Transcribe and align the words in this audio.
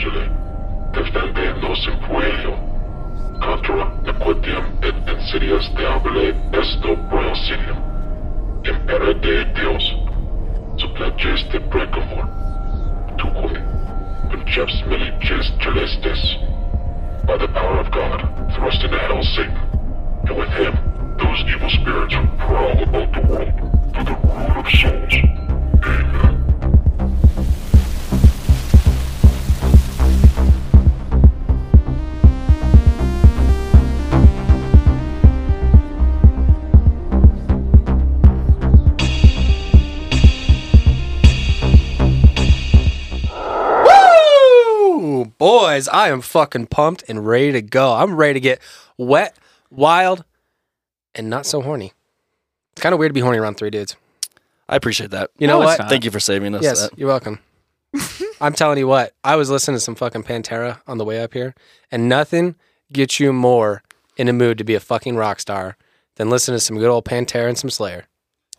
angeli, 0.00 0.30
defendernos 0.92 1.88
en 1.88 1.98
puello, 2.08 2.54
contra 3.40 3.84
nequitiam 4.02 4.64
et 4.82 4.94
insidias 5.12 5.68
diaboli 5.74 6.34
esto 6.52 6.96
proelsidium, 7.10 7.76
impere 8.64 9.14
de 9.14 9.44
Dios, 9.54 9.96
suppleges 10.78 11.44
de 11.50 11.60
precamor, 11.60 12.26
tuque, 13.18 13.60
conceps 14.30 14.82
milices 14.86 15.52
celestis, 15.60 16.38
by 17.26 17.36
the 17.36 17.48
power 17.48 17.80
of 17.80 17.90
God, 17.90 18.20
thrust 18.54 18.82
into 18.82 18.98
hell 18.98 19.22
Satan, 19.22 19.56
and 20.28 20.36
with 20.36 20.48
him, 20.50 20.74
those 21.18 21.44
evil 21.46 21.70
spirits 21.70 22.14
who 22.14 22.26
prowl 22.38 22.82
about 22.82 23.12
the 23.12 23.20
world 23.28 23.54
for 23.94 24.04
the 24.04 24.16
ruin 24.24 24.50
of 24.56 24.66
souls. 24.70 25.14
Amen. 25.84 26.39
Boys, 45.80 45.88
I 45.88 46.10
am 46.10 46.20
fucking 46.20 46.66
pumped 46.66 47.04
and 47.08 47.26
ready 47.26 47.52
to 47.52 47.62
go. 47.62 47.94
I'm 47.94 48.14
ready 48.14 48.34
to 48.34 48.40
get 48.40 48.60
wet, 48.98 49.34
wild, 49.70 50.24
and 51.14 51.30
not 51.30 51.46
so 51.46 51.62
horny. 51.62 51.94
It's 52.72 52.82
kind 52.82 52.92
of 52.92 52.98
weird 52.98 53.08
to 53.08 53.14
be 53.14 53.20
horny 53.20 53.38
around 53.38 53.54
three 53.56 53.70
dudes. 53.70 53.96
I 54.68 54.76
appreciate 54.76 55.10
that. 55.12 55.30
You 55.38 55.46
know 55.46 55.54
No, 55.60 55.62
it's 55.62 55.78
what? 55.78 55.84
not. 55.84 55.88
Thank 55.88 56.04
you 56.04 56.10
for 56.10 56.20
saving 56.20 56.54
us. 56.54 56.62
Yes, 56.62 56.82
that. 56.82 56.98
you're 56.98 57.08
welcome. 57.08 57.38
I'm 58.42 58.52
telling 58.52 58.76
you 58.76 58.86
what, 58.86 59.14
I 59.24 59.36
was 59.36 59.48
listening 59.48 59.76
to 59.76 59.80
some 59.80 59.94
fucking 59.94 60.22
Pantera 60.24 60.82
on 60.86 60.98
the 60.98 61.04
way 61.06 61.22
up 61.22 61.32
here, 61.32 61.54
and 61.90 62.10
nothing 62.10 62.56
gets 62.92 63.18
you 63.18 63.32
more 63.32 63.82
in 64.18 64.28
a 64.28 64.34
mood 64.34 64.58
to 64.58 64.64
be 64.64 64.74
a 64.74 64.80
fucking 64.80 65.16
rock 65.16 65.40
star 65.40 65.78
than 66.16 66.28
listening 66.28 66.56
to 66.56 66.60
some 66.60 66.76
good 66.76 66.90
old 66.90 67.06
Pantera 67.06 67.48
and 67.48 67.56
some 67.56 67.70
Slayer. 67.70 68.04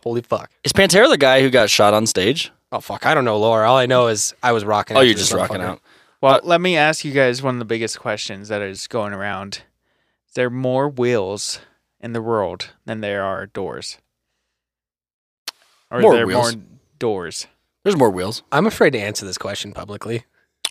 Holy 0.02 0.22
fuck. 0.22 0.50
Is 0.64 0.72
Pantera 0.72 1.08
the 1.08 1.16
guy 1.16 1.40
who 1.40 1.50
got 1.50 1.70
shot 1.70 1.94
on 1.94 2.08
stage? 2.08 2.50
Oh 2.72 2.80
fuck, 2.80 3.06
I 3.06 3.14
don't 3.14 3.24
know, 3.24 3.38
Laura. 3.38 3.68
All 3.70 3.76
I 3.78 3.86
know 3.86 4.08
is 4.08 4.34
I 4.42 4.50
was 4.50 4.64
rocking. 4.64 4.96
Oh, 4.96 5.00
out 5.00 5.02
to 5.02 5.06
you're 5.06 5.14
this 5.14 5.28
just 5.28 5.34
rocking 5.34 5.58
motherfucker. 5.58 5.68
out. 5.68 5.80
Well, 6.22 6.40
let 6.44 6.60
me 6.60 6.76
ask 6.76 7.04
you 7.04 7.12
guys 7.12 7.42
one 7.42 7.56
of 7.56 7.58
the 7.58 7.64
biggest 7.64 7.98
questions 7.98 8.48
that 8.48 8.62
is 8.62 8.86
going 8.86 9.12
around. 9.12 9.62
Is 10.28 10.34
there 10.34 10.50
more 10.50 10.88
wheels 10.88 11.58
in 12.00 12.12
the 12.12 12.22
world 12.22 12.70
than 12.86 13.00
there 13.00 13.22
are 13.24 13.46
doors? 13.46 13.98
Or 15.90 16.00
More 16.00 16.12
are 16.12 16.16
there 16.16 16.26
wheels. 16.26 16.56
more 16.56 16.64
doors? 16.98 17.46
There's 17.82 17.96
more 17.96 18.10
wheels. 18.10 18.42
I'm 18.52 18.66
afraid 18.66 18.90
to 18.90 19.00
answer 19.00 19.26
this 19.26 19.36
question 19.36 19.72
publicly. 19.72 20.24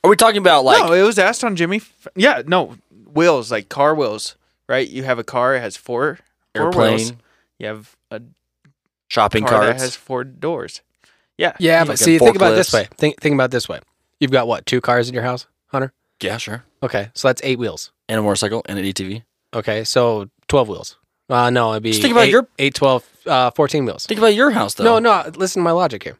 Are 0.03 0.09
we 0.09 0.15
talking 0.15 0.37
about 0.39 0.63
like 0.63 0.83
no, 0.83 0.93
it 0.93 1.03
was 1.03 1.19
asked 1.19 1.43
on 1.43 1.55
Jimmy. 1.55 1.77
F- 1.77 2.07
yeah, 2.15 2.41
no 2.47 2.77
wheels 3.13 3.51
like 3.51 3.69
car 3.69 3.93
wheels, 3.93 4.35
right? 4.67 4.87
You 4.87 5.03
have 5.03 5.19
a 5.19 5.23
car, 5.23 5.55
it 5.55 5.59
has 5.59 5.77
four, 5.77 6.17
four 6.55 6.65
airplane, 6.65 6.97
wheels. 6.97 7.13
You 7.59 7.67
have 7.67 7.95
a 8.09 8.21
shopping 9.09 9.43
car 9.43 9.59
that 9.59 9.71
carts? 9.71 9.83
has 9.83 9.95
four 9.95 10.23
doors. 10.23 10.81
Yeah, 11.37 11.53
Yeah, 11.59 11.79
Fucking 11.81 11.91
but 11.91 11.99
see, 11.99 12.17
think 12.17 12.35
about 12.35 12.53
it 12.53 12.55
this 12.55 12.69
forklifts. 12.69 12.73
way. 12.73 12.87
Think 12.97 13.21
think 13.21 13.33
about 13.35 13.45
it 13.45 13.51
this 13.51 13.69
way. 13.69 13.79
You've 14.21 14.31
got 14.31 14.47
what? 14.47 14.65
Two 14.65 14.79
cars 14.79 15.09
in 15.09 15.13
your 15.13 15.23
house, 15.23 15.47
Hunter? 15.67 15.91
yeah, 16.21 16.37
sure. 16.37 16.63
Okay, 16.83 17.09
so 17.13 17.27
that's 17.27 17.41
eight 17.43 17.59
wheels. 17.59 17.91
And 18.07 18.19
a 18.19 18.21
motorcycle 18.21 18.61
and 18.67 18.79
an 18.79 18.85
ATV. 18.85 19.23
Okay, 19.53 19.83
so 19.83 20.29
12 20.47 20.69
wheels. 20.69 20.97
Uh, 21.29 21.49
no, 21.49 21.71
it'd 21.71 21.83
be 21.83 21.89
Just 21.91 22.01
think 22.01 22.11
about 22.13 22.25
eight, 22.25 22.31
your- 22.31 22.47
8, 22.59 22.73
12, 22.73 23.09
uh, 23.25 23.51
14 23.51 23.85
wheels. 23.85 24.05
Think 24.05 24.19
about 24.19 24.33
your 24.35 24.51
house 24.51 24.75
though. 24.75 24.83
No, 24.83 24.99
no, 24.99 25.29
listen 25.35 25.61
to 25.61 25.63
my 25.63 25.71
logic 25.71 26.03
here. 26.03 26.17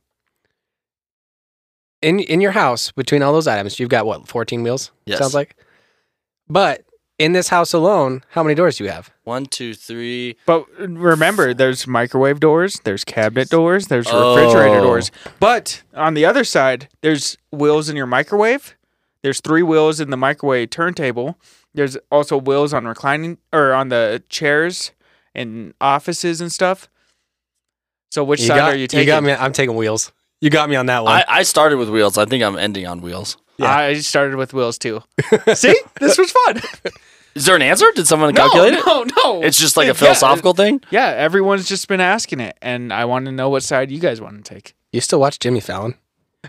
In 2.02 2.20
in 2.20 2.42
your 2.42 2.52
house, 2.52 2.92
between 2.92 3.22
all 3.22 3.32
those 3.32 3.48
items, 3.48 3.80
you've 3.80 3.90
got 3.90 4.06
what, 4.08 4.28
14 4.28 4.64
wheels? 4.64 4.92
Yes. 5.06 5.20
Sounds 5.20 5.36
like. 5.36 5.56
But 6.50 6.84
in 7.22 7.34
this 7.34 7.50
house 7.50 7.72
alone, 7.72 8.24
how 8.30 8.42
many 8.42 8.56
doors 8.56 8.78
do 8.78 8.84
you 8.84 8.90
have? 8.90 9.12
One, 9.26 9.46
two, 9.46 9.76
three. 9.76 10.38
But 10.48 10.66
remember, 10.80 11.54
there's 11.54 11.86
microwave 11.86 12.40
doors, 12.40 12.82
there's 12.84 13.04
cabinet 13.04 13.48
doors, 13.50 13.88
there's 13.88 14.08
oh. 14.10 14.36
refrigerator 14.36 14.80
Oh. 14.80 14.84
doors. 14.84 15.12
But 15.40 15.84
on 15.94 16.16
the 16.16 16.26
other 16.26 16.44
side, 16.44 16.90
there's 17.02 17.38
wheels 17.52 17.90
in 17.90 17.96
your 17.96 18.08
microwave. 18.08 18.76
There's 19.22 19.40
three 19.40 19.62
wheels 19.62 20.00
in 20.00 20.10
the 20.10 20.18
microwave 20.18 20.72
turntable. 20.72 21.38
There's 21.76 21.96
also 22.12 22.38
wheels 22.38 22.74
on 22.74 22.86
reclining 22.88 23.38
or 23.54 23.72
on 23.74 23.90
the 23.90 24.24
chairs 24.28 24.92
and 25.36 25.76
offices 25.80 26.42
and 26.42 26.52
stuff. 26.52 26.90
So 28.10 28.24
which 28.24 28.42
you 28.42 28.48
side 28.48 28.58
got, 28.58 28.74
are 28.74 28.78
you 28.78 28.88
taking? 28.88 29.02
You 29.02 29.14
got 29.14 29.24
me. 29.24 29.32
I'm 29.34 29.54
taking 29.54 29.76
wheels. 29.76 30.12
You 30.42 30.50
got 30.50 30.72
me 30.72 30.76
on 30.76 30.88
that 30.88 31.04
one. 31.04 31.14
I, 31.14 31.26
I 31.28 31.44
started 31.44 31.78
with 31.78 31.90
wheels. 31.90 32.18
I 32.18 32.26
think 32.26 32.44
I'm 32.44 32.58
ending 32.58 32.88
on 32.88 33.02
wheels. 33.02 33.38
Yeah. 33.58 33.72
I 33.72 33.94
started 34.00 34.38
with 34.38 34.56
wheels 34.56 34.80
too. 34.80 35.04
See, 35.54 35.80
this 36.00 36.18
was 36.18 36.32
fun. 36.32 36.62
Is 37.36 37.46
there 37.46 37.56
an 37.56 37.62
answer? 37.62 37.86
Did 37.96 38.08
someone 38.08 38.34
calculate 38.36 38.74
it? 38.74 38.86
no, 38.86 39.06
no. 39.24 39.42
It's 39.42 39.58
just 39.58 39.78
like 39.78 39.86
a 39.86 39.88
Yeah, 39.90 39.94
philosophical 39.94 40.54
thing. 40.54 40.82
Yeah, 40.92 41.08
everyone's 41.08 41.68
just 41.68 41.88
been 41.88 42.02
asking 42.02 42.40
it, 42.42 42.58
and 42.62 42.92
I 42.92 43.06
want 43.06 43.26
to 43.26 43.32
know 43.32 43.50
what 43.50 43.64
side 43.64 43.90
you 43.92 44.00
guys 44.00 44.20
want 44.20 44.44
to 44.44 44.54
take. 44.54 44.76
you 44.92 45.00
still 45.02 45.20
watch 45.20 45.40
Jimmy 45.40 45.60
Fallon? 45.62 45.96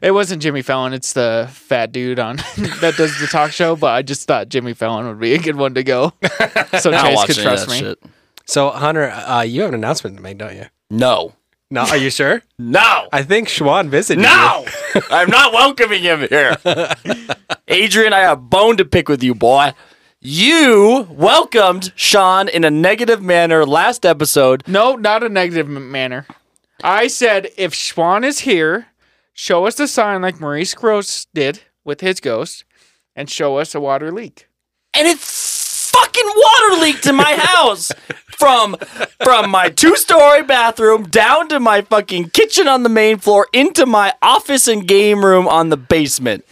It 0.01 0.13
wasn't 0.13 0.43
Jimmy 0.43 0.63
Fallon. 0.63 0.93
It's 0.95 1.13
the 1.13 1.49
fat 1.53 1.93
dude 1.93 2.19
on 2.19 2.37
that 2.81 2.95
does 2.97 3.19
the 3.21 3.27
talk 3.27 3.53
show. 3.53 3.77
But 3.77 3.93
I 3.93 4.03
just 4.03 4.27
thought 4.27 4.49
Jimmy 4.49 4.73
Fallon 4.75 5.07
would 5.07 5.21
be 5.21 5.35
a 5.35 5.39
good 5.39 5.57
one 5.57 5.75
to 5.75 5.85
go, 5.85 6.15
so 6.81 6.91
Chase 6.91 7.25
could 7.27 7.37
trust 7.37 7.69
me. 7.69 7.79
shit. 7.79 8.03
So 8.47 8.71
Hunter, 8.71 9.11
uh, 9.11 9.43
you 9.43 9.61
have 9.61 9.69
an 9.69 9.75
announcement 9.77 10.17
to 10.17 10.23
make, 10.23 10.39
don't 10.39 10.57
you? 10.57 10.67
No. 10.91 11.35
No, 11.71 11.83
are 11.83 11.97
you 11.97 12.11
sure? 12.11 12.43
No. 12.59 13.09
I 13.13 13.23
think 13.23 13.49
Schwan 13.49 13.89
visited 13.89 14.21
No. 14.23 14.67
I'm 15.11 15.31
not 15.31 15.53
welcoming 15.55 16.03
him 16.03 16.21
here. 16.29 16.55
Adrian, 17.69 18.13
I 18.13 18.19
have 18.21 18.51
bone 18.51 18.77
to 18.77 18.85
pick 18.85 19.09
with 19.09 19.23
you, 19.23 19.35
boy. 19.35 19.73
You 20.25 21.09
welcomed 21.11 21.93
Sean 21.97 22.49
in 22.49 22.63
a 22.63 22.71
negative 22.71 23.21
manner 23.21 23.67
last 23.67 24.07
episode. 24.07 24.63
No, 24.69 24.95
not 24.95 25.25
a 25.25 25.29
negative 25.29 25.67
m- 25.67 25.91
manner. 25.91 26.29
I 26.85 27.09
said 27.09 27.49
if 27.57 27.73
Schwan 27.75 28.25
is 28.25 28.39
here, 28.39 28.87
show 29.33 29.67
us 29.67 29.75
the 29.75 29.89
sign 29.89 30.23
like 30.23 30.39
Maurice 30.39 30.75
Gross 30.75 31.25
did 31.35 31.63
with 31.85 32.03
his 32.03 32.21
ghost, 32.21 32.65
and 33.17 33.29
show 33.29 33.57
us 33.59 33.75
a 33.75 33.81
water 33.81 34.13
leak. 34.13 34.47
and 34.95 35.09
it 35.09 35.19
fucking 36.13 36.33
water 36.37 36.83
leaked 36.83 37.07
in 37.07 37.17
my 37.17 37.35
house 37.37 37.93
from 38.37 38.77
from 39.23 39.51
my 39.51 39.69
two-story 39.69 40.43
bathroom 40.43 41.05
down 41.05 41.49
to 41.49 41.61
my 41.61 41.81
fucking 41.83 42.29
kitchen 42.31 42.69
on 42.69 42.83
the 42.83 42.89
main 42.89 43.19
floor 43.19 43.49
into 43.53 43.87
my 43.87 44.13
office 44.21 44.69
and 44.69 44.87
game 44.87 45.25
room 45.25 45.49
on 45.49 45.69
the 45.69 45.77
basement. 45.77 46.45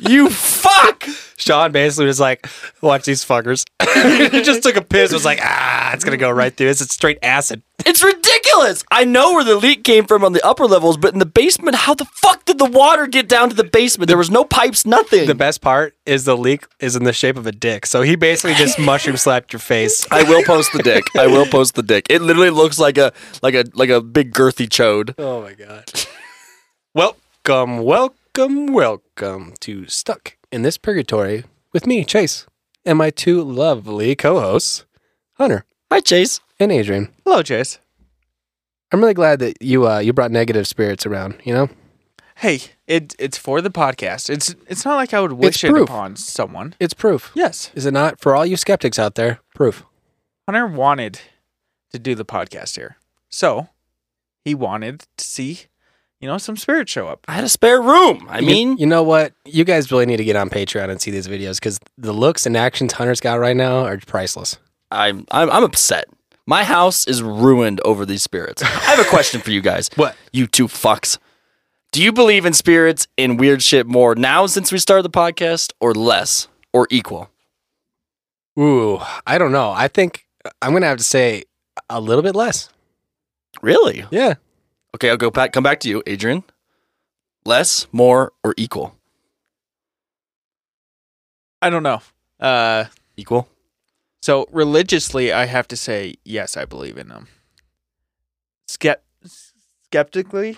you 0.00 0.30
fuck! 0.30 1.04
Sean 1.36 1.72
basically 1.72 2.06
was 2.06 2.20
like, 2.20 2.46
"Watch 2.80 3.04
these 3.04 3.24
fuckers." 3.24 3.64
he 4.32 4.42
just 4.42 4.62
took 4.62 4.76
a 4.76 4.82
piss. 4.82 5.12
Was 5.12 5.24
like, 5.24 5.40
"Ah, 5.42 5.92
it's 5.92 6.04
gonna 6.04 6.16
go 6.16 6.30
right 6.30 6.56
through. 6.56 6.68
This 6.68 6.80
It's 6.80 6.94
straight 6.94 7.18
acid." 7.22 7.62
It's 7.84 8.02
ridiculous. 8.02 8.33
I 8.90 9.04
know 9.04 9.32
where 9.32 9.44
the 9.44 9.56
leak 9.56 9.82
came 9.82 10.06
from 10.06 10.24
on 10.24 10.32
the 10.32 10.44
upper 10.46 10.66
levels, 10.66 10.96
but 10.96 11.12
in 11.12 11.18
the 11.18 11.26
basement, 11.26 11.74
how 11.74 11.94
the 11.94 12.04
fuck 12.04 12.44
did 12.44 12.58
the 12.58 12.64
water 12.64 13.06
get 13.08 13.28
down 13.28 13.50
to 13.50 13.54
the 13.54 13.64
basement? 13.64 14.06
There 14.08 14.16
was 14.16 14.30
no 14.30 14.44
pipes, 14.44 14.86
nothing. 14.86 15.26
The 15.26 15.34
best 15.34 15.60
part 15.60 15.96
is 16.06 16.24
the 16.24 16.36
leak 16.36 16.64
is 16.78 16.94
in 16.94 17.02
the 17.02 17.12
shape 17.12 17.36
of 17.36 17.46
a 17.48 17.52
dick. 17.52 17.84
So 17.84 18.02
he 18.02 18.14
basically 18.14 18.54
just 18.54 18.78
mushroom 18.90 19.16
slapped 19.16 19.52
your 19.52 19.60
face. 19.60 20.06
I 20.10 20.22
will 20.22 20.44
post 20.44 20.72
the 20.72 20.82
dick. 20.82 21.02
I 21.16 21.26
will 21.26 21.46
post 21.46 21.74
the 21.74 21.82
dick. 21.82 22.06
It 22.08 22.22
literally 22.22 22.50
looks 22.50 22.78
like 22.78 22.96
a 22.96 23.12
like 23.42 23.54
a 23.54 23.64
like 23.74 23.90
a 23.90 24.00
big 24.00 24.32
girthy 24.32 24.68
chode. 24.68 25.14
Oh 25.18 25.42
my 25.42 25.54
god. 25.54 25.90
welcome, 26.94 27.78
welcome, 27.82 28.66
welcome 28.72 29.54
to 29.60 29.86
Stuck 29.88 30.36
in 30.52 30.62
This 30.62 30.78
Purgatory 30.78 31.44
with 31.72 31.86
me, 31.86 32.04
Chase, 32.04 32.46
and 32.84 32.98
my 32.98 33.10
two 33.10 33.42
lovely 33.42 34.14
co-hosts, 34.14 34.84
Hunter 35.38 35.64
Hi, 35.90 35.98
Chase. 36.00 36.40
and 36.60 36.70
Adrian. 36.70 37.08
Hello, 37.24 37.42
Chase. 37.42 37.78
I'm 38.94 39.00
really 39.00 39.14
glad 39.14 39.40
that 39.40 39.60
you 39.60 39.88
uh, 39.88 39.98
you 39.98 40.12
brought 40.12 40.30
negative 40.30 40.66
spirits 40.68 41.04
around. 41.04 41.34
You 41.44 41.52
know, 41.54 41.68
Hey, 42.36 42.60
it 42.86 43.14
it's 43.18 43.36
for 43.36 43.60
the 43.60 43.70
podcast. 43.70 44.30
It's 44.30 44.54
it's 44.68 44.84
not 44.84 44.94
like 44.96 45.12
I 45.12 45.20
would 45.20 45.32
wish 45.32 45.64
it 45.64 45.70
proof. 45.70 45.88
upon 45.88 46.14
someone. 46.16 46.74
it's 46.78 46.94
proof. 46.94 47.32
Yes, 47.34 47.70
Is 47.74 47.86
it 47.86 47.92
not 47.92 48.20
for 48.20 48.36
all 48.36 48.46
you 48.46 48.56
skeptics 48.56 48.98
out 48.98 49.16
there? 49.16 49.40
Proof. 49.54 49.84
Hunter 50.48 50.66
wanted 50.66 51.20
to 51.92 51.98
do 51.98 52.14
the 52.14 52.24
podcast 52.24 52.76
here, 52.76 52.96
so 53.28 53.68
he 54.44 54.54
wanted 54.54 55.00
to 55.16 55.24
see, 55.24 55.62
you 56.20 56.28
know, 56.28 56.38
some 56.38 56.56
spirits 56.56 56.92
show 56.92 57.08
up. 57.08 57.24
I 57.26 57.32
had 57.32 57.44
a 57.44 57.48
spare 57.48 57.80
room. 57.80 58.26
I 58.28 58.40
You- 58.40 58.46
mean, 58.46 58.76
you, 58.78 58.86
know 58.86 59.02
what? 59.02 59.32
You 59.44 59.64
guys 59.64 59.90
really 59.90 60.06
need 60.06 60.18
to 60.18 60.24
get 60.24 60.36
on 60.36 60.50
Patreon 60.50 60.88
and 60.90 61.00
see 61.00 61.10
these 61.10 61.26
videos 61.26 61.56
because 61.56 61.80
the 61.98 62.12
looks 62.12 62.46
and 62.46 62.56
actions 62.56 62.92
Hunter's 62.92 63.20
got 63.20 63.40
right 63.40 63.56
now 63.56 63.78
are 63.86 63.98
priceless. 64.06 64.58
I'm, 64.90 65.24
I'm 65.32 65.50
I'm 65.50 65.64
upset. 65.64 66.04
My 66.46 66.64
house 66.64 67.06
is 67.06 67.22
ruined 67.22 67.80
over 67.84 68.04
these 68.04 68.22
spirits. 68.22 68.62
I 68.62 68.66
have 68.66 68.98
a 68.98 69.04
question 69.08 69.40
for 69.40 69.50
you 69.50 69.60
guys. 69.60 69.88
What? 69.96 70.16
You 70.32 70.46
two 70.46 70.66
fucks. 70.68 71.18
Do 71.92 72.02
you 72.02 72.12
believe 72.12 72.44
in 72.44 72.52
spirits 72.52 73.06
and 73.16 73.38
weird 73.38 73.62
shit 73.62 73.86
more 73.86 74.14
now 74.14 74.46
since 74.46 74.72
we 74.72 74.78
started 74.78 75.04
the 75.04 75.10
podcast, 75.10 75.72
or 75.80 75.94
less, 75.94 76.48
or 76.72 76.86
equal? 76.90 77.30
Ooh, 78.58 79.00
I 79.26 79.38
don't 79.38 79.52
know. 79.52 79.70
I 79.70 79.88
think 79.88 80.26
I'm 80.60 80.72
gonna 80.72 80.86
have 80.86 80.98
to 80.98 81.04
say 81.04 81.44
a 81.88 82.00
little 82.00 82.22
bit 82.22 82.34
less. 82.34 82.68
Really? 83.62 84.04
Yeah. 84.10 84.34
Okay, 84.94 85.08
I'll 85.10 85.16
go 85.16 85.30
back. 85.30 85.52
Come 85.52 85.62
back 85.62 85.80
to 85.80 85.88
you, 85.88 86.02
Adrian. 86.06 86.42
Less, 87.46 87.86
more, 87.92 88.32
or 88.42 88.54
equal? 88.56 88.96
I 91.62 91.70
don't 91.70 91.82
know. 91.82 92.02
Uh, 92.40 92.84
Equal. 93.16 93.48
So 94.24 94.46
religiously, 94.50 95.32
I 95.34 95.44
have 95.44 95.68
to 95.68 95.76
say 95.76 96.14
yes, 96.24 96.56
I 96.56 96.64
believe 96.64 96.96
in 96.96 97.08
them. 97.08 97.26
Skept- 98.66 99.02
skeptically, 99.84 100.56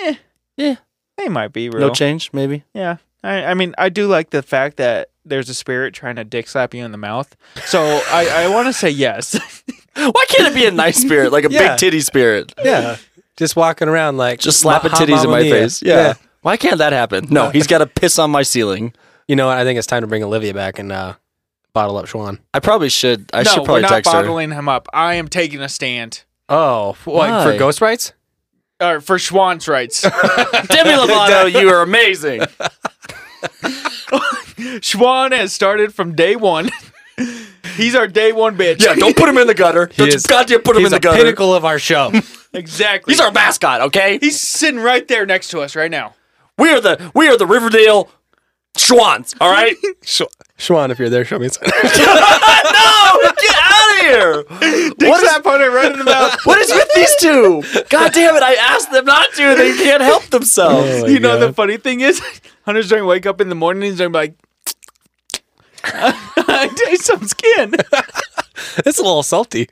eh, 0.00 0.14
Yeah. 0.56 0.76
they 1.16 1.28
might 1.28 1.52
be 1.52 1.68
real. 1.68 1.88
No 1.88 1.92
change, 1.92 2.30
maybe. 2.32 2.62
Yeah. 2.72 2.98
I, 3.24 3.44
I 3.46 3.54
mean, 3.54 3.74
I 3.76 3.88
do 3.88 4.06
like 4.06 4.30
the 4.30 4.40
fact 4.42 4.76
that 4.76 5.08
there's 5.24 5.48
a 5.48 5.54
spirit 5.54 5.94
trying 5.94 6.14
to 6.14 6.22
dick 6.24 6.46
slap 6.48 6.72
you 6.72 6.84
in 6.84 6.92
the 6.92 6.96
mouth. 6.98 7.36
So 7.66 7.82
I, 8.12 8.44
I 8.44 8.48
want 8.48 8.68
to 8.68 8.72
say 8.72 8.88
yes. 8.90 9.34
Why 9.96 10.24
can't 10.28 10.48
it 10.48 10.54
be 10.54 10.64
a 10.66 10.70
nice 10.70 10.96
spirit, 10.98 11.32
like 11.32 11.44
a 11.44 11.50
Yeah. 11.50 11.70
big 11.70 11.78
titty 11.78 12.00
spirit? 12.00 12.54
Yeah. 12.62 12.96
Just 13.36 13.56
walking 13.56 13.88
around 13.88 14.16
like 14.16 14.38
Just 14.38 14.60
slapping 14.60 14.92
Ma- 14.92 14.98
titties 14.98 15.24
in 15.24 15.28
Mamma 15.28 15.30
my 15.30 15.42
Mia. 15.42 15.52
face. 15.52 15.82
Yeah. 15.82 16.14
Why 16.42 16.56
can't 16.56 16.78
that 16.78 16.92
happen? 16.92 17.26
No, 17.30 17.50
he's 17.50 17.66
got 17.66 17.78
to 17.78 17.86
piss 17.86 18.18
on 18.20 18.30
my 18.30 18.42
ceiling. 18.42 18.94
You 19.26 19.34
know 19.34 19.48
what? 19.48 19.58
I 19.58 19.64
think 19.64 19.76
it's 19.76 19.86
time 19.88 20.02
to 20.02 20.06
bring 20.06 20.22
Olivia 20.22 20.54
back 20.54 20.78
and 20.78 20.92
uh, 20.92 21.14
bottle 21.72 21.96
up 21.96 22.06
Schwan. 22.06 22.38
I 22.54 22.60
probably 22.60 22.88
should. 22.88 23.30
I 23.32 23.42
no, 23.42 23.50
should 23.52 23.68
we're 23.68 23.80
not 23.80 23.88
text 23.90 24.12
her. 24.12 24.22
bottling 24.22 24.50
him 24.50 24.68
up. 24.68 24.88
I 24.92 25.14
am 25.14 25.28
taking 25.28 25.60
a 25.60 25.68
stand. 25.68 26.24
Oh, 26.48 26.96
what, 27.04 27.30
Why? 27.30 27.44
for 27.52 27.58
ghost 27.58 27.80
rights? 27.80 28.12
Or 28.80 29.00
for 29.00 29.16
Schwann's 29.16 29.68
rights. 29.68 30.00
Demi 30.02 30.90
Lovato, 30.90 31.50
you 31.52 31.68
are 31.68 31.82
amazing. 31.82 32.40
Schwann 34.80 35.32
has 35.32 35.52
started 35.52 35.94
from 35.94 36.14
day 36.14 36.36
one. 36.36 36.70
He's 37.76 37.94
our 37.94 38.06
day 38.08 38.32
one 38.32 38.56
bitch. 38.56 38.82
Yeah, 38.84 38.94
don't 38.94 39.16
put 39.16 39.28
him 39.28 39.38
in 39.38 39.46
the 39.46 39.54
gutter. 39.54 39.86
Don't 39.86 40.08
is- 40.08 40.14
just 40.14 40.28
goddamn 40.28 40.62
put 40.62 40.76
him 40.76 40.84
in 40.84 40.90
the 40.90 40.96
the 40.96 41.00
gutter. 41.00 41.18
pinnacle 41.22 41.54
of 41.54 41.64
our 41.64 41.78
show. 41.78 42.10
exactly. 42.52 43.12
He's 43.12 43.20
our 43.20 43.30
mascot, 43.32 43.80
okay? 43.82 44.18
He's 44.20 44.40
sitting 44.40 44.80
right 44.80 45.06
there 45.06 45.26
next 45.26 45.48
to 45.48 45.60
us 45.60 45.76
right 45.76 45.90
now. 45.90 46.14
We 46.58 46.70
are 46.70 46.80
the 46.80 47.10
we 47.14 47.28
are 47.28 47.36
the 47.36 47.46
Riverdale 47.46 48.10
Schwans, 48.76 49.34
all 49.40 49.50
right? 49.52 49.76
Sh- 50.02 50.22
Schwan, 50.58 50.90
if 50.90 50.98
you're 50.98 51.08
there, 51.08 51.24
show 51.24 51.38
me 51.38 51.46
a 51.46 51.50
sign. 51.52 51.70
no, 51.70 51.72
get 51.82 53.56
out 53.56 53.94
of 53.94 54.00
here. 54.00 54.44
What 55.08 55.22
is 55.22 55.30
that? 55.30 55.40
Put 55.42 55.60
it 55.60 55.70
right 55.70 55.90
in 55.92 55.98
the 55.98 56.04
mouth. 56.04 56.38
What 56.44 56.58
is 56.58 56.70
with 56.70 56.88
these 56.94 57.14
two? 57.16 57.62
God 57.88 58.12
damn 58.12 58.36
it, 58.36 58.42
I 58.42 58.54
asked 58.54 58.90
them 58.92 59.04
not 59.06 59.28
to. 59.34 59.54
They 59.54 59.74
can't 59.76 60.02
help 60.02 60.24
themselves. 60.24 60.88
Oh, 60.90 61.00
my 61.02 61.08
you 61.08 61.18
know 61.20 61.38
the 61.38 61.46
God. 61.46 61.56
funny 61.56 61.76
thing 61.78 62.00
is, 62.00 62.20
Hunter's 62.66 62.90
going 62.90 63.02
to 63.02 63.06
wake 63.06 63.26
up 63.26 63.40
in 63.40 63.48
the 63.48 63.54
morning 63.54 63.82
and 63.82 63.90
he's 63.90 63.98
going 63.98 64.12
to 64.12 64.18
be 64.18 64.22
like, 64.22 64.34
I 65.82 66.68
taste 66.86 67.06
some 67.06 67.26
skin. 67.26 67.74
it's 68.84 68.98
a 68.98 69.02
little 69.02 69.22
salty. 69.22 69.66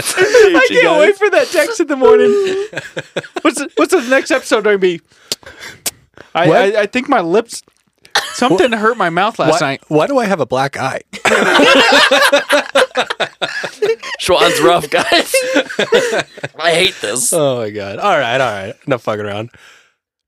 I 0.00 0.66
can't 0.70 1.00
wait 1.00 1.16
for 1.16 1.28
that 1.30 1.48
text 1.50 1.80
in 1.80 1.88
the 1.88 1.96
morning. 1.96 2.30
What's 3.42 3.60
what's 3.76 3.92
the 3.92 4.08
next 4.08 4.30
episode 4.30 4.62
going 4.64 4.76
to 4.76 4.78
be? 4.80 5.00
I, 6.34 6.50
I 6.50 6.80
I 6.82 6.86
think 6.86 7.08
my 7.08 7.20
lips. 7.20 7.62
Something 8.34 8.72
hurt 8.72 8.96
my 8.96 9.10
mouth 9.10 9.38
last 9.38 9.60
Why, 9.60 9.66
night. 9.66 9.82
why 9.88 10.06
do 10.06 10.18
I 10.18 10.24
have 10.26 10.40
a 10.40 10.46
black 10.46 10.76
eye? 10.76 11.02
Schwan's 14.20 14.60
rough, 14.60 14.88
guys. 14.90 15.04
I 16.58 16.72
hate 16.72 16.94
this. 17.00 17.32
Oh 17.32 17.58
my 17.58 17.70
god! 17.70 17.98
All 17.98 18.18
right, 18.18 18.40
all 18.40 18.52
right. 18.52 18.74
Enough 18.86 19.02
fucking 19.02 19.24
around. 19.24 19.50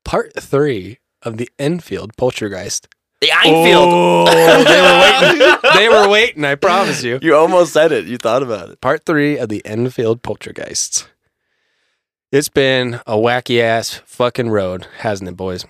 Part 0.04 0.32
three 0.38 0.98
of 1.22 1.37
the 1.37 1.48
Enfield 1.58 2.16
Poltergeist. 2.16 2.88
The 3.20 3.28
Einfield. 3.28 3.87
Oh, 3.90 4.64
they 4.64 4.81
were 4.81 4.98
waiting. 5.00 5.56
They 5.81 5.88
were 5.88 6.08
waiting. 6.08 6.44
I 6.44 6.54
promise 6.54 7.02
you. 7.02 7.19
You 7.22 7.37
almost 7.37 7.72
said 7.72 7.92
it. 7.92 8.06
You 8.06 8.16
thought 8.19 8.42
about 8.42 8.70
it. 8.70 8.81
Part 8.81 9.04
three 9.04 9.38
of 9.38 9.48
the 9.48 9.64
Enfield 9.64 10.22
Poltergeists. 10.22 11.06
It's 12.32 12.48
been 12.48 12.94
a 13.06 13.16
wacky 13.16 13.60
ass 13.60 14.00
fucking 14.06 14.50
road, 14.50 14.87
hasn't 14.98 15.28
it, 15.28 15.37
boys? 15.37 15.66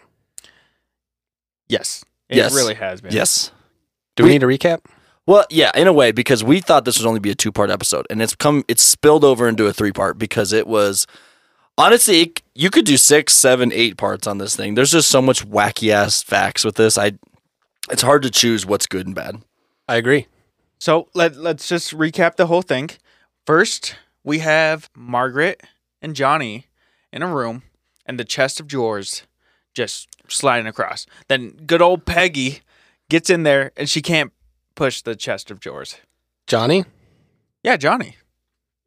Yes. 1.70 2.04
It 2.28 2.36
Yes. 2.36 2.54
really 2.54 2.74
has 2.74 3.00
been. 3.00 3.12
Yes. 3.12 3.50
Do 4.16 4.24
we, 4.24 4.28
We- 4.30 4.34
need 4.38 4.42
a 4.42 4.46
recap? 4.46 4.80
Well, 5.26 5.44
yeah, 5.50 5.70
in 5.76 5.86
a 5.86 5.92
way, 5.92 6.10
because 6.12 6.42
we 6.42 6.60
thought 6.60 6.84
this 6.84 6.98
would 6.98 7.06
only 7.06 7.20
be 7.20 7.30
a 7.30 7.34
two 7.34 7.52
part 7.52 7.70
episode, 7.70 8.06
and 8.10 8.20
it's 8.20 8.34
come, 8.34 8.64
it's 8.68 8.82
spilled 8.82 9.22
over 9.24 9.46
into 9.48 9.66
a 9.66 9.72
three 9.72 9.92
part 9.92 10.18
because 10.18 10.52
it 10.52 10.66
was 10.66 11.06
honestly, 11.78 12.32
you 12.54 12.68
could 12.70 12.84
do 12.84 12.96
six, 12.96 13.34
seven, 13.34 13.70
eight 13.72 13.96
parts 13.96 14.26
on 14.26 14.38
this 14.38 14.56
thing. 14.56 14.74
There's 14.74 14.90
just 14.90 15.08
so 15.08 15.22
much 15.22 15.46
wacky 15.48 15.90
ass 15.90 16.22
facts 16.22 16.64
with 16.64 16.74
this. 16.74 16.98
I, 16.98 17.12
it's 17.90 18.02
hard 18.02 18.22
to 18.22 18.30
choose 18.30 18.66
what's 18.66 18.86
good 18.86 19.06
and 19.06 19.14
bad. 19.14 19.36
I 19.88 19.96
agree. 19.96 20.26
So 20.78 21.08
let 21.14 21.36
let's 21.36 21.68
just 21.68 21.92
recap 21.96 22.36
the 22.36 22.46
whole 22.46 22.62
thing. 22.62 22.90
First, 23.46 23.96
we 24.24 24.38
have 24.40 24.88
Margaret 24.96 25.62
and 26.02 26.16
Johnny 26.16 26.66
in 27.12 27.22
a 27.22 27.26
room, 27.32 27.62
and 28.06 28.18
the 28.18 28.24
chest 28.24 28.58
of 28.60 28.66
drawers 28.66 29.22
just 29.74 30.08
sliding 30.28 30.66
across. 30.66 31.06
Then 31.28 31.50
good 31.66 31.82
old 31.82 32.04
Peggy 32.06 32.60
gets 33.08 33.30
in 33.30 33.42
there, 33.42 33.72
and 33.76 33.88
she 33.88 34.00
can't 34.02 34.32
push 34.74 35.02
the 35.02 35.14
chest 35.16 35.50
of 35.50 35.60
drawers. 35.60 35.96
Johnny? 36.46 36.84
Yeah, 37.62 37.76
Johnny. 37.76 38.16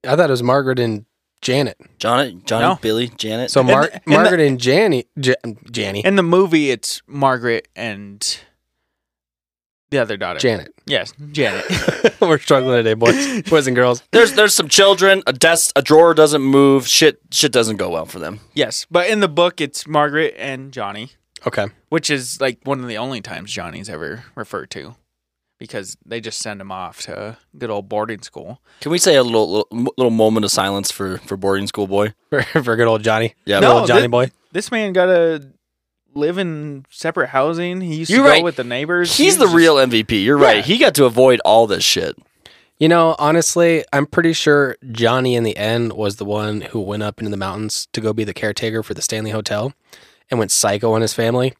I 0.08 0.16
thought 0.16 0.30
it 0.30 0.32
was 0.32 0.44
Margaret 0.44 0.80
and 0.80 1.06
Janet. 1.42 1.78
Johnny, 2.00 2.42
Johnny, 2.46 2.64
No. 2.66 2.80
Billy, 2.82 3.10
Janet. 3.10 3.52
So 3.52 3.64
Mar- 3.64 3.84
the- 3.88 3.94
and 3.96 4.04
Margaret 4.08 4.40
and 4.42 4.60
Janny, 4.60 5.06
J- 5.20 5.36
Janny, 5.46 6.04
In 6.06 6.16
the 6.16 6.24
movie, 6.24 6.72
it's 6.72 7.02
Margaret 7.08 7.68
and 7.76 8.40
the 9.94 10.02
other 10.02 10.18
daughter. 10.18 10.40
Janet. 10.40 10.74
Yes, 10.86 11.14
Janet. 11.32 11.64
We're 12.22 12.38
struggling 12.40 12.76
today, 12.78 12.94
boys, 12.96 13.42
boys 13.50 13.68
and 13.68 13.76
girls. 13.76 14.04
there's 14.12 14.34
there's 14.34 14.54
some 14.54 14.68
children. 14.68 15.24
A 15.28 15.34
desk, 15.34 15.72
a 15.76 15.82
drawer 15.82 16.14
doesn't 16.14 16.42
move. 16.42 16.88
Shit, 16.88 17.20
shit 17.32 17.52
doesn't 17.52 17.78
go 17.78 17.90
well 17.90 18.06
for 18.06 18.20
them. 18.20 18.40
yes, 18.54 18.86
but 18.92 19.08
in 19.10 19.20
the 19.22 19.28
book, 19.30 19.62
it's 19.62 19.88
Margaret 19.88 20.34
and 20.38 20.72
Johnny. 20.74 21.12
Okay. 21.46 21.68
which 21.90 22.10
is 22.10 22.40
like 22.40 22.60
one 22.64 22.80
of 22.80 22.88
the 22.88 22.98
only 22.98 23.20
times 23.20 23.52
Johnny's 23.52 23.90
ever 23.90 24.24
referred 24.34 24.70
to 24.72 24.96
because 25.60 25.98
they 26.06 26.22
just 26.22 26.40
send 26.40 26.62
him 26.62 26.72
off 26.72 27.02
to 27.02 27.38
good 27.58 27.70
old 27.70 27.90
boarding 27.90 28.22
school. 28.22 28.62
Can 28.80 28.92
we 28.94 28.98
say 28.98 29.16
a 29.18 29.24
little 29.24 29.52
little, 29.70 29.94
little 29.98 30.10
moment 30.12 30.46
of 30.46 30.52
silence 30.52 30.90
for 30.90 31.18
for 31.20 31.36
boarding 31.36 31.68
school 31.68 31.88
boy? 31.88 32.14
For, 32.30 32.42
for 32.64 32.76
good 32.78 32.88
old 32.88 33.04
Johnny. 33.04 33.36
Yeah, 33.46 33.60
Good 33.60 33.70
old 33.70 33.88
Johnny 33.88 34.02
thi- 34.04 34.08
boy. 34.08 34.32
This 34.54 34.72
man 34.72 34.94
got 34.94 35.06
to 35.08 35.50
live 36.16 36.38
in 36.38 36.86
separate 36.90 37.28
housing. 37.30 37.82
He 37.82 37.96
used 37.96 38.12
You're 38.12 38.24
to 38.24 38.28
go 38.30 38.34
right. 38.34 38.44
with 38.44 38.56
the 38.56 38.64
neighbors. 38.64 39.16
he's 39.18 39.34
He 39.34 39.40
the 39.40 39.46
was 39.46 39.54
real 39.56 39.76
MVP. 39.76 40.24
You're 40.24 40.40
Yeah. 40.40 40.46
right. 40.46 40.66
He 40.66 40.78
got 40.78 40.96
to 40.96 41.06
avoid 41.06 41.40
all 41.46 41.68
this 41.68 41.84
shit. 41.84 42.16
You 42.80 42.90
know, 42.90 43.16
honestly, 43.20 43.86
I'm 43.94 44.06
pretty 44.06 44.34
sure 44.34 44.76
Johnny 44.92 45.36
in 45.36 45.44
the 45.44 45.56
end 45.56 45.94
was 45.94 46.18
the 46.18 46.26
one 46.26 46.62
who 46.62 46.82
went 46.82 47.04
up 47.04 47.20
into 47.20 47.32
the 47.32 47.38
mountains 47.38 47.88
to 47.94 48.02
go 48.02 48.12
be 48.14 48.24
the 48.24 48.34
caretaker 48.34 48.84
for 48.84 48.94
the 48.94 49.02
Stanley 49.02 49.32
Hotel 49.32 49.74
and 50.30 50.40
went 50.40 50.52
psycho 50.52 50.92
on 50.94 51.02
his 51.02 51.14
family. 51.14 51.54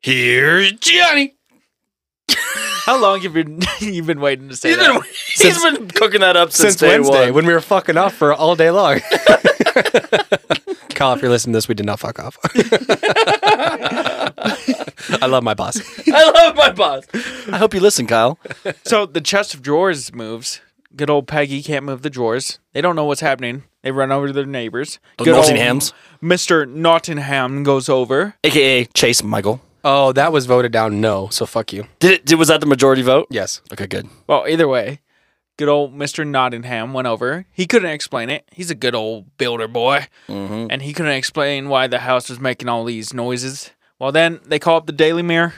Here's 0.00 0.72
Johnny. 0.72 1.34
How 2.86 3.00
long 3.00 3.20
have 3.20 3.36
you 3.36 3.44
been 3.44 3.60
you've 3.80 4.06
been 4.06 4.20
waiting 4.20 4.48
to 4.48 4.56
say 4.56 4.70
He's 4.70 4.78
that? 4.78 4.92
been, 4.92 5.02
he's 5.36 5.62
been 5.62 5.88
cooking 5.88 6.20
that 6.22 6.36
up 6.36 6.50
since, 6.50 6.70
Since 6.74 6.80
day 6.80 6.88
Wednesday, 6.88 7.26
one. 7.26 7.34
when 7.34 7.46
we 7.46 7.52
were 7.52 7.60
fucking 7.60 7.96
off 7.96 8.14
for 8.14 8.32
all 8.32 8.56
day 8.56 8.70
long. 8.70 9.00
Kyle, 10.90 11.12
if 11.14 11.22
you're 11.22 11.30
listening 11.30 11.52
to 11.54 11.56
this, 11.58 11.68
we 11.68 11.74
did 11.74 11.86
not 11.86 11.98
fuck 12.00 12.18
off. 12.18 12.36
I 15.22 15.26
love 15.26 15.42
my 15.42 15.54
boss. 15.54 15.80
I 16.08 16.30
love 16.30 16.56
my 16.56 16.70
boss. 16.72 17.04
I 17.50 17.56
hope 17.58 17.74
you 17.74 17.80
listen, 17.80 18.06
Kyle. 18.06 18.38
So 18.84 19.06
the 19.06 19.20
chest 19.20 19.54
of 19.54 19.62
drawers 19.62 20.12
moves. 20.14 20.60
Good 20.94 21.08
old 21.08 21.26
Peggy 21.28 21.62
can't 21.62 21.84
move 21.84 22.02
the 22.02 22.10
drawers. 22.10 22.58
They 22.72 22.80
don't 22.80 22.96
know 22.96 23.04
what's 23.04 23.20
happening. 23.20 23.62
They 23.82 23.92
run 23.92 24.10
over 24.12 24.26
to 24.26 24.32
their 24.32 24.44
neighbors. 24.46 24.98
The 25.18 25.24
Good 25.24 25.34
old 25.34 25.46
Nottinghams, 25.46 25.92
Mr. 26.22 26.68
Nottingham 26.68 27.62
goes 27.62 27.88
over. 27.88 28.34
aka 28.44 28.84
Chase 28.86 29.22
Michael. 29.22 29.60
Oh, 29.84 30.12
that 30.12 30.32
was 30.32 30.44
voted 30.46 30.72
down 30.72 31.00
no, 31.00 31.28
so 31.30 31.46
fuck 31.46 31.72
you. 31.72 31.86
Did 32.00 32.12
it? 32.12 32.26
Did, 32.26 32.38
was 32.38 32.48
that 32.48 32.60
the 32.60 32.66
majority 32.66 33.00
vote? 33.02 33.28
Yes. 33.30 33.62
Okay, 33.72 33.86
good. 33.86 34.08
Well, 34.26 34.44
either 34.46 34.68
way, 34.68 35.00
good 35.60 35.68
old 35.68 35.94
Mr. 35.94 36.26
Nottingham 36.26 36.94
went 36.94 37.06
over. 37.06 37.44
He 37.52 37.66
couldn't 37.66 37.90
explain 37.90 38.30
it. 38.30 38.48
He's 38.50 38.70
a 38.70 38.74
good 38.74 38.94
old 38.94 39.36
builder 39.36 39.68
boy. 39.68 40.06
hmm 40.26 40.68
And 40.70 40.80
he 40.80 40.94
couldn't 40.94 41.12
explain 41.12 41.68
why 41.68 41.86
the 41.86 41.98
house 41.98 42.30
was 42.30 42.40
making 42.40 42.70
all 42.70 42.82
these 42.82 43.12
noises. 43.12 43.70
Well, 43.98 44.10
then 44.10 44.40
they 44.46 44.58
call 44.58 44.78
up 44.78 44.86
the 44.86 44.92
Daily 44.92 45.20
Mirror. 45.22 45.52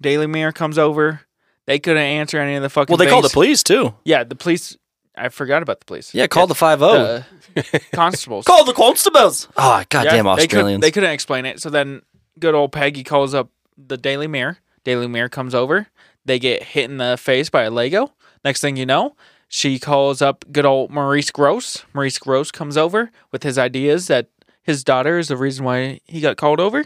Daily 0.00 0.28
Mirror 0.28 0.52
comes 0.52 0.78
over. 0.78 1.22
They 1.66 1.80
couldn't 1.80 2.00
answer 2.00 2.38
any 2.38 2.54
of 2.54 2.62
the 2.62 2.68
fucking 2.70 2.92
Well, 2.92 2.96
they 3.04 3.10
called 3.10 3.24
the 3.24 3.28
police 3.30 3.64
too. 3.64 3.92
Yeah, 4.04 4.22
the 4.22 4.36
police. 4.36 4.76
I 5.16 5.30
forgot 5.30 5.64
about 5.64 5.80
the 5.80 5.86
police. 5.86 6.14
Yeah, 6.14 6.28
call 6.28 6.46
the 6.46 6.54
five 6.54 6.78
zero. 6.78 7.24
The 7.56 7.80
constables. 7.92 8.44
Call 8.44 8.64
the 8.64 8.72
constables. 8.72 9.48
Oh, 9.56 9.82
goddamn 9.88 10.26
Yeah, 10.26 10.30
Australians. 10.32 10.80
They, 10.80 10.92
couldn't 10.92 11.10
explain 11.10 11.44
it. 11.44 11.60
So 11.60 11.70
then 11.70 12.02
good 12.38 12.54
old 12.54 12.70
Peggy 12.70 13.02
calls 13.02 13.34
up 13.34 13.50
the 13.76 13.96
Daily 13.96 14.28
Mirror. 14.28 14.58
Daily 14.84 15.08
Mirror 15.08 15.30
comes 15.30 15.56
over. 15.56 15.88
They 16.24 16.38
get 16.38 16.62
hit 16.62 16.88
in 16.88 16.98
the 16.98 17.16
face 17.16 17.50
by 17.50 17.64
a 17.64 17.70
Lego. 17.70 18.12
Next 18.44 18.60
thing 18.60 18.76
you 18.76 18.86
know, 18.86 19.16
she 19.52 19.78
calls 19.80 20.22
up 20.22 20.44
good 20.52 20.64
old 20.64 20.90
Maurice 20.90 21.30
Gross. 21.30 21.84
Maurice 21.92 22.18
Gross 22.18 22.50
comes 22.50 22.76
over 22.76 23.10
with 23.32 23.42
his 23.42 23.58
ideas 23.58 24.06
that 24.06 24.28
his 24.62 24.84
daughter 24.84 25.18
is 25.18 25.26
the 25.28 25.36
reason 25.36 25.64
why 25.64 25.98
he 26.06 26.20
got 26.20 26.36
called 26.36 26.60
over. 26.60 26.84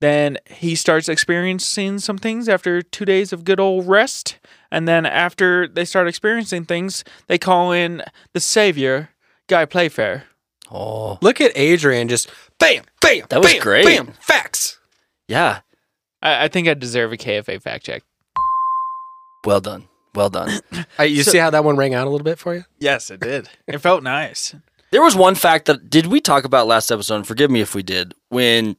Then 0.00 0.36
he 0.46 0.74
starts 0.74 1.08
experiencing 1.08 2.00
some 2.00 2.18
things 2.18 2.48
after 2.48 2.82
two 2.82 3.04
days 3.04 3.32
of 3.32 3.44
good 3.44 3.60
old 3.60 3.86
rest. 3.86 4.38
And 4.70 4.86
then 4.88 5.06
after 5.06 5.68
they 5.68 5.84
start 5.84 6.08
experiencing 6.08 6.64
things, 6.64 7.04
they 7.28 7.38
call 7.38 7.70
in 7.72 8.02
the 8.34 8.40
savior, 8.40 9.10
Guy 9.48 9.64
Playfair. 9.64 10.24
oh, 10.70 11.18
Look 11.22 11.40
at 11.40 11.52
Adrian 11.54 12.08
just 12.08 12.28
bam, 12.58 12.82
bam, 13.00 13.26
That 13.30 13.40
was 13.42 13.52
bam, 13.52 13.62
great. 13.62 13.86
bam, 13.86 14.12
facts. 14.20 14.78
yeah. 15.28 15.60
I, 16.20 16.44
I 16.44 16.48
think 16.48 16.66
I 16.66 16.74
deserve 16.74 17.12
a 17.12 17.16
KFA 17.16 17.62
fact 17.62 17.86
check. 17.86 18.02
Well 19.44 19.60
done. 19.60 19.84
Well 20.16 20.30
done. 20.30 20.60
Uh, 20.98 21.02
you 21.02 21.22
see 21.22 21.36
how 21.36 21.50
that 21.50 21.62
one 21.62 21.76
rang 21.76 21.92
out 21.92 22.06
a 22.06 22.10
little 22.10 22.24
bit 22.24 22.38
for 22.38 22.54
you? 22.54 22.64
Yes, 22.78 23.10
it 23.10 23.20
did. 23.20 23.50
it 23.66 23.76
felt 23.78 24.02
nice. 24.02 24.54
There 24.90 25.02
was 25.02 25.14
one 25.14 25.34
fact 25.34 25.66
that 25.66 25.90
did 25.90 26.06
we 26.06 26.22
talk 26.22 26.44
about 26.44 26.66
last 26.66 26.90
episode? 26.90 27.16
And 27.16 27.26
forgive 27.26 27.50
me 27.50 27.60
if 27.60 27.74
we 27.74 27.82
did. 27.82 28.14
When 28.30 28.76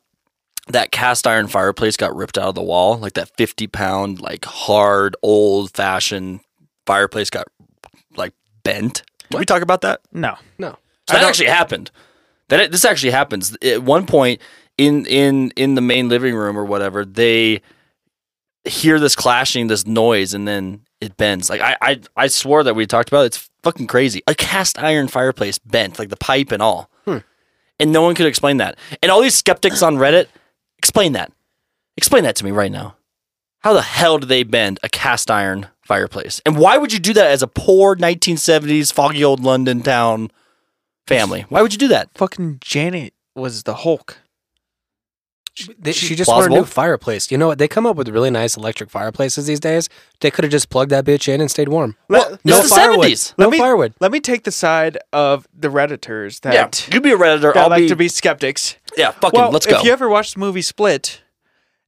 that 0.67 0.91
cast 0.91 1.27
iron 1.27 1.48
fireplace 1.48 1.96
got 1.96 2.15
ripped 2.15 2.38
out 2.39 2.50
of 2.50 2.56
the 2.56 2.63
wall, 2.63 2.98
like 2.98 3.13
that 3.13 3.29
fifty 3.38 3.67
pound, 3.67 4.20
like 4.20 4.46
hard, 4.46 5.15
old 5.22 5.75
fashioned 5.75 6.39
fireplace 6.88 7.29
got 7.29 7.48
like 8.15 8.34
bent. 8.63 9.03
Did 9.29 9.38
we 9.38 9.46
talk 9.46 9.62
about 9.62 9.82
that? 9.82 10.01
No. 10.12 10.38
No. 10.58 10.75
So 11.08 11.17
that 11.17 11.24
actually 11.24 11.50
happened. 11.50 11.91
That 12.50 12.62
it, 12.62 12.72
this 12.72 12.84
actually 12.84 13.12
happens. 13.12 13.56
At 13.62 13.84
one 13.84 14.08
point 14.08 14.41
in 14.77 15.06
in 15.06 15.51
in 15.56 15.75
the 15.75 15.82
main 15.82 16.10
living 16.10 16.34
room 16.34 16.58
or 16.58 16.65
whatever, 16.65 17.06
they 17.06 17.62
hear 18.65 19.00
this 19.00 19.15
clashing, 19.15 19.67
this 19.67 19.86
noise, 19.86 20.34
and 20.34 20.48
then 20.48 20.82
it 21.01 21.18
bends. 21.18 21.50
Like 21.50 21.62
I 21.62 21.77
I, 21.82 22.01
I 22.16 22.27
swore 22.27 22.63
that 22.63 22.75
we 22.75 22.86
talked 22.86 23.10
about 23.10 23.24
it. 23.24 23.27
It's 23.27 23.50
fucking 23.63 23.88
crazy. 23.88 24.22
A 24.27 24.36
cast 24.36 24.80
iron 24.80 25.08
fireplace 25.08 25.58
bent, 25.60 26.00
like 26.00 26.10
the 26.10 26.18
pipe 26.18 26.51
and 26.51 26.62
all, 26.62 26.89
hmm. 27.06 27.18
and 27.80 27.92
no 27.92 28.01
one 28.01 28.16
could 28.16 28.25
explain 28.25 28.58
that. 28.58 28.77
And 29.01 29.12
all 29.12 29.22
these 29.22 29.36
skeptics 29.36 29.82
on 29.82 29.98
Reddit 29.98 30.27
explain 30.77 31.13
that. 31.13 31.32
Explain 31.98 32.24
that 32.24 32.36
to 32.38 32.46
me 32.46 32.51
right 32.51 32.72
now. 32.72 32.96
How 33.62 33.74
the 33.74 33.82
hell 33.82 34.20
do 34.20 34.27
they 34.27 34.44
bend 34.44 34.80
a 34.84 34.89
cast 34.89 35.32
iron 35.32 35.68
fireplace? 35.82 36.42
And 36.46 36.58
why 36.58 36.77
would 36.77 36.94
you 36.94 37.00
do 37.00 37.13
that 37.13 37.32
as 37.32 37.42
a 37.42 37.48
poor 37.48 37.96
1970s 37.96 38.94
foggy 38.94 39.24
old 39.24 39.42
London 39.42 39.82
town 39.82 40.32
family? 41.08 41.46
Why 41.50 41.62
would 41.62 41.74
you 41.74 41.80
do 41.80 41.88
that? 41.88 42.10
Fucking 42.16 42.60
Janet 42.62 43.13
was 43.36 43.63
the 43.63 43.75
Hulk. 43.75 44.20
They, 45.80 45.92
she 45.92 46.16
just 46.16 46.30
wanted 46.30 46.52
a 46.52 46.56
new 46.56 46.66
fireplace. 46.66 47.32
You 47.32 47.38
know 47.38 47.48
what? 47.48 47.58
They 47.58 47.68
come 47.68 47.86
up 47.86 47.96
with 47.96 48.10
really 48.10 48.30
nice 48.30 48.56
electric 48.58 48.90
fireplaces 48.90 49.48
these 49.48 49.60
days. 49.60 49.90
They 50.20 50.30
could 50.32 50.44
have 50.44 50.52
just 50.52 50.70
plugged 50.70 50.92
that 50.92 51.06
bitch 51.06 51.28
in 51.28 51.42
and 51.42 51.50
stayed 51.50 51.70
warm. 51.70 51.96
Let- 52.10 52.44
no 52.46 52.60
it's 52.60 52.70
the 52.70 52.76
firewood. 52.76 53.08
70s. 53.08 53.34
No 53.38 53.46
Let 53.46 53.52
me- 53.52 53.58
firewood. 53.58 53.94
Let 54.00 54.12
me 54.12 54.20
take 54.20 54.44
the 54.44 54.52
side 54.52 54.98
of 55.12 55.48
the 55.58 55.70
redditors 55.70 56.42
that, 56.42 56.54
Yeah, 56.54 56.94
you 56.96 57.02
be 57.02 57.12
a 57.12 57.18
redditor. 57.18 57.56
I'll 57.56 57.70
like 57.70 57.84
be, 57.84 57.88
to 57.90 57.96
be 57.96 58.08
skeptics. 58.08 58.76
yeah. 58.96 59.12
Fucking 59.12 59.40
well, 59.40 59.52
let's 59.52 59.66
go. 59.66 59.78
if 59.80 59.84
you 59.84 59.92
ever 59.92 60.08
watched 60.10 60.36
the 60.36 60.40
movie 60.40 60.62
Split, 60.62 61.22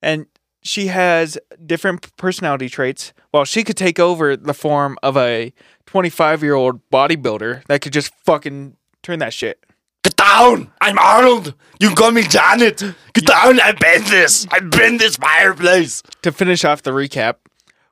and 0.01 0.25
she 0.61 0.87
has 0.87 1.37
different 1.65 2.15
personality 2.17 2.69
traits, 2.69 3.13
well, 3.31 3.45
she 3.45 3.63
could 3.63 3.77
take 3.77 3.99
over 3.99 4.35
the 4.35 4.53
form 4.53 4.97
of 5.03 5.15
a 5.15 5.53
25 5.85 6.41
year 6.43 6.53
old 6.55 6.81
bodybuilder 6.89 7.65
that 7.67 7.81
could 7.81 7.93
just 7.93 8.13
fucking 8.25 8.75
turn 9.03 9.19
that 9.19 9.33
shit. 9.33 9.63
Get 10.09 10.17
down! 10.17 10.71
I'm 10.81 10.97
Arnold. 10.97 11.53
You 11.79 11.93
call 11.93 12.09
me 12.09 12.23
Janet. 12.23 12.79
Get 13.13 13.25
down! 13.27 13.59
I 13.59 13.73
bend 13.73 14.07
this. 14.07 14.47
I 14.49 14.59
bend 14.59 14.99
this 14.99 15.17
fireplace. 15.17 16.01
To 16.23 16.31
finish 16.31 16.65
off 16.65 16.81
the 16.81 16.89
recap, 16.89 17.35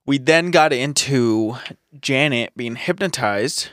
we 0.03 0.17
then 0.17 0.49
got 0.49 0.73
into 0.73 1.57
Janet 2.01 2.53
being 2.57 2.75
hypnotized, 2.75 3.69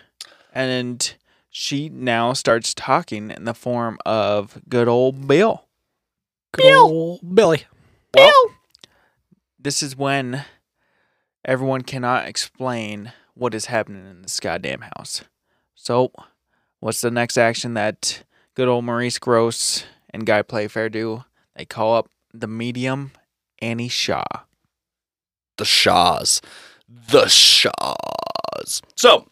and 0.53 1.15
she 1.49 1.89
now 1.89 2.35
starts 2.35 2.75
talking 2.75 3.31
in 3.31 3.45
the 3.45 3.55
form 3.55 3.97
of 4.05 4.61
good 4.69 4.89
old 4.89 5.27
Bill. 5.27 5.65
Bill. 6.53 7.21
Billy. 7.21 7.63
Well, 8.15 8.51
this 9.59 9.83
is 9.83 9.97
when 9.97 10.45
everyone 11.47 11.81
cannot 11.81 12.29
explain 12.29 13.11
what 13.33 13.55
is 13.55 13.67
happening 13.67 14.05
in 14.05 14.21
this 14.21 14.39
goddamn 14.39 14.83
house. 14.83 15.23
So, 15.75 16.13
what's 16.81 17.01
the 17.01 17.11
next 17.11 17.39
action 17.39 17.73
that 17.73 18.23
good 18.55 18.69
old 18.69 18.85
Maurice 18.85 19.19
Gross 19.19 19.85
and 20.11 20.27
Guy 20.27 20.43
Playfair 20.43 20.89
do? 20.89 21.25
They 21.57 21.65
call 21.65 21.95
up 21.97 22.09
the 22.33 22.47
medium 22.49 23.13
Annie 23.61 23.89
Shaw. 23.89 24.25
The 25.57 25.65
Shaws. 25.65 26.41
The 26.89 27.27
Shaws. 27.29 28.83
So, 28.97 29.29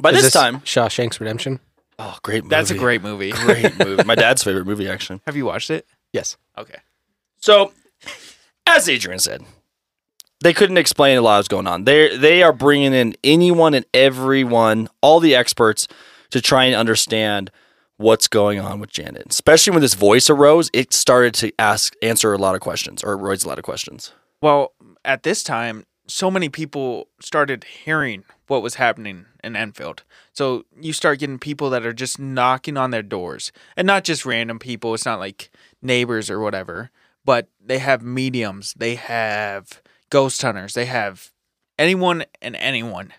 by 0.00 0.10
Is 0.10 0.24
this, 0.24 0.32
time, 0.32 0.60
Shawshank's 0.60 1.20
Redemption. 1.20 1.60
oh, 1.98 2.18
great 2.22 2.44
movie. 2.44 2.54
That's 2.54 2.70
a 2.70 2.76
great 2.76 3.02
movie. 3.02 3.32
great 3.32 3.78
movie. 3.84 4.04
My 4.04 4.14
dad's 4.14 4.42
favorite 4.42 4.66
movie, 4.66 4.88
actually. 4.88 5.20
Have 5.26 5.36
you 5.36 5.46
watched 5.46 5.70
it? 5.70 5.86
Yes. 6.12 6.36
Okay. 6.58 6.78
So, 7.40 7.72
as 8.66 8.88
Adrian 8.88 9.18
said, 9.18 9.42
they 10.42 10.52
couldn't 10.52 10.76
explain 10.76 11.16
a 11.16 11.22
lot 11.22 11.38
was 11.38 11.48
going 11.48 11.66
on. 11.66 11.84
They 11.84 12.16
they 12.16 12.42
are 12.42 12.52
bringing 12.52 12.92
in 12.92 13.16
anyone 13.24 13.72
and 13.72 13.86
everyone, 13.94 14.88
all 15.00 15.20
the 15.20 15.34
experts, 15.34 15.88
to 16.30 16.40
try 16.42 16.64
and 16.64 16.74
understand 16.74 17.50
what's 17.96 18.28
going 18.28 18.60
on 18.60 18.80
with 18.80 18.90
Janet. 18.90 19.26
Especially 19.30 19.72
when 19.72 19.82
this 19.82 19.94
voice 19.94 20.28
arose, 20.28 20.70
it 20.72 20.92
started 20.92 21.34
to 21.34 21.52
ask 21.58 21.94
answer 22.02 22.32
a 22.32 22.38
lot 22.38 22.54
of 22.54 22.60
questions, 22.60 23.02
or 23.02 23.16
raise 23.16 23.44
a 23.44 23.48
lot 23.48 23.58
of 23.58 23.64
questions. 23.64 24.12
Well, 24.42 24.72
at 25.04 25.22
this 25.22 25.42
time, 25.42 25.84
so 26.06 26.30
many 26.30 26.48
people 26.48 27.08
started 27.20 27.64
hearing 27.64 28.24
what 28.46 28.62
was 28.62 28.76
happening 28.76 29.26
in 29.42 29.56
Enfield. 29.56 30.04
So 30.32 30.64
you 30.80 30.92
start 30.92 31.18
getting 31.18 31.38
people 31.38 31.70
that 31.70 31.84
are 31.84 31.92
just 31.92 32.18
knocking 32.18 32.76
on 32.76 32.90
their 32.90 33.02
doors, 33.02 33.50
and 33.76 33.86
not 33.86 34.04
just 34.04 34.26
random 34.26 34.58
people. 34.58 34.94
It's 34.94 35.06
not 35.06 35.18
like 35.18 35.50
neighbors 35.82 36.30
or 36.30 36.40
whatever, 36.40 36.90
but 37.24 37.48
they 37.60 37.78
have 37.78 38.02
mediums, 38.02 38.74
they 38.76 38.94
have 38.94 39.82
ghost 40.10 40.40
hunters, 40.42 40.74
they 40.74 40.86
have 40.86 41.32
anyone 41.78 42.24
and 42.40 42.54
anyone 42.56 43.12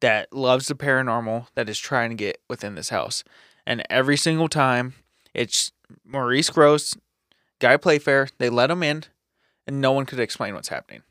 that 0.00 0.32
loves 0.32 0.68
the 0.68 0.74
paranormal 0.74 1.48
that 1.54 1.68
is 1.68 1.78
trying 1.78 2.10
to 2.10 2.16
get 2.16 2.40
within 2.48 2.74
this 2.74 2.88
house. 2.90 3.24
And 3.66 3.82
every 3.90 4.16
single 4.16 4.48
time, 4.48 4.94
it's 5.34 5.72
Maurice 6.04 6.50
Gross, 6.50 6.96
Guy 7.58 7.76
Playfair. 7.76 8.28
They 8.38 8.48
let 8.48 8.68
them 8.68 8.82
in, 8.82 9.04
and 9.66 9.80
no 9.80 9.92
one 9.92 10.06
could 10.06 10.20
explain 10.20 10.54
what's 10.54 10.68
happening. 10.68 11.02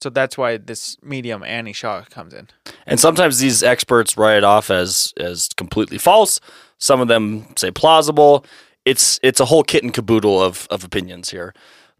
So 0.00 0.08
that's 0.08 0.38
why 0.38 0.56
this 0.56 0.96
medium 1.02 1.42
Annie 1.42 1.74
Shaw 1.74 2.02
comes 2.08 2.32
in. 2.32 2.48
And 2.86 2.98
sometimes 2.98 3.38
these 3.38 3.62
experts 3.62 4.16
write 4.16 4.38
it 4.38 4.44
off 4.44 4.70
as 4.70 5.12
as 5.18 5.50
completely 5.56 5.98
false. 5.98 6.40
Some 6.78 7.00
of 7.00 7.08
them 7.08 7.46
say 7.56 7.70
plausible. 7.70 8.46
It's 8.86 9.20
it's 9.22 9.40
a 9.40 9.44
whole 9.44 9.62
kit 9.62 9.82
and 9.82 9.92
caboodle 9.92 10.42
of 10.42 10.66
of 10.70 10.84
opinions 10.84 11.30
here. 11.30 11.54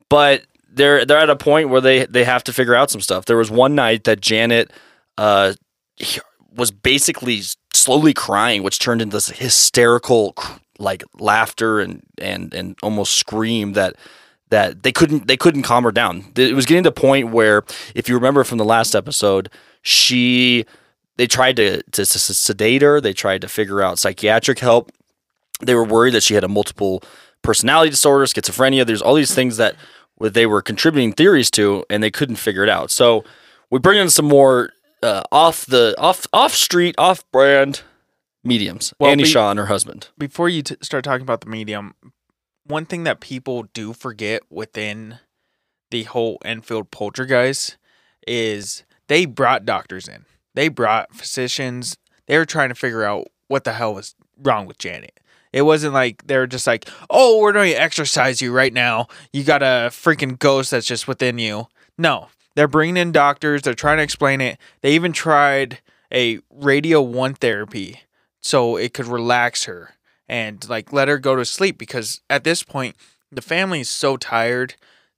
But 0.09 0.45
they're 0.73 1.05
they're 1.05 1.19
at 1.19 1.29
a 1.29 1.37
point 1.37 1.69
where 1.69 1.83
they 1.83 2.07
they 2.07 2.25
have 2.25 2.43
to 2.45 2.55
figure 2.55 2.75
out 2.75 2.91
some 2.91 3.03
stuff. 3.03 3.27
There 3.27 3.37
was 3.37 3.51
one 3.51 3.75
night 3.75 4.05
that 4.05 4.21
Janet 4.23 4.73
uh 5.19 5.53
was 6.55 6.71
basically 6.71 7.43
slowly 7.73 8.15
crying, 8.15 8.63
which 8.63 8.79
turned 8.79 9.03
into 9.03 9.17
this 9.17 9.29
hysterical 9.29 10.35
like 10.79 11.05
laughter 11.19 11.81
and 11.81 12.03
and 12.19 12.55
and 12.55 12.77
almost 12.83 13.17
scream 13.17 13.75
that 13.75 13.97
that 14.51 14.83
they 14.83 14.93
couldn't 14.93 15.27
they 15.29 15.37
couldn't 15.37 15.63
calm 15.63 15.85
her 15.85 15.93
down. 15.93 16.33
It 16.37 16.55
was 16.55 16.67
getting 16.67 16.85
to 16.85 16.91
the 16.91 16.95
point 16.95 17.31
where, 17.31 17.63
if 17.95 18.09
you 18.09 18.15
remember 18.15 18.45
from 18.45 18.59
the 18.59 18.65
last 18.65 18.95
episode, 18.95 19.51
she 19.83 20.67
they 21.17 21.27
tried 21.27 21.57
to, 21.57 21.83
to, 21.83 22.07
to 22.07 22.19
sedate 22.19 22.81
her. 22.81 22.99
They 22.99 23.13
tried 23.13 23.43
to 23.43 23.49
figure 23.49 23.83
out 23.83 23.99
psychiatric 23.99 24.59
help. 24.59 24.91
They 25.61 25.75
were 25.75 25.85
worried 25.85 26.15
that 26.15 26.23
she 26.23 26.33
had 26.33 26.45
a 26.45 26.49
multiple 26.49 27.03
personality 27.43 27.91
disorder, 27.91 28.25
schizophrenia. 28.25 28.87
There's 28.87 29.03
all 29.03 29.15
these 29.15 29.35
things 29.35 29.59
that 29.59 29.77
they 30.19 30.47
were 30.47 30.63
contributing 30.63 31.13
theories 31.13 31.51
to, 31.53 31.85
and 31.91 32.03
they 32.03 32.11
couldn't 32.11 32.37
figure 32.37 32.63
it 32.63 32.71
out. 32.71 32.91
So 32.91 33.23
we 33.69 33.79
bring 33.79 33.99
in 33.99 34.09
some 34.09 34.25
more 34.25 34.71
uh, 35.03 35.23
off 35.33 35.67
the 35.67 35.95
off 35.99 36.27
off 36.33 36.55
street, 36.55 36.95
off 36.99 37.25
brand 37.33 37.83
mediums. 38.45 38.93
Well, 38.99 39.11
Annie 39.11 39.23
we- 39.25 39.29
Shaw 39.29 39.51
and 39.51 39.59
her 39.59 39.67
husband. 39.67 40.09
Before 40.19 40.49
you 40.49 40.63
t- 40.63 40.77
start 40.83 41.05
talking 41.05 41.23
about 41.23 41.41
the 41.43 41.49
medium, 41.51 41.95
one 42.65 42.87
thing 42.87 43.05
that 43.05 43.21
people 43.21 43.65
do 43.73 43.93
forget 43.93 44.43
within 44.51 45.19
the 45.91 46.05
whole 46.05 46.39
Enfield 46.45 46.91
poltergeist 46.91 47.77
is 48.27 48.85
they 49.09 49.25
brought 49.27 49.65
doctors 49.65 50.07
in. 50.07 50.25
They 50.55 50.69
brought 50.69 51.15
physicians. 51.15 51.97
They 52.27 52.39
were 52.39 52.45
trying 52.47 52.69
to 52.69 52.75
figure 52.75 53.05
out 53.05 53.27
what 53.49 53.65
the 53.65 53.73
hell 53.73 53.95
was 53.95 54.15
wrong 54.39 54.67
with 54.67 54.79
Janet. 54.79 55.19
It 55.53 55.63
wasn't 55.63 55.95
like 55.95 56.27
they 56.29 56.37
were 56.39 56.47
just 56.47 56.67
like, 56.69 56.89
"Oh, 57.09 57.41
we're 57.41 57.53
going 57.53 57.73
to 57.73 57.81
exercise 57.81 58.41
you 58.41 58.53
right 58.53 58.73
now. 58.73 59.09
You 59.33 59.43
got 59.43 59.63
a 59.65 59.91
freaking 59.91 60.39
ghost 60.39 60.71
that's 60.71 60.87
just 60.87 61.09
within 61.09 61.39
you." 61.39 61.67
No, 61.99 62.29
they're 62.55 62.69
bringing 62.69 62.97
in 62.97 63.13
doctors. 63.13 63.63
They're 63.63 63.75
trying 63.75 63.99
to 63.99 64.03
explain 64.03 64.41
it. 64.41 64.59
They 64.83 64.95
even 64.95 65.13
tried 65.13 65.81
a 66.13 66.41
radio 66.51 67.01
one 67.01 67.35
therapy 67.35 68.01
so 68.41 68.77
it 68.77 68.95
could 68.95 69.07
relax 69.07 69.65
her 69.65 69.95
and 70.29 70.67
like 70.69 70.93
let 70.93 71.09
her 71.09 71.19
go 71.19 71.37
to 71.37 71.45
sleep 71.45 71.79
because 71.79 72.21
at 72.29 72.45
this 72.45 72.63
point 72.63 72.97
the 73.31 73.43
family 73.43 73.81
is 73.81 73.89
so 73.89 74.17
tired. 74.17 74.75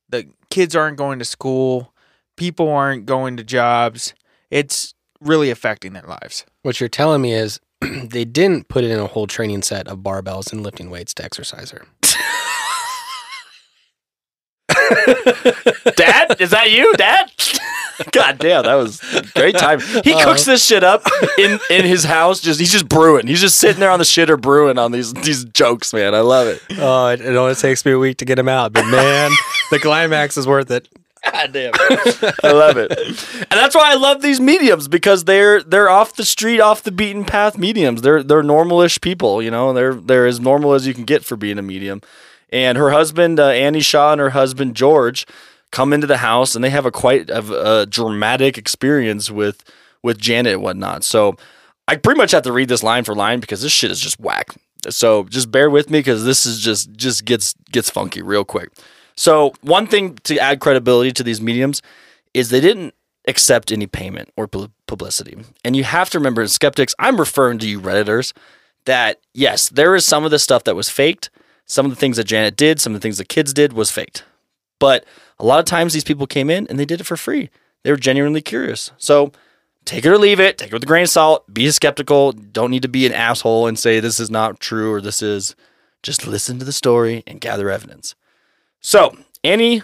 The 0.09 0.29
kids 0.51 0.77
aren't 0.77 0.99
going 0.99 1.19
to 1.19 1.25
school. 1.25 1.95
People 2.37 2.71
aren't 2.71 3.07
going 3.07 3.37
to 3.37 3.45
jobs. 3.45 4.15
It's 4.51 4.95
really 5.21 5.51
affecting 5.51 5.93
their 5.93 6.03
lives. 6.03 6.45
What 6.63 6.81
you're 6.81 6.89
telling 6.89 7.23
me 7.23 7.33
is 7.33 7.61
they 7.81 8.25
didn't 8.25 8.69
put 8.69 8.85
it 8.85 8.91
in 8.91 8.99
a 8.99 9.07
whole 9.07 9.27
training 9.27 9.63
set 9.63 9.89
of 9.89 9.99
barbells 9.99 10.53
and 10.53 10.63
lifting 10.63 10.91
weights 10.91 11.15
to 11.15 11.25
exercise 11.25 11.71
her. 11.71 11.87
Dad, 15.97 16.37
is 16.41 16.51
that 16.51 16.71
you, 16.71 16.93
Dad? 16.95 17.31
God 18.13 18.39
damn, 18.39 18.65
that 18.65 18.75
was 18.75 19.01
a 19.15 19.23
great 19.35 19.57
time. 19.57 19.81
He 19.81 20.13
uh-huh. 20.13 20.25
cooks 20.25 20.45
this 20.45 20.65
shit 20.65 20.83
up 20.83 21.03
in 21.39 21.59
in 21.71 21.85
his 21.85 22.05
house. 22.05 22.41
Just 22.41 22.59
he's 22.59 22.73
just 22.73 22.89
brewing. 22.89 23.27
He's 23.27 23.41
just 23.41 23.59
sitting 23.59 23.81
there 23.81 23.91
on 23.91 23.99
the 23.99 24.05
shitter 24.05 24.41
brewing 24.41 24.79
on 24.79 24.93
these 24.93 25.13
these 25.13 25.45
jokes, 25.45 25.93
man. 25.93 26.15
I 26.15 26.21
love 26.21 26.47
it. 26.47 26.63
Oh, 26.79 27.09
it, 27.09 27.21
it 27.21 27.37
only 27.37 27.55
takes 27.55 27.85
me 27.85 27.93
a 27.93 27.99
week 27.99 28.17
to 28.19 28.25
get 28.25 28.39
him 28.39 28.49
out, 28.49 28.73
but 28.73 28.87
man, 28.87 29.31
the 29.71 29.79
climax 29.79 30.37
is 30.37 30.47
worth 30.47 30.71
it. 30.71 30.89
God 31.25 31.53
damn 31.53 31.73
it. 31.75 32.35
I 32.45 32.53
love 32.53 32.77
it. 32.77 32.91
And 32.91 33.53
that's 33.53 33.77
why 33.77 33.93
I 33.93 33.95
love 33.95 34.23
these 34.23 34.41
mediums 34.41 34.89
because 34.89 35.25
they're 35.25 35.63
they're 35.63 35.89
off 35.89 36.15
the 36.15 36.25
street, 36.25 36.61
off 36.61 36.83
the 36.83 36.91
beaten 36.91 37.25
path 37.25 37.57
mediums. 37.57 38.03
They're 38.03 38.23
they're 38.23 38.43
normalish 38.43 39.01
people, 39.01 39.43
you 39.43 39.51
know. 39.51 39.73
They're 39.73 39.95
they're 39.95 40.27
as 40.27 40.41
normal 40.41 40.73
as 40.73 40.87
you 40.87 40.95
can 40.95 41.05
get 41.05 41.25
for 41.25 41.37
being 41.37 41.59
a 41.59 41.63
medium. 41.63 42.03
And 42.53 42.79
her 42.79 42.91
husband 42.91 43.41
uh, 43.41 43.49
Annie 43.49 43.81
Shaw 43.81 44.13
and 44.13 44.21
her 44.21 44.31
husband 44.31 44.77
George 44.77 45.27
come 45.71 45.93
into 45.93 46.07
the 46.07 46.19
house 46.19 46.55
and 46.55 46.63
they 46.63 46.71
have 46.71 46.87
a 46.87 46.93
quite 46.93 47.31
a, 47.31 47.81
a 47.81 47.87
dramatic 47.87 48.59
experience 48.59 49.31
with 49.31 49.65
with 50.03 50.19
Janet 50.19 50.55
and 50.55 50.63
whatnot. 50.63 51.03
So 51.03 51.37
I 51.89 51.97
pretty 51.97 52.19
much 52.19 52.33
have 52.33 52.43
to 52.43 52.53
read 52.53 52.69
this 52.69 52.83
line 52.83 53.05
for 53.05 53.15
line 53.15 53.41
because 53.41 53.63
this 53.63 53.73
shit 53.73 53.91
is 53.91 54.01
just 54.01 54.21
whack. 54.21 54.55
So 54.91 55.25
just 55.25 55.51
bear 55.51 55.71
with 55.71 55.91
me 55.91 56.01
because 56.01 56.25
this 56.25 56.45
is 56.45 56.61
just 56.61 56.93
just 56.93 57.25
gets 57.25 57.55
gets 57.71 57.89
funky 57.91 58.23
real 58.23 58.45
quick. 58.45 58.71
So 59.17 59.55
one 59.63 59.87
thing 59.87 60.17
to 60.25 60.39
add 60.39 60.61
credibility 60.61 61.13
to 61.13 61.23
these 61.23 61.41
mediums 61.41 61.83
is 62.35 62.51
they 62.51 62.61
didn't 62.61 62.95
accept 63.29 63.71
any 63.71 63.87
payment 63.87 64.31
or 64.37 64.49
publicity. 64.49 65.37
And 65.65 65.77
you 65.77 65.85
have 65.85 66.11
to 66.11 66.19
remember, 66.19 66.43
as 66.43 66.53
skeptics, 66.53 66.95
I'm 66.99 67.19
referring 67.19 67.59
to 67.61 67.69
you 67.69 67.81
redditors, 67.81 68.33
that 68.85 69.21
yes, 69.33 69.69
there 69.69 69.95
is 69.95 70.05
some 70.05 70.25
of 70.25 70.31
the 70.31 70.39
stuff 70.39 70.65
that 70.65 70.75
was 70.75 70.89
faked. 70.89 71.31
Some 71.73 71.87
of 71.87 71.91
the 71.91 71.97
things 71.97 72.19
that 72.19 72.25
Janet 72.25 72.55
did, 72.55 72.83
some 72.83 72.95
of 72.95 73.01
the 73.01 73.03
things 73.03 73.17
the 73.17 73.25
kids 73.25 73.55
did 73.55 73.73
was 73.73 73.91
faked. 73.91 74.25
But 74.79 75.07
a 75.39 75.47
lot 75.47 75.59
of 75.59 75.65
times 75.65 75.95
these 75.95 76.05
people 76.05 76.27
came 76.27 76.51
in 76.51 76.67
and 76.67 76.79
they 76.79 76.85
did 76.85 77.01
it 77.01 77.05
for 77.05 77.17
free. 77.17 77.49
They 77.83 77.91
were 77.91 77.97
genuinely 77.97 78.43
curious. 78.43 78.91
So 78.99 79.33
take 79.87 80.05
it 80.05 80.11
or 80.11 80.19
leave 80.19 80.39
it, 80.39 80.59
take 80.59 80.69
it 80.69 80.75
with 80.75 80.83
a 80.83 80.87
grain 80.87 81.05
of 81.05 81.09
salt, 81.09 81.51
be 81.51 81.71
skeptical. 81.71 82.33
Don't 82.33 82.71
need 82.71 82.83
to 82.83 82.89
be 82.89 83.07
an 83.07 83.15
asshole 83.15 83.67
and 83.67 83.79
say 83.79 84.01
this 84.01 84.21
is 84.21 84.31
not 84.31 84.61
true 84.61 84.93
or 84.93 85.01
this 85.01 85.23
is. 85.23 85.57
Just 86.03 86.27
listen 86.27 86.59
to 86.59 86.67
the 86.67 86.73
story 86.73 87.23
and 87.27 87.41
gather 87.41 87.71
evidence. 87.71 88.17
So 88.83 89.17
Annie, 89.43 89.83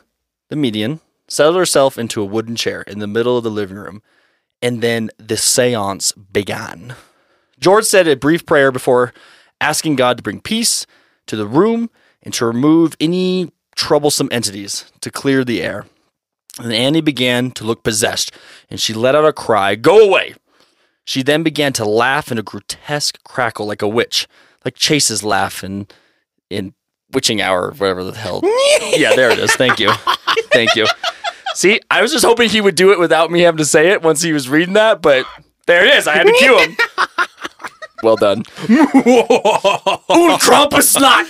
the 0.51 0.57
median, 0.57 1.01
settled 1.27 1.57
herself 1.57 1.97
into 1.97 2.21
a 2.21 2.27
wooden 2.27 2.55
chair 2.55 2.83
in 2.83 2.99
the 2.99 3.07
middle 3.07 3.39
of 3.39 3.45
the 3.45 3.51
living 3.51 3.79
room, 3.79 4.03
and 4.61 4.83
then 4.83 5.09
the 5.17 5.39
seance 5.39 6.13
began. 6.13 6.97
George 7.59 7.87
said 7.87 8.07
a 8.07 8.15
brief 8.15 8.45
prayer 8.45 8.71
before 8.71 9.15
asking 9.59 9.97
God 9.97 10.19
to 10.19 10.23
bring 10.23 10.43
peace 10.43 10.87
to 11.29 11.37
the 11.37 11.47
room 11.47 11.91
and 12.23 12.35
to 12.35 12.47
remove 12.47 12.97
any 13.01 13.53
troublesome 13.77 14.29
entities 14.33 14.91
to 15.01 15.11
clear 15.11 15.45
the 15.45 15.63
air. 15.63 15.87
And 16.59 16.73
Annie 16.73 17.01
began 17.01 17.53
to 17.53 17.65
look 17.65 17.85
possessed, 17.85 18.33
and 18.69 18.81
she 18.81 18.93
let 18.93 19.15
out 19.15 19.25
a 19.25 19.33
cry, 19.33 19.77
Go 19.77 20.01
away! 20.01 20.35
She 21.05 21.23
then 21.23 21.43
began 21.43 21.73
to 21.75 21.85
laugh 21.85 22.33
in 22.33 22.39
a 22.39 22.43
grotesque 22.43 23.23
crackle 23.23 23.67
like 23.67 23.81
a 23.81 23.89
witch, 23.89 24.27
like 24.65 24.75
Chase's 24.75 25.23
laugh 25.23 25.63
in, 25.63 25.87
in 26.51 26.75
Witching 27.13 27.41
Hour, 27.41 27.69
or 27.69 27.71
whatever 27.71 28.05
the 28.05 28.13
hell. 28.13 28.43
yeah, 28.97 29.15
there 29.15 29.31
it 29.31 29.39
is. 29.39 29.55
Thank 29.55 29.79
you. 29.79 29.93
Thank 30.53 30.75
you. 30.75 30.87
See, 31.55 31.81
I 31.91 32.03
was 32.03 32.13
just 32.13 32.25
hoping 32.25 32.51
he 32.51 32.61
would 32.61 32.75
do 32.75 32.93
it 32.93 32.99
without 32.99 33.31
me 33.31 33.41
having 33.41 33.59
to 33.59 33.65
say 33.65 33.89
it 33.89 34.03
once 34.03 34.21
he 34.21 34.33
was 34.33 34.49
reading 34.49 34.75
that, 34.75 35.01
but 35.01 35.25
there 35.67 35.85
it 35.87 35.95
is. 35.95 36.07
I 36.07 36.17
had 36.17 36.27
to 36.27 36.33
cue 36.33 36.59
him. 36.59 36.77
Well 38.03 38.17
done. 38.17 38.39
Un 38.39 38.45
Krampus 40.39 41.01
not. 41.01 41.27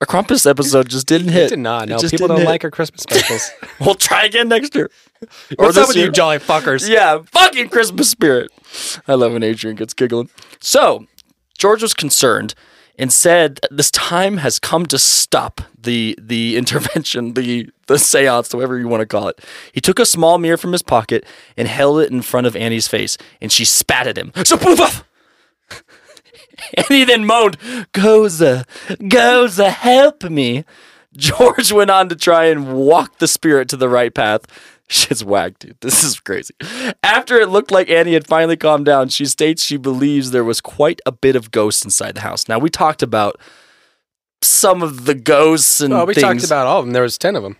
Our 0.00 0.06
Krampus 0.06 0.48
episode 0.48 0.88
just 0.88 1.06
didn't 1.06 1.28
hit. 1.28 1.50
Did 1.50 1.58
not. 1.58 1.84
It 1.84 1.90
No, 1.92 1.98
just 1.98 2.12
people 2.12 2.28
don't 2.28 2.38
hit. 2.38 2.46
like 2.46 2.64
our 2.64 2.70
Christmas 2.70 3.02
specials. 3.02 3.50
We'll 3.80 3.94
try 3.94 4.24
again 4.24 4.48
next 4.48 4.74
year. 4.74 4.90
What's 5.56 5.74
this 5.74 5.82
up 5.82 5.88
with 5.88 5.96
you 5.96 6.10
jolly 6.10 6.38
fuckers? 6.38 6.88
Yeah, 6.88 7.22
fucking 7.32 7.68
Christmas 7.70 8.10
spirit. 8.10 8.50
I 9.08 9.14
love 9.14 9.32
when 9.32 9.42
Adrian 9.42 9.76
gets 9.76 9.94
giggling. 9.94 10.28
So, 10.60 11.06
George 11.58 11.82
was 11.82 11.94
concerned 11.94 12.54
and 12.98 13.10
said 13.10 13.58
that 13.62 13.74
this 13.76 13.90
time 13.90 14.36
has 14.38 14.58
come 14.58 14.84
to 14.86 14.98
stop 14.98 15.62
the 15.78 16.14
the 16.20 16.56
intervention, 16.58 17.32
the 17.34 17.68
the 17.86 17.98
seance, 17.98 18.54
whatever 18.54 18.78
you 18.78 18.86
want 18.88 19.00
to 19.00 19.06
call 19.06 19.28
it. 19.28 19.40
He 19.72 19.80
took 19.80 19.98
a 19.98 20.06
small 20.06 20.36
mirror 20.38 20.56
from 20.58 20.72
his 20.72 20.82
pocket 20.82 21.24
and 21.56 21.66
held 21.68 22.00
it 22.00 22.10
in 22.10 22.20
front 22.22 22.46
of 22.46 22.54
Annie's 22.54 22.86
face, 22.88 23.16
and 23.40 23.50
she 23.50 23.64
spat 23.64 24.06
at 24.06 24.16
him. 24.18 24.32
So 24.44 24.56
poof 24.58 24.80
off. 24.80 25.04
And 26.76 26.86
he 26.88 27.04
then 27.04 27.24
moaned, 27.24 27.58
Gozer, 27.92 28.64
Gozer, 28.88 29.70
help 29.70 30.24
me. 30.24 30.64
George 31.16 31.72
went 31.72 31.90
on 31.90 32.08
to 32.08 32.16
try 32.16 32.44
and 32.46 32.72
walk 32.74 33.18
the 33.18 33.26
spirit 33.28 33.68
to 33.70 33.76
the 33.76 33.88
right 33.88 34.14
path. 34.14 34.42
Shit's 34.88 35.24
whack, 35.24 35.58
dude. 35.58 35.76
This 35.80 36.02
is 36.04 36.18
crazy. 36.20 36.54
After 37.02 37.36
it 37.36 37.48
looked 37.48 37.70
like 37.70 37.88
Annie 37.90 38.14
had 38.14 38.26
finally 38.26 38.56
calmed 38.56 38.86
down, 38.86 39.08
she 39.08 39.24
states 39.26 39.64
she 39.64 39.76
believes 39.76 40.30
there 40.32 40.44
was 40.44 40.60
quite 40.60 41.00
a 41.06 41.12
bit 41.12 41.36
of 41.36 41.50
ghosts 41.52 41.84
inside 41.84 42.16
the 42.16 42.20
house. 42.22 42.48
Now, 42.48 42.58
we 42.58 42.70
talked 42.70 43.02
about 43.02 43.40
some 44.42 44.82
of 44.82 45.04
the 45.04 45.14
ghosts 45.14 45.80
and 45.80 45.92
Well, 45.94 46.06
we 46.06 46.14
things. 46.14 46.22
talked 46.24 46.44
about 46.44 46.66
all 46.66 46.80
of 46.80 46.86
them. 46.86 46.92
There 46.92 47.02
was 47.02 47.18
ten 47.18 47.36
of 47.36 47.42
them. 47.42 47.56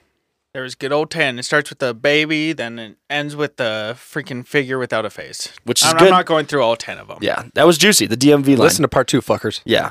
There 0.52 0.62
was 0.62 0.74
good 0.74 0.92
old 0.92 1.10
10. 1.10 1.38
It 1.38 1.44
starts 1.44 1.70
with 1.70 1.78
the 1.78 1.94
baby, 1.94 2.52
then 2.52 2.78
it 2.78 2.96
ends 3.08 3.36
with 3.36 3.56
the 3.56 3.94
freaking 3.96 4.44
figure 4.44 4.78
without 4.78 5.04
a 5.06 5.10
face. 5.10 5.48
Which 5.64 5.82
is 5.82 5.86
I'm, 5.86 5.96
good. 5.96 6.08
I'm 6.08 6.10
not 6.10 6.26
going 6.26 6.46
through 6.46 6.62
all 6.62 6.76
10 6.76 6.98
of 6.98 7.08
them. 7.08 7.18
yeah, 7.20 7.44
that 7.54 7.66
was 7.66 7.78
juicy. 7.78 8.06
The 8.06 8.16
DMV 8.16 8.48
line. 8.48 8.58
Listen 8.58 8.82
to 8.82 8.88
part 8.88 9.06
two, 9.06 9.20
fuckers. 9.20 9.60
Yeah. 9.64 9.90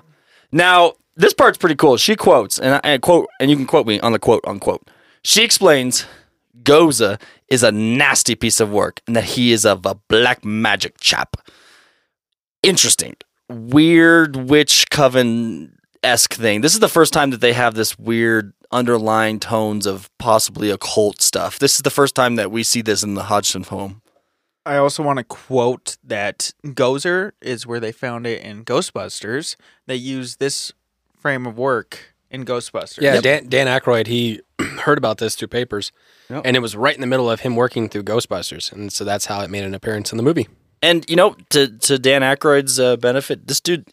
Now, 0.52 0.94
this 1.16 1.34
part's 1.34 1.58
pretty 1.58 1.76
cool. 1.76 1.96
She 1.98 2.16
quotes, 2.16 2.60
and 2.60 2.76
I 2.76 2.80
and 2.84 3.02
quote, 3.02 3.28
and 3.40 3.50
you 3.50 3.56
can 3.56 3.66
quote 3.66 3.88
me 3.88 4.00
on 4.02 4.12
the 4.12 4.20
quote 4.20 4.44
unquote. 4.46 4.90
She 5.24 5.44
explains 5.44 6.06
Gozer 6.64 7.22
is 7.50 7.64
a 7.64 7.72
nasty 7.72 8.36
piece 8.36 8.60
of 8.60 8.72
work 8.72 9.02
and 9.08 9.16
that 9.16 9.24
he 9.24 9.52
is 9.52 9.66
of 9.66 9.86
a 9.86 9.96
black 10.08 10.44
magic 10.44 11.00
chap. 11.00 11.36
Interesting. 12.64 13.16
Weird 13.50 14.36
witch 14.36 14.90
coven 14.90 15.78
esque 16.04 16.34
thing. 16.34 16.62
This 16.62 16.74
is 16.74 16.80
the 16.80 16.90
first 16.90 17.14
time 17.14 17.32
that 17.32 17.42
they 17.42 17.54
have 17.54 17.76
this 17.76 17.98
weird 17.98 18.54
underlying 18.72 19.40
tones 19.40 19.86
of 19.86 20.10
possibly 20.18 20.70
occult 20.70 21.22
stuff. 21.22 21.58
This 21.60 21.76
is 21.76 21.82
the 21.82 21.90
first 21.90 22.16
time 22.16 22.36
that 22.36 22.52
we 22.52 22.64
see 22.64 22.82
this 22.82 23.04
in 23.04 23.16
the 23.16 23.24
Hodgson 23.24 23.64
home. 23.64 24.02
I 24.66 24.78
also 24.78 25.02
want 25.02 25.18
to 25.18 25.24
quote 25.24 25.98
that 26.04 26.52
Gozer 26.66 27.32
is 27.42 27.66
where 27.66 27.80
they 27.80 27.92
found 27.92 28.28
it 28.28 28.44
in 28.44 28.64
Ghostbusters. 28.66 29.56
They 29.88 29.96
use 29.96 30.36
this 30.36 30.74
frame 31.18 31.48
of 31.48 31.58
work 31.58 32.14
in 32.30 32.46
Ghostbusters. 32.46 33.02
Yeah, 33.02 33.20
Dan, 33.22 33.48
Dan 33.50 33.66
Aykroyd, 33.68 34.06
he 34.08 34.42
heard 34.82 34.98
about 35.00 35.18
this 35.18 35.36
through 35.36 35.48
papers, 35.48 35.92
Yep. 36.30 36.44
and 36.46 36.56
it 36.56 36.60
was 36.60 36.76
right 36.76 36.94
in 36.94 37.02
the 37.02 37.08
middle 37.08 37.32
of 37.32 37.40
him 37.40 37.56
working 37.56 37.90
through 37.90 38.04
Ghostbusters, 38.04 38.72
and 38.72 38.94
so 38.94 39.04
that's 39.04 39.26
how 39.26 39.42
it 39.42 39.50
made 39.50 39.64
an 39.64 39.74
appearance 39.74 40.12
in 40.12 40.18
the 40.18 40.24
movie. 40.24 40.48
And 40.84 41.04
you 41.10 41.16
know, 41.16 41.36
to 41.50 41.68
to 41.80 41.98
Dan 41.98 42.22
Aykroyd's 42.22 42.80
uh, 42.80 42.96
benefit, 42.98 43.48
this 43.48 43.60
dude 43.60 43.86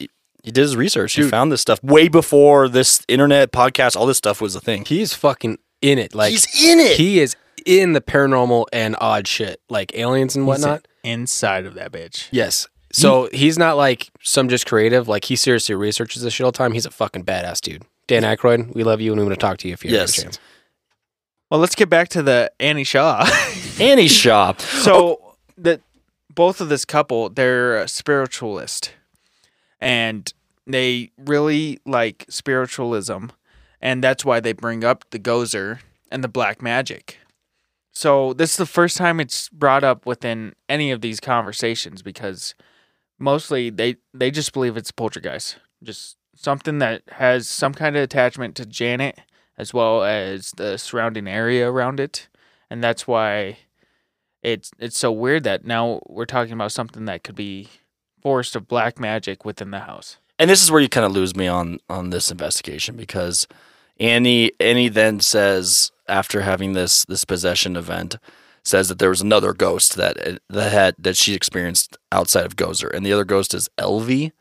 he 0.46 0.50
he 0.50 0.52
did 0.52 0.62
his 0.62 0.76
research. 0.76 1.14
He 1.14 1.22
found 1.28 1.50
this 1.52 1.60
stuff 1.60 1.82
way 1.82 2.08
before 2.08 2.68
this 2.68 3.02
internet 3.08 3.52
podcast, 3.52 3.96
all 3.96 4.06
this 4.06 4.18
stuff 4.18 4.40
was 4.40 4.54
a 4.54 4.60
thing. 4.60 4.84
He's 4.84 5.12
fucking 5.12 5.58
in 5.82 5.98
it. 5.98 6.14
Like 6.14 6.30
He's 6.30 6.46
in 6.64 6.78
it. 6.78 6.96
he 6.96 7.20
is 7.20 7.36
in 7.66 7.92
the 7.92 8.00
paranormal 8.00 8.66
and 8.72 8.96
odd 9.00 9.26
shit, 9.26 9.60
like 9.68 9.92
aliens 9.98 10.36
and 10.36 10.44
He's 10.44 10.48
whatnot. 10.48 10.86
inside 11.02 11.66
of 11.66 11.74
that 11.74 11.90
bitch. 11.92 12.28
Yes. 12.30 12.68
So 12.92 13.28
he's 13.32 13.58
not 13.58 13.76
like 13.76 14.08
some 14.22 14.48
just 14.48 14.66
creative. 14.66 15.06
Like 15.08 15.24
he 15.26 15.36
seriously 15.36 15.74
researches 15.74 16.22
this 16.22 16.32
shit 16.32 16.44
all 16.44 16.52
the 16.52 16.56
time. 16.58 16.72
He's 16.72 16.86
a 16.86 16.90
fucking 16.90 17.24
badass 17.24 17.60
dude. 17.60 17.82
Dan 18.06 18.22
Aykroyd, 18.22 18.74
we 18.74 18.84
love 18.84 19.00
you 19.00 19.10
and 19.12 19.20
we 19.20 19.26
want 19.26 19.38
to 19.38 19.44
talk 19.44 19.58
to 19.58 19.68
you 19.68 19.74
if 19.74 19.84
you 19.84 19.90
ever 19.90 19.96
Yes. 19.98 20.12
get 20.12 20.18
a 20.18 20.22
chance. 20.26 20.38
Well, 21.50 21.60
let's 21.60 21.74
get 21.74 21.90
back 21.90 22.08
to 22.10 22.22
the 22.22 22.50
Annie 22.60 22.84
Shaw. 22.84 23.28
Annie 23.80 24.08
Shaw. 24.08 24.54
so 24.58 25.18
oh. 25.22 25.34
the 25.58 25.80
both 26.34 26.60
of 26.60 26.68
this 26.68 26.84
couple, 26.84 27.28
they're 27.30 27.76
a 27.76 27.88
spiritualist, 27.88 28.92
and 29.80 30.32
they 30.66 31.10
really 31.16 31.78
like 31.86 32.26
spiritualism, 32.28 33.26
and 33.80 34.02
that's 34.02 34.24
why 34.24 34.40
they 34.40 34.52
bring 34.52 34.84
up 34.84 35.04
the 35.10 35.18
Gozer 35.18 35.80
and 36.10 36.24
the 36.24 36.28
black 36.28 36.60
magic. 36.60 37.18
So 37.92 38.32
this 38.34 38.52
is 38.52 38.56
the 38.58 38.66
first 38.66 38.96
time 38.96 39.20
it's 39.20 39.48
brought 39.48 39.84
up 39.84 40.04
within 40.04 40.54
any 40.68 40.90
of 40.90 41.00
these 41.00 41.20
conversations 41.20 42.02
because 42.02 42.54
mostly 43.18 43.70
they 43.70 43.96
they 44.12 44.30
just 44.30 44.52
believe 44.52 44.76
it's 44.76 44.90
poltergeist, 44.90 45.56
just 45.82 46.16
something 46.34 46.78
that 46.78 47.02
has 47.12 47.48
some 47.48 47.72
kind 47.72 47.96
of 47.96 48.02
attachment 48.02 48.54
to 48.56 48.66
Janet 48.66 49.18
as 49.56 49.72
well 49.72 50.04
as 50.04 50.52
the 50.52 50.76
surrounding 50.76 51.26
area 51.26 51.70
around 51.70 51.98
it, 51.98 52.28
and 52.68 52.84
that's 52.84 53.06
why 53.06 53.58
it's 54.42 54.70
it's 54.78 54.98
so 54.98 55.10
weird 55.10 55.44
that 55.44 55.64
now 55.64 56.00
we're 56.06 56.26
talking 56.26 56.52
about 56.52 56.72
something 56.72 57.06
that 57.06 57.24
could 57.24 57.34
be 57.34 57.68
forced 58.20 58.54
of 58.56 58.68
black 58.68 58.98
magic 59.00 59.44
within 59.44 59.70
the 59.70 59.80
house. 59.80 60.18
And 60.38 60.50
this 60.50 60.62
is 60.62 60.70
where 60.70 60.80
you 60.80 60.88
kind 60.88 61.06
of 61.06 61.12
lose 61.12 61.34
me 61.34 61.46
on 61.48 61.78
on 61.88 62.10
this 62.10 62.30
investigation 62.30 62.96
because 62.96 63.46
Annie 63.98 64.52
Annie 64.60 64.88
then 64.88 65.20
says 65.20 65.92
after 66.08 66.42
having 66.42 66.74
this 66.74 67.04
this 67.06 67.24
possession 67.24 67.76
event 67.76 68.16
says 68.62 68.88
that 68.88 68.98
there 68.98 69.10
was 69.10 69.20
another 69.20 69.52
ghost 69.52 69.96
that 69.96 70.26
uh, 70.26 70.38
that 70.50 70.72
had 70.72 70.94
that 70.98 71.16
she 71.16 71.34
experienced 71.34 71.96
outside 72.12 72.44
of 72.44 72.56
Gozer, 72.56 72.92
and 72.92 73.06
the 73.06 73.12
other 73.12 73.24
ghost 73.24 73.54
is 73.54 73.68
Elvie, 73.78 74.32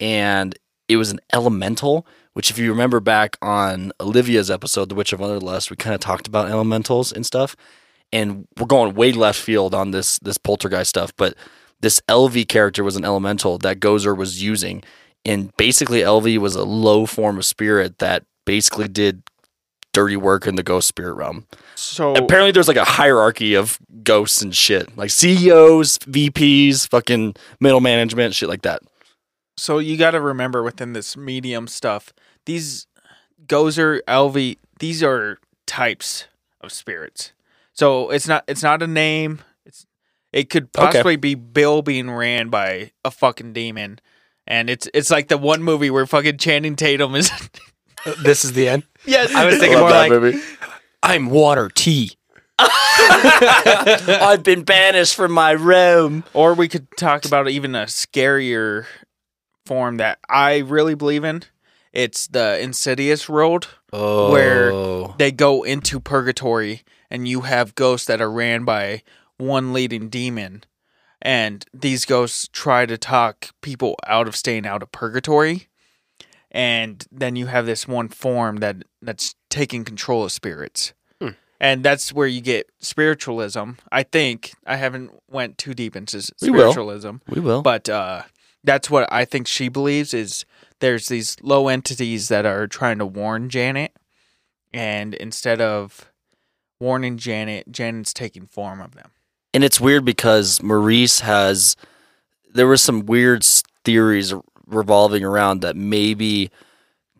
and 0.00 0.56
it 0.88 0.96
was 0.96 1.10
an 1.10 1.20
elemental. 1.32 2.06
Which, 2.32 2.50
if 2.50 2.58
you 2.58 2.68
remember 2.70 2.98
back 2.98 3.36
on 3.40 3.92
Olivia's 4.00 4.50
episode, 4.50 4.88
The 4.88 4.96
Witch 4.96 5.12
of 5.12 5.20
Wonderlust, 5.20 5.70
we 5.70 5.76
kind 5.76 5.94
of 5.94 6.00
talked 6.00 6.26
about 6.26 6.50
elementals 6.50 7.12
and 7.12 7.24
stuff, 7.24 7.54
and 8.12 8.48
we're 8.58 8.66
going 8.66 8.94
way 8.94 9.12
left 9.12 9.40
field 9.40 9.72
on 9.74 9.92
this 9.92 10.18
this 10.18 10.38
poltergeist 10.38 10.90
stuff, 10.90 11.12
but 11.16 11.36
this 11.80 12.00
Elvie 12.08 12.48
character 12.48 12.82
was 12.82 12.96
an 12.96 13.04
elemental 13.04 13.58
that 13.58 13.78
Gozer 13.78 14.16
was 14.16 14.42
using, 14.42 14.82
and 15.24 15.54
basically 15.56 16.00
Elvie 16.00 16.38
was 16.38 16.54
a 16.54 16.64
low 16.64 17.06
form 17.06 17.38
of 17.38 17.44
spirit 17.44 17.98
that 17.98 18.24
basically 18.44 18.88
did 18.88 19.22
dirty 19.92 20.16
work 20.16 20.46
in 20.46 20.56
the 20.56 20.62
ghost 20.62 20.88
spirit 20.88 21.14
realm. 21.14 21.46
So 21.76 22.14
Apparently, 22.14 22.50
there's 22.50 22.68
like 22.68 22.76
a 22.76 22.84
hierarchy 22.84 23.54
of 23.54 23.78
ghosts 24.02 24.42
and 24.42 24.54
shit, 24.54 24.96
like 24.96 25.10
CEOs, 25.10 25.98
VPs, 25.98 26.88
fucking 26.88 27.36
middle 27.60 27.80
management, 27.80 28.34
shit 28.34 28.48
like 28.48 28.62
that. 28.62 28.82
so 29.56 29.78
you 29.78 29.96
got 29.96 30.10
to 30.12 30.20
remember 30.20 30.62
within 30.62 30.92
this 30.94 31.16
medium 31.16 31.66
stuff, 31.68 32.12
these 32.46 32.86
Gozer, 33.46 34.00
Elvie, 34.08 34.58
these 34.80 35.02
are 35.02 35.38
types 35.66 36.24
of 36.60 36.72
spirits. 36.72 37.32
So 37.72 38.10
it's 38.10 38.26
not 38.28 38.44
it's 38.48 38.62
not 38.62 38.82
a 38.82 38.86
name. 38.86 39.40
It's 39.66 39.86
it 40.32 40.50
could 40.50 40.64
Okay. 40.76 40.86
possibly 40.86 41.16
be 41.16 41.34
Bill 41.34 41.82
being 41.82 42.10
ran 42.10 42.48
by 42.48 42.90
a 43.04 43.10
fucking 43.10 43.52
demon. 43.52 44.00
And 44.46 44.68
it's 44.68 44.88
it's 44.94 45.10
like 45.10 45.28
the 45.28 45.38
one 45.38 45.62
movie 45.62 45.90
where 45.90 46.06
fucking 46.06 46.38
Channing 46.38 46.76
Tatum 46.76 47.14
is 47.14 47.30
this 48.22 48.44
is 48.44 48.52
the 48.52 48.68
end. 48.68 48.82
Yes. 49.06 49.34
I 49.34 49.44
was 49.46 49.56
thinking 49.58 49.78
Love 49.78 49.82
more 49.82 49.90
that 49.90 49.98
like 49.98 50.10
movie. 50.10 50.40
I'm 51.02 51.30
water 51.30 51.70
tea. 51.74 52.12
I've 52.58 54.42
been 54.42 54.62
banished 54.64 55.14
from 55.14 55.32
my 55.32 55.52
room. 55.52 56.24
Or 56.32 56.54
we 56.54 56.68
could 56.68 56.86
talk 56.96 57.24
about 57.24 57.48
even 57.48 57.74
a 57.74 57.84
scarier 57.84 58.86
form 59.66 59.96
that 59.98 60.18
I 60.28 60.58
really 60.58 60.94
believe 60.94 61.24
in. 61.24 61.42
It's 61.92 62.26
the 62.26 62.58
Insidious 62.60 63.28
world. 63.28 63.68
Oh, 63.92 64.30
Where- 64.32 65.14
They 65.18 65.30
go 65.32 65.62
into 65.62 66.00
purgatory 66.00 66.82
and 67.10 67.28
you 67.28 67.42
have 67.42 67.74
ghosts 67.74 68.06
that 68.08 68.20
are 68.20 68.30
ran 68.30 68.64
by 68.64 69.02
one 69.38 69.72
leading 69.72 70.08
demon. 70.08 70.64
And 71.26 71.64
these 71.72 72.04
ghosts 72.04 72.48
try 72.52 72.84
to 72.84 72.98
talk 72.98 73.48
people 73.62 73.96
out 74.06 74.28
of 74.28 74.36
staying 74.36 74.66
out 74.66 74.82
of 74.82 74.92
purgatory. 74.92 75.68
And 76.50 77.04
then 77.10 77.34
you 77.34 77.46
have 77.46 77.66
this 77.66 77.88
one 77.88 78.08
form 78.08 78.58
that 78.58 78.76
that's 79.02 79.34
taking 79.50 79.84
control 79.84 80.24
of 80.24 80.32
spirits. 80.32 80.92
Hmm. 81.20 81.30
And 81.58 81.82
that's 81.82 82.12
where 82.12 82.26
you 82.28 82.40
get 82.40 82.70
spiritualism. 82.78 83.70
I 83.90 84.02
think 84.02 84.52
I 84.66 84.76
haven't 84.76 85.10
went 85.28 85.58
too 85.58 85.74
deep 85.74 85.96
into 85.96 86.18
s- 86.18 86.30
We 86.42 86.50
will. 86.50 86.70
spiritualism 86.72 87.16
we 87.28 87.40
will. 87.40 87.62
but 87.62 87.88
uh, 87.88 88.22
that's 88.62 88.90
what 88.90 89.10
I 89.12 89.24
think 89.24 89.46
she 89.48 89.68
believes 89.68 90.12
is 90.14 90.44
there's 90.80 91.08
these 91.08 91.36
low 91.42 91.68
entities 91.68 92.28
that 92.28 92.44
are 92.46 92.66
trying 92.66 92.98
to 92.98 93.06
warn 93.06 93.48
Janet, 93.48 93.92
and 94.72 95.14
instead 95.14 95.60
of 95.60 96.10
warning 96.80 97.16
Janet, 97.16 97.70
Janet's 97.72 98.12
taking 98.12 98.46
form 98.46 98.80
of 98.80 98.94
them. 98.94 99.10
And 99.54 99.62
it's 99.62 99.80
weird 99.80 100.04
because 100.04 100.62
Maurice 100.62 101.20
has 101.20 101.76
there 102.52 102.66
were 102.66 102.76
some 102.76 103.06
weird 103.06 103.44
theories 103.84 104.34
revolving 104.66 105.24
around 105.24 105.60
that 105.60 105.76
maybe 105.76 106.50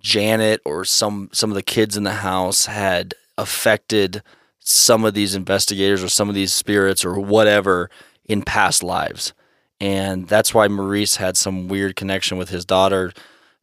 Janet 0.00 0.60
or 0.64 0.84
some 0.84 1.30
some 1.32 1.50
of 1.50 1.54
the 1.54 1.62
kids 1.62 1.96
in 1.96 2.02
the 2.02 2.12
house 2.12 2.66
had 2.66 3.14
affected 3.38 4.22
some 4.58 5.04
of 5.04 5.14
these 5.14 5.34
investigators 5.34 6.02
or 6.02 6.08
some 6.08 6.28
of 6.28 6.34
these 6.34 6.52
spirits 6.52 7.04
or 7.04 7.18
whatever 7.20 7.88
in 8.24 8.42
past 8.42 8.82
lives. 8.82 9.32
And 9.80 10.26
that's 10.26 10.54
why 10.54 10.68
Maurice 10.68 11.16
had 11.16 11.36
some 11.36 11.68
weird 11.68 11.96
connection 11.96 12.38
with 12.38 12.48
his 12.48 12.64
daughter 12.64 13.12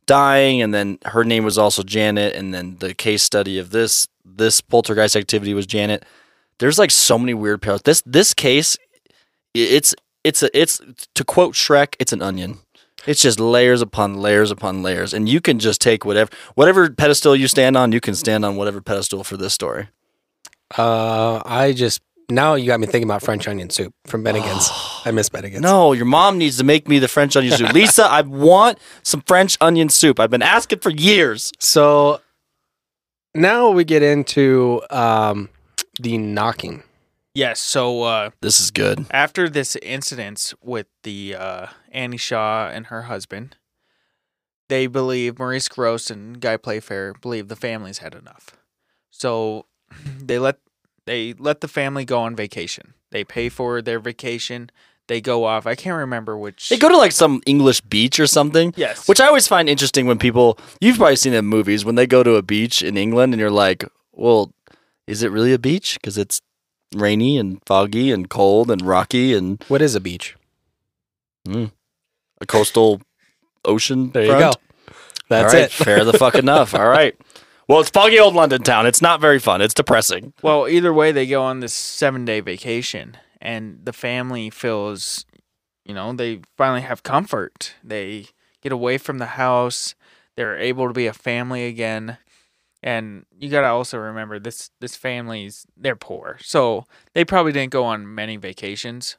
dying. 0.06 0.62
And 0.62 0.74
then 0.74 1.00
her 1.06 1.24
name 1.24 1.44
was 1.44 1.58
also 1.58 1.84
Janet. 1.84 2.36
And 2.36 2.54
then 2.54 2.78
the 2.78 2.94
case 2.94 3.24
study 3.24 3.58
of 3.58 3.72
this 3.72 4.08
this 4.24 4.62
poltergeist 4.62 5.16
activity 5.16 5.54
was 5.54 5.66
Janet 5.66 6.06
there's 6.62 6.78
like 6.78 6.92
so 6.92 7.18
many 7.18 7.34
weird 7.34 7.62
parallels. 7.62 7.82
This 7.82 8.04
this 8.06 8.34
case, 8.34 8.78
it's 9.54 9.96
it's 10.24 10.44
a 10.44 10.58
it's 10.58 10.80
to 11.16 11.24
quote 11.26 11.56
Shrek, 11.56 11.96
it's 12.00 12.14
an 12.14 12.22
onion. 12.22 12.60
It's 13.08 13.24
just 13.24 13.40
layers 13.40 13.82
upon 13.82 14.22
layers 14.22 14.52
upon 14.52 14.84
layers, 14.84 15.12
and 15.12 15.28
you 15.28 15.42
can 15.42 15.58
just 15.58 15.82
take 15.82 16.06
whatever 16.06 16.30
whatever 16.54 16.90
pedestal 16.92 17.36
you 17.36 17.48
stand 17.48 17.76
on, 17.76 17.92
you 17.92 18.00
can 18.00 18.14
stand 18.14 18.46
on 18.46 18.58
whatever 18.58 18.80
pedestal 18.80 19.24
for 19.24 19.38
this 19.38 19.56
story. 19.56 19.90
Uh, 20.78 21.42
I 21.44 21.74
just 21.74 22.00
now 22.30 22.54
you 22.54 22.68
got 22.68 22.80
me 22.80 22.86
thinking 22.86 23.08
about 23.08 23.24
French 23.24 23.48
onion 23.48 23.72
soup 23.72 23.96
from 24.06 24.24
Bennigan's. 24.26 24.70
I 25.04 25.10
miss 25.10 25.30
Bennigan's. 25.30 25.62
No, 25.62 25.94
your 25.94 26.06
mom 26.06 26.38
needs 26.38 26.60
to 26.60 26.64
make 26.64 26.88
me 26.88 27.00
the 27.00 27.08
French 27.08 27.36
onion 27.36 27.58
soup. 27.58 27.74
Lisa, 27.74 28.04
I 28.04 28.22
want 28.22 28.78
some 29.02 29.22
French 29.22 29.58
onion 29.60 29.90
soup. 29.90 30.20
I've 30.20 30.30
been 30.30 30.44
asking 30.44 30.80
for 30.80 30.92
years. 30.92 31.52
So 31.58 32.22
now 33.34 33.72
we 33.72 33.84
get 33.84 34.04
into 34.04 34.84
um, 34.92 35.50
the 36.02 36.18
knocking. 36.18 36.84
Yes. 37.34 37.60
So 37.60 38.04
uh, 38.04 38.30
This 38.42 38.60
is 38.60 38.72
good. 38.72 39.06
after 39.12 39.48
this 39.48 39.76
incident 39.78 40.54
with 40.62 40.88
the 41.04 41.36
uh, 41.36 41.68
Annie 41.92 42.18
Shaw 42.18 42.68
and 42.70 42.88
her 42.88 43.04
husband, 43.04 43.56
they 44.70 44.88
believe 44.88 45.40
Maurice 45.40 45.68
Gross 45.68 46.10
and 46.10 46.40
Guy 46.40 46.58
Playfair 46.58 47.14
believe 47.22 47.48
the 47.48 47.56
family's 47.56 48.00
had 48.00 48.16
enough. 48.16 48.52
So 49.10 49.66
they 50.20 50.40
let 50.40 50.58
they 51.06 51.34
let 51.38 51.62
the 51.62 51.68
family 51.68 52.06
go 52.06 52.20
on 52.22 52.36
vacation. 52.36 52.94
They 53.12 53.24
pay 53.24 53.50
for 53.50 53.82
their 53.82 54.00
vacation. 54.00 54.70
They 55.08 55.20
go 55.20 55.44
off. 55.44 55.66
I 55.68 55.76
can't 55.76 55.98
remember 55.98 56.38
which. 56.38 56.70
They 56.70 56.78
go 56.78 56.88
to 56.88 56.96
like 56.98 57.12
some 57.12 57.42
English 57.46 57.82
beach 57.82 58.20
or 58.20 58.28
something. 58.28 58.74
Yes. 58.78 59.08
Which 59.10 59.20
I 59.20 59.28
always 59.28 59.48
find 59.48 59.68
interesting 59.68 60.06
when 60.06 60.18
people, 60.18 60.58
you've 60.80 60.96
probably 60.98 61.18
seen 61.18 61.34
it 61.34 61.40
in 61.40 61.46
movies, 61.46 61.84
when 61.84 61.96
they 61.96 62.08
go 62.08 62.24
to 62.24 62.36
a 62.36 62.42
beach 62.42 62.82
in 62.82 62.96
England 62.96 63.34
and 63.34 63.40
you're 63.42 63.52
like, 63.52 63.84
well, 64.14 64.54
is 65.08 65.24
it 65.24 65.32
really 65.32 65.54
a 65.54 65.60
beach? 65.60 65.96
Because 65.96 66.18
it's 66.18 66.42
rainy 66.96 67.38
and 67.38 67.60
foggy 67.66 68.12
and 68.12 68.30
cold 68.30 68.70
and 68.70 68.82
rocky 68.82 69.34
and 69.34 69.64
What 69.68 69.82
is 69.82 69.96
a 69.96 70.00
beach? 70.00 70.36
Hmm. 71.46 71.66
a 72.40 72.46
coastal 72.46 73.02
ocean. 73.66 74.12
There 74.12 74.24
you 74.26 74.32
go. 74.32 74.52
That's 75.30 75.54
right, 75.54 75.64
it. 75.64 75.72
Fair 75.72 76.04
the 76.04 76.14
fuck 76.14 76.36
enough. 76.36 76.76
All 76.76 76.88
right. 76.88 77.16
Well, 77.68 77.80
it's 77.80 77.90
foggy 77.90 78.20
old 78.20 78.36
London 78.36 78.64
town. 78.64 78.86
It's 78.86 79.02
not 79.02 79.22
very 79.22 79.40
fun. 79.40 79.62
It's 79.62 79.74
depressing. 79.74 80.34
Well, 80.42 80.68
either 80.68 80.94
way, 80.94 81.12
they 81.12 81.26
go 81.26 81.42
on 81.42 81.62
this 81.62 81.74
seven 81.74 82.26
day 82.26 82.42
vacation, 82.42 83.18
and 83.40 83.80
the 83.84 83.94
family 83.94 84.50
feels, 84.50 85.26
you 85.86 85.94
know, 85.94 86.12
they 86.12 86.42
finally 86.58 86.82
have 86.82 87.04
comfort. 87.04 87.74
They 87.84 88.28
get 88.62 88.72
away 88.74 88.98
from 88.98 89.20
the 89.20 89.26
house. 89.26 89.96
They're 90.36 90.58
able 90.58 90.88
to 90.88 90.94
be 90.94 91.08
a 91.08 91.14
family 91.14 91.66
again. 91.66 92.18
And 92.84 93.26
you 93.38 93.50
gotta 93.50 93.68
also 93.68 93.98
remember 93.98 94.40
this 94.40 94.72
this 94.80 94.96
family's 94.96 95.66
they're 95.78 95.96
poor. 95.96 96.38
So 96.42 96.86
they 97.14 97.24
probably 97.26 97.52
didn't 97.52 97.72
go 97.72 97.84
on 97.84 98.14
many 98.16 98.38
vacations. 98.38 99.18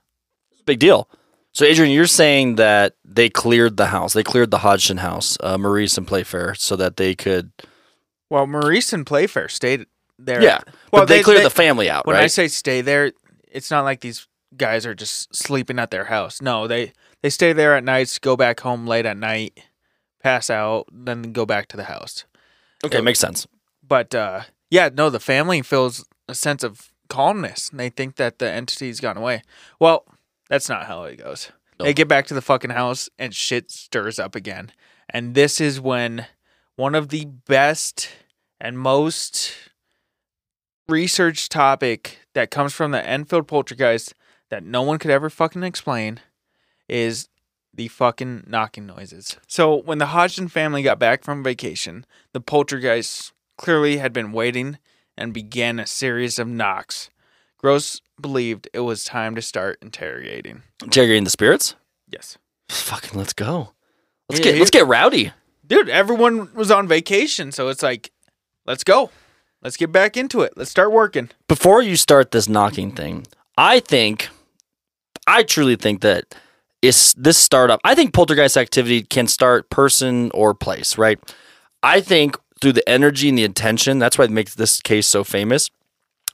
Big 0.66 0.78
deal. 0.78 1.08
So, 1.54 1.66
Adrian, 1.66 1.92
you're 1.92 2.06
saying 2.06 2.54
that 2.56 2.94
they 3.04 3.28
cleared 3.28 3.76
the 3.76 3.86
house. 3.86 4.14
They 4.14 4.22
cleared 4.22 4.50
the 4.50 4.58
Hodgson 4.58 4.96
house, 4.96 5.36
uh, 5.40 5.58
Maurice 5.58 5.98
and 5.98 6.06
Playfair, 6.06 6.54
so 6.54 6.76
that 6.76 6.96
they 6.96 7.14
could. 7.14 7.52
Well, 8.30 8.46
Maurice 8.46 8.92
and 8.94 9.04
Playfair 9.06 9.48
stayed 9.50 9.84
there. 10.18 10.42
Yeah. 10.42 10.60
Well, 10.90 11.02
but 11.02 11.08
they, 11.08 11.18
they- 11.18 11.22
cleared 11.22 11.40
they- 11.40 11.44
the 11.44 11.50
family 11.50 11.90
out, 11.90 12.06
When 12.06 12.16
I 12.16 12.26
say 12.28 12.48
stay 12.48 12.80
there, 12.80 13.12
it's 13.50 13.70
not 13.70 13.84
like 13.84 14.00
these 14.00 14.26
guys 14.56 14.86
are 14.86 14.94
just 14.94 15.34
sleeping 15.36 15.78
at 15.78 15.90
their 15.90 16.04
house. 16.06 16.40
No, 16.40 16.66
they 16.66 16.92
they 17.22 17.28
stay 17.30 17.52
there 17.52 17.76
at 17.76 17.84
nights, 17.84 18.18
go 18.18 18.34
back 18.36 18.60
home 18.60 18.86
late 18.86 19.04
at 19.04 19.18
night, 19.18 19.60
pass 20.22 20.48
out, 20.48 20.86
then 20.90 21.32
go 21.32 21.44
back 21.44 21.68
to 21.68 21.76
the 21.76 21.84
house. 21.84 22.24
okay, 22.84 23.00
makes 23.02 23.18
sense. 23.20 23.46
But 23.92 24.14
uh, 24.14 24.44
yeah, 24.70 24.88
no, 24.90 25.10
the 25.10 25.20
family 25.20 25.60
feels 25.60 26.06
a 26.26 26.34
sense 26.34 26.64
of 26.64 26.90
calmness. 27.10 27.68
And 27.68 27.78
they 27.78 27.90
think 27.90 28.16
that 28.16 28.38
the 28.38 28.50
entity's 28.50 29.00
gone 29.00 29.18
away. 29.18 29.42
Well, 29.78 30.06
that's 30.48 30.70
not 30.70 30.86
how 30.86 31.02
it 31.02 31.16
goes. 31.16 31.52
They 31.78 31.92
get 31.92 32.08
back 32.08 32.26
to 32.28 32.34
the 32.34 32.40
fucking 32.40 32.70
house 32.70 33.10
and 33.18 33.34
shit 33.34 33.70
stirs 33.70 34.18
up 34.18 34.34
again. 34.34 34.72
And 35.10 35.34
this 35.34 35.60
is 35.60 35.78
when 35.78 36.24
one 36.76 36.94
of 36.94 37.10
the 37.10 37.26
best 37.26 38.08
and 38.58 38.78
most 38.78 39.52
researched 40.88 41.52
topic 41.52 42.20
that 42.32 42.50
comes 42.50 42.72
from 42.72 42.92
the 42.92 43.06
Enfield 43.06 43.46
poltergeist 43.46 44.14
that 44.48 44.64
no 44.64 44.80
one 44.80 44.98
could 44.98 45.10
ever 45.10 45.28
fucking 45.28 45.64
explain 45.64 46.18
is 46.88 47.28
the 47.74 47.88
fucking 47.88 48.44
knocking 48.46 48.86
noises. 48.86 49.36
So 49.46 49.82
when 49.82 49.98
the 49.98 50.06
Hodgson 50.06 50.48
family 50.48 50.82
got 50.82 50.98
back 50.98 51.22
from 51.22 51.44
vacation, 51.44 52.06
the 52.32 52.40
poltergeist 52.40 53.34
clearly 53.62 53.98
had 53.98 54.12
been 54.12 54.32
waiting 54.32 54.76
and 55.16 55.32
began 55.32 55.78
a 55.78 55.86
series 55.86 56.38
of 56.38 56.48
knocks. 56.48 57.08
Gross 57.58 58.00
believed 58.20 58.68
it 58.74 58.80
was 58.80 59.04
time 59.04 59.36
to 59.36 59.42
start 59.42 59.78
interrogating. 59.80 60.62
Interrogating 60.82 61.24
the 61.24 61.30
spirits? 61.30 61.76
Yes. 62.08 62.36
Fucking 62.68 63.16
let's 63.16 63.32
go. 63.32 63.72
Let's 64.28 64.40
Yeah, 64.40 64.52
get 64.52 64.58
let's 64.58 64.70
get 64.70 64.86
rowdy. 64.86 65.32
Dude, 65.64 65.88
everyone 65.88 66.52
was 66.54 66.70
on 66.72 66.88
vacation, 66.88 67.52
so 67.52 67.68
it's 67.68 67.82
like, 67.82 68.10
let's 68.66 68.82
go. 68.82 69.10
Let's 69.62 69.76
get 69.76 69.92
back 69.92 70.16
into 70.16 70.40
it. 70.40 70.54
Let's 70.56 70.70
start 70.70 70.90
working. 70.90 71.30
Before 71.46 71.80
you 71.80 71.94
start 71.94 72.32
this 72.32 72.48
knocking 72.48 72.90
thing, 72.90 73.26
I 73.56 73.78
think 73.78 74.28
I 75.28 75.44
truly 75.44 75.76
think 75.76 76.00
that 76.00 76.34
is 76.82 77.14
this 77.16 77.38
startup. 77.38 77.78
I 77.84 77.94
think 77.94 78.12
poltergeist 78.12 78.56
activity 78.56 79.02
can 79.02 79.28
start 79.28 79.70
person 79.70 80.32
or 80.34 80.52
place, 80.52 80.98
right? 80.98 81.20
I 81.84 82.00
think 82.00 82.36
through 82.62 82.72
the 82.72 82.88
energy 82.88 83.28
and 83.28 83.36
the 83.36 83.44
attention, 83.44 83.98
that's 83.98 84.16
why 84.16 84.24
it 84.24 84.30
makes 84.30 84.54
this 84.54 84.80
case 84.80 85.06
so 85.08 85.24
famous. 85.24 85.68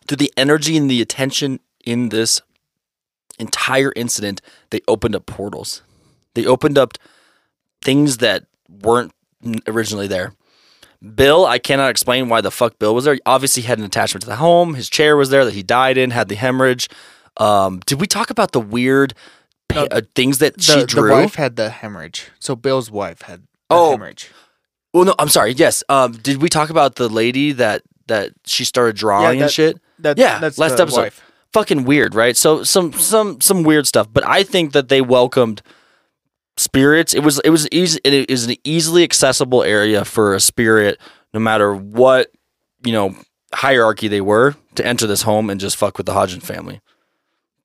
Through 0.06 0.18
the 0.18 0.32
energy 0.36 0.76
and 0.76 0.90
the 0.90 1.00
attention 1.02 1.58
in 1.84 2.10
this 2.10 2.42
entire 3.38 3.92
incident, 3.96 4.40
they 4.70 4.80
opened 4.86 5.16
up 5.16 5.24
portals. 5.26 5.82
They 6.34 6.44
opened 6.44 6.76
up 6.76 6.98
things 7.82 8.18
that 8.18 8.44
weren't 8.68 9.12
originally 9.66 10.06
there. 10.06 10.34
Bill, 11.14 11.46
I 11.46 11.58
cannot 11.58 11.90
explain 11.90 12.28
why 12.28 12.40
the 12.42 12.50
fuck 12.50 12.78
Bill 12.78 12.94
was 12.94 13.04
there. 13.04 13.18
Obviously, 13.24 13.62
he 13.62 13.68
had 13.68 13.78
an 13.78 13.84
attachment 13.84 14.22
to 14.22 14.28
the 14.28 14.36
home. 14.36 14.74
His 14.74 14.90
chair 14.90 15.16
was 15.16 15.30
there 15.30 15.44
that 15.46 15.54
he 15.54 15.62
died 15.62 15.96
in, 15.96 16.10
had 16.10 16.28
the 16.28 16.34
hemorrhage. 16.34 16.88
Um, 17.38 17.80
did 17.86 18.00
we 18.00 18.06
talk 18.06 18.30
about 18.30 18.52
the 18.52 18.60
weird 18.60 19.14
pa- 19.68 19.86
uh, 19.90 20.00
things 20.14 20.38
that 20.38 20.56
The, 20.56 20.62
she 20.88 20.94
the 20.94 21.02
wife 21.08 21.36
had 21.36 21.56
the 21.56 21.70
hemorrhage. 21.70 22.30
So 22.40 22.56
Bill's 22.56 22.90
wife 22.90 23.22
had 23.22 23.42
the 23.42 23.46
Oh. 23.70 23.92
hemorrhage. 23.92 24.30
Well, 24.92 25.04
no, 25.04 25.14
I'm 25.18 25.28
sorry. 25.28 25.52
Yes. 25.52 25.82
Um, 25.88 26.12
did 26.12 26.40
we 26.42 26.48
talk 26.48 26.70
about 26.70 26.96
the 26.96 27.08
lady 27.08 27.52
that 27.52 27.82
that 28.06 28.32
she 28.46 28.64
started 28.64 28.96
drawing 28.96 29.38
and 29.38 29.40
that- 29.42 29.52
shit? 29.52 29.78
That, 30.00 30.16
Yeah, 30.16 30.38
that's 30.38 30.58
last 30.58 30.76
the 30.76 30.82
episode. 30.84 31.00
wife. 31.02 31.22
fucking 31.52 31.84
weird, 31.84 32.14
right? 32.14 32.36
So 32.36 32.62
some 32.62 32.92
some 32.92 33.40
some 33.40 33.64
weird 33.64 33.86
stuff, 33.86 34.06
but 34.12 34.24
I 34.26 34.44
think 34.44 34.72
that 34.72 34.88
they 34.88 35.00
welcomed 35.00 35.60
spirits. 36.56 37.14
It 37.14 37.22
was 37.24 37.38
it 37.40 37.50
was 37.50 37.68
easy. 37.72 37.98
It 38.04 38.30
is 38.30 38.46
an 38.46 38.54
easily 38.64 39.02
accessible 39.02 39.62
area 39.64 40.04
for 40.04 40.34
a 40.34 40.40
spirit, 40.40 40.98
no 41.34 41.40
matter 41.40 41.74
what 41.74 42.30
you 42.84 42.92
know 42.92 43.14
hierarchy 43.52 44.08
they 44.08 44.20
were, 44.20 44.54
to 44.76 44.86
enter 44.86 45.06
this 45.06 45.22
home 45.22 45.50
and 45.50 45.58
just 45.60 45.76
fuck 45.76 45.96
with 45.96 46.06
the 46.06 46.12
Hodgson 46.12 46.40
family. 46.40 46.80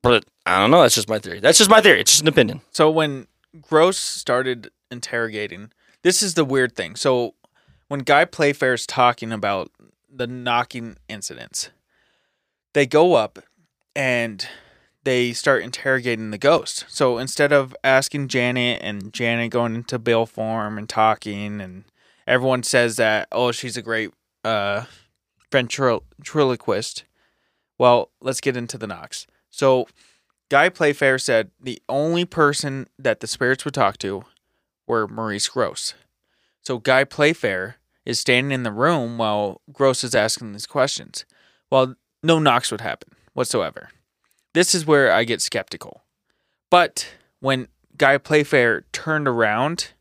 But 0.02 0.26
I 0.46 0.60
don't 0.60 0.72
know. 0.72 0.82
That's 0.82 0.96
just 0.96 1.10
my 1.10 1.20
theory. 1.20 1.40
That's 1.40 1.58
just 1.58 1.70
my 1.70 1.82
theory. 1.82 2.02
It's 2.02 2.12
just 2.12 2.22
an 2.24 2.28
opinion. 2.30 2.62
So 2.72 2.90
when 2.90 3.28
Gross 3.62 3.98
started 3.98 4.72
interrogating, 4.92 5.72
this 6.04 6.22
is 6.22 6.36
the 6.36 6.46
weird 6.46 6.76
thing. 6.76 6.96
So 6.96 7.34
when 7.88 8.02
Guy 8.02 8.26
Playfair 8.26 8.74
is 8.74 8.86
talking 8.86 9.32
about 9.32 9.72
the 10.14 10.28
knocking 10.28 10.98
incidents, 11.10 11.70
they 12.74 12.86
go 12.86 13.16
up 13.16 13.40
and 13.96 14.48
they 15.04 15.34
start 15.34 15.64
interrogating 15.64 16.32
the 16.32 16.38
ghost. 16.38 16.86
So 16.88 17.18
instead 17.18 17.52
of 17.52 17.76
asking 17.84 18.28
Janet 18.28 18.80
and 18.82 19.12
Janet 19.12 19.52
going 19.52 19.76
into 19.76 20.00
Bill 20.00 20.26
form 20.26 20.78
and 20.78 20.88
talking, 20.88 21.60
and 21.60 21.86
everyone 22.28 22.64
says 22.64 22.98
that 22.98 23.28
oh 23.32 23.52
she's 23.52 23.78
a 23.78 23.82
great 23.82 24.12
uh, 24.44 24.86
ventriloquist. 25.52 27.04
Well, 27.78 28.12
let's 28.22 28.42
get 28.42 28.56
into 28.56 28.78
the 28.78 28.88
knocks. 28.88 29.28
So 29.50 29.88
Guy 30.50 30.70
Playfair 30.70 31.18
said 31.18 31.52
the 31.60 31.82
only 31.90 32.26
person 32.26 32.88
that 33.00 33.20
the 33.20 33.28
spirits 33.28 33.66
would 33.66 33.74
talk 33.74 33.98
to 34.00 34.24
were 34.88 35.08
Maurice 35.08 35.48
Gross. 35.48 35.94
So 36.62 36.78
Guy 36.78 37.04
Playfair 37.04 37.78
is 38.06 38.20
standing 38.20 38.52
in 38.52 38.64
the 38.64 38.72
room 38.72 39.18
while 39.18 39.62
Gross 39.72 40.04
is 40.04 40.16
asking 40.16 40.54
these 40.54 40.68
questions. 40.68 41.26
Well, 41.70 41.96
no 42.22 42.40
knocks 42.40 42.72
would 42.72 42.82
happen 42.82 43.14
whatsoever. 43.34 43.90
This 44.54 44.76
is 44.76 44.86
where 44.86 45.12
I 45.12 45.24
get 45.24 45.42
skeptical. 45.42 46.04
But 46.70 47.08
when 47.40 47.68
Guy 47.98 48.18
Playfair 48.18 48.86
turned 48.92 49.28
around 49.28 49.92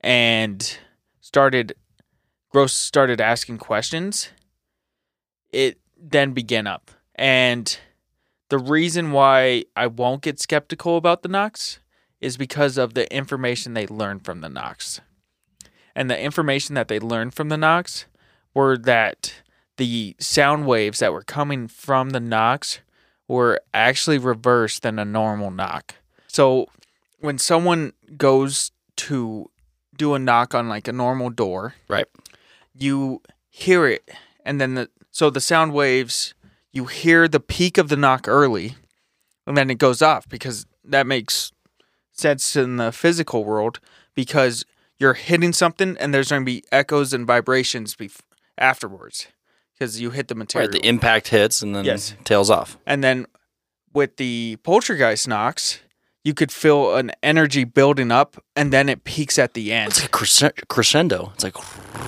and 0.00 0.78
started 1.20 1.74
Gross 2.50 2.72
started 2.72 3.20
asking 3.20 3.58
questions, 3.58 4.30
it 5.50 5.78
then 6.00 6.32
began 6.32 6.66
up. 6.66 6.90
And 7.14 7.78
the 8.48 8.58
reason 8.58 9.12
why 9.12 9.64
I 9.76 9.86
won't 9.86 10.22
get 10.22 10.40
skeptical 10.40 10.96
about 10.96 11.22
the 11.22 11.28
knocks 11.28 11.80
is 12.20 12.36
because 12.36 12.76
of 12.78 12.94
the 12.94 13.12
information 13.14 13.74
they 13.74 13.86
learned 13.86 14.24
from 14.24 14.40
the 14.40 14.48
knocks. 14.48 15.00
And 15.94 16.10
the 16.10 16.20
information 16.20 16.74
that 16.74 16.88
they 16.88 16.98
learned 16.98 17.34
from 17.34 17.48
the 17.48 17.56
knocks 17.56 18.06
were 18.54 18.76
that 18.78 19.34
the 19.76 20.16
sound 20.18 20.66
waves 20.66 20.98
that 20.98 21.12
were 21.12 21.22
coming 21.22 21.68
from 21.68 22.10
the 22.10 22.20
knocks 22.20 22.80
were 23.26 23.60
actually 23.74 24.18
reversed 24.18 24.82
than 24.82 24.98
a 24.98 25.04
normal 25.04 25.50
knock. 25.50 25.96
So 26.26 26.66
when 27.20 27.38
someone 27.38 27.92
goes 28.16 28.70
to 28.96 29.50
do 29.96 30.14
a 30.14 30.18
knock 30.18 30.54
on 30.54 30.68
like 30.68 30.88
a 30.88 30.92
normal 30.92 31.30
door, 31.30 31.74
Right. 31.88 32.06
you 32.74 33.22
hear 33.50 33.86
it 33.86 34.08
and 34.44 34.60
then 34.60 34.74
the 34.74 34.88
so 35.10 35.30
the 35.30 35.40
sound 35.40 35.72
waves 35.72 36.32
you 36.72 36.84
hear 36.84 37.26
the 37.26 37.40
peak 37.40 37.76
of 37.76 37.88
the 37.88 37.96
knock 37.96 38.28
early 38.28 38.76
and 39.48 39.56
then 39.56 39.68
it 39.68 39.78
goes 39.78 40.00
off 40.00 40.28
because 40.28 40.64
that 40.84 41.06
makes 41.06 41.50
sense 42.18 42.56
in 42.56 42.76
the 42.76 42.92
physical 42.92 43.44
world 43.44 43.80
because 44.14 44.64
you're 44.98 45.14
hitting 45.14 45.52
something 45.52 45.96
and 45.98 46.12
there's 46.12 46.30
going 46.30 46.42
to 46.42 46.46
be 46.46 46.64
echoes 46.72 47.12
and 47.12 47.26
vibrations 47.26 47.94
bef- 47.94 48.20
afterwards 48.56 49.28
because 49.74 50.00
you 50.00 50.10
hit 50.10 50.28
the 50.28 50.34
material 50.34 50.68
Right. 50.70 50.80
The 50.82 50.86
impact 50.88 51.28
hits 51.28 51.62
and 51.62 51.74
then 51.74 51.84
Yes. 51.84 52.14
tails 52.24 52.50
off. 52.50 52.76
and 52.86 53.02
then 53.04 53.26
with 53.94 54.16
the 54.16 54.56
poltergeist 54.64 55.26
knocks 55.28 55.80
you 56.24 56.34
could 56.34 56.50
feel 56.52 56.96
an 56.96 57.10
energy 57.22 57.64
building 57.64 58.10
up 58.10 58.36
and 58.56 58.72
then 58.72 58.88
it 58.88 59.04
peaks 59.04 59.38
at 59.38 59.54
the 59.54 59.72
end 59.72 59.90
It's 59.92 60.00
like 60.00 60.08
a 60.08 60.10
crescendo- 60.10 60.62
crescendo. 60.68 61.32
It's 61.34 61.44
like 61.44 61.56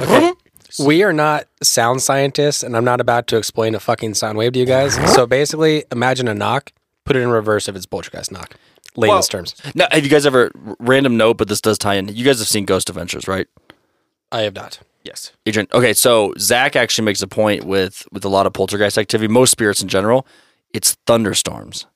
Okay. 0.03 0.33
We 0.79 1.03
are 1.03 1.12
not 1.12 1.46
sound 1.64 2.01
scientists, 2.01 2.62
and 2.62 2.77
I'm 2.77 2.85
not 2.85 3.01
about 3.01 3.27
to 3.29 3.37
explain 3.37 3.75
a 3.75 3.81
fucking 3.81 4.14
sound 4.14 4.38
wave 4.38 4.53
to 4.53 4.59
you 4.61 4.64
guys. 4.66 4.94
So 5.14 5.27
basically, 5.27 5.85
imagine 5.90 6.29
a 6.29 6.35
knock, 6.35 6.73
put 7.05 7.16
it 7.16 7.23
in 7.23 7.29
reverse 7.29 7.68
if 7.68 7.75
it's 7.75 7.87
poltergeist 7.87 8.31
knock. 8.31 8.55
Layman's 8.96 9.29
terms. 9.29 9.55
Now, 9.74 9.87
have 9.90 10.05
you 10.05 10.11
guys 10.11 10.26
ever 10.26 10.50
random 10.79 11.16
note? 11.16 11.38
But 11.38 11.48
this 11.48 11.61
does 11.61 11.79
tie 11.79 11.94
in. 11.94 12.09
You 12.09 12.24
guys 12.24 12.38
have 12.38 12.48
seen 12.48 12.64
Ghost 12.64 12.88
Adventures, 12.88 13.29
right? 13.29 13.46
I 14.33 14.42
have 14.42 14.55
not. 14.55 14.79
yes 15.05 15.33
Adrian. 15.46 15.66
Okay, 15.72 15.92
so 15.92 16.33
Zak 16.38 16.76
actually 16.76 17.05
makes 17.05 17.22
a 17.22 17.26
point 17.29 17.64
with 17.64 18.07
with 18.12 18.24
a 18.24 18.29
lot 18.29 18.46
of 18.46 18.53
poltergeist 18.53 18.98
activity. 18.98 19.33
Most 19.33 19.50
spirits 19.50 19.83
in 19.83 19.88
general, 19.88 20.26
it's 20.72 20.96
thunderstorms. 21.07 21.87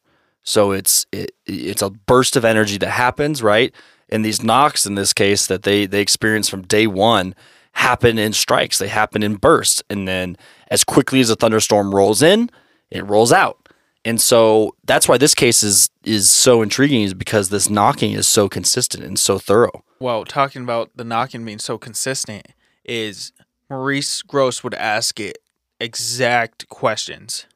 So 0.43 0.73
it's 0.73 1.07
it, 1.13 1.33
it's 1.47 1.83
a 1.83 1.91
burst 1.91 2.37
of 2.37 2.45
energy 2.45 2.77
that 2.79 2.91
happens, 2.91 3.43
right? 3.43 3.73
And 4.11 4.25
these 4.25 4.43
knocks, 4.43 4.85
in 4.85 4.95
this 4.95 5.13
case, 5.13 5.47
that 5.47 5.63
they 5.63 5.87
they 5.87 6.01
experience 6.01 6.49
from 6.49 6.63
day 6.63 6.87
one, 6.87 7.35
happen 7.73 8.19
in 8.19 8.33
strikes. 8.33 8.79
They 8.79 8.89
happen 8.89 9.23
in 9.23 9.37
bursts, 9.37 9.83
and 9.89 10.07
then 10.07 10.37
as 10.69 10.85
quickly 10.85 11.21
as 11.21 11.31
a 11.31 11.37
thunderstorm 11.37 11.95
rolls 11.95 12.21
in, 12.23 12.51
it 12.91 13.05
rolls 13.07 13.33
out. 13.33 13.64
And 14.05 14.21
so 14.21 14.75
that's 14.85 15.09
why 15.09 15.17
this 15.17 15.35
case 15.35 15.63
is 15.63 15.91
is 16.05 16.29
so 16.29 16.63
intriguing, 16.63 17.03
is 17.03 17.15
because 17.15 17.49
this 17.49 17.71
knocking 17.71 18.13
is 18.13 18.27
so 18.27 18.49
consistent 18.49 19.05
and 19.05 19.19
so 19.19 19.39
thorough. 19.39 19.83
well, 20.01 20.25
talking 20.25 20.63
about 20.63 20.91
the 20.95 21.05
knocking 21.05 21.45
being 21.45 21.59
so 21.59 21.79
consistent 21.79 22.49
is 22.85 23.33
Maurice 23.71 24.23
Gross 24.23 24.63
would 24.63 24.75
ask 24.75 25.19
it 25.19 25.39
exact 25.81 26.69
questions. 26.69 27.47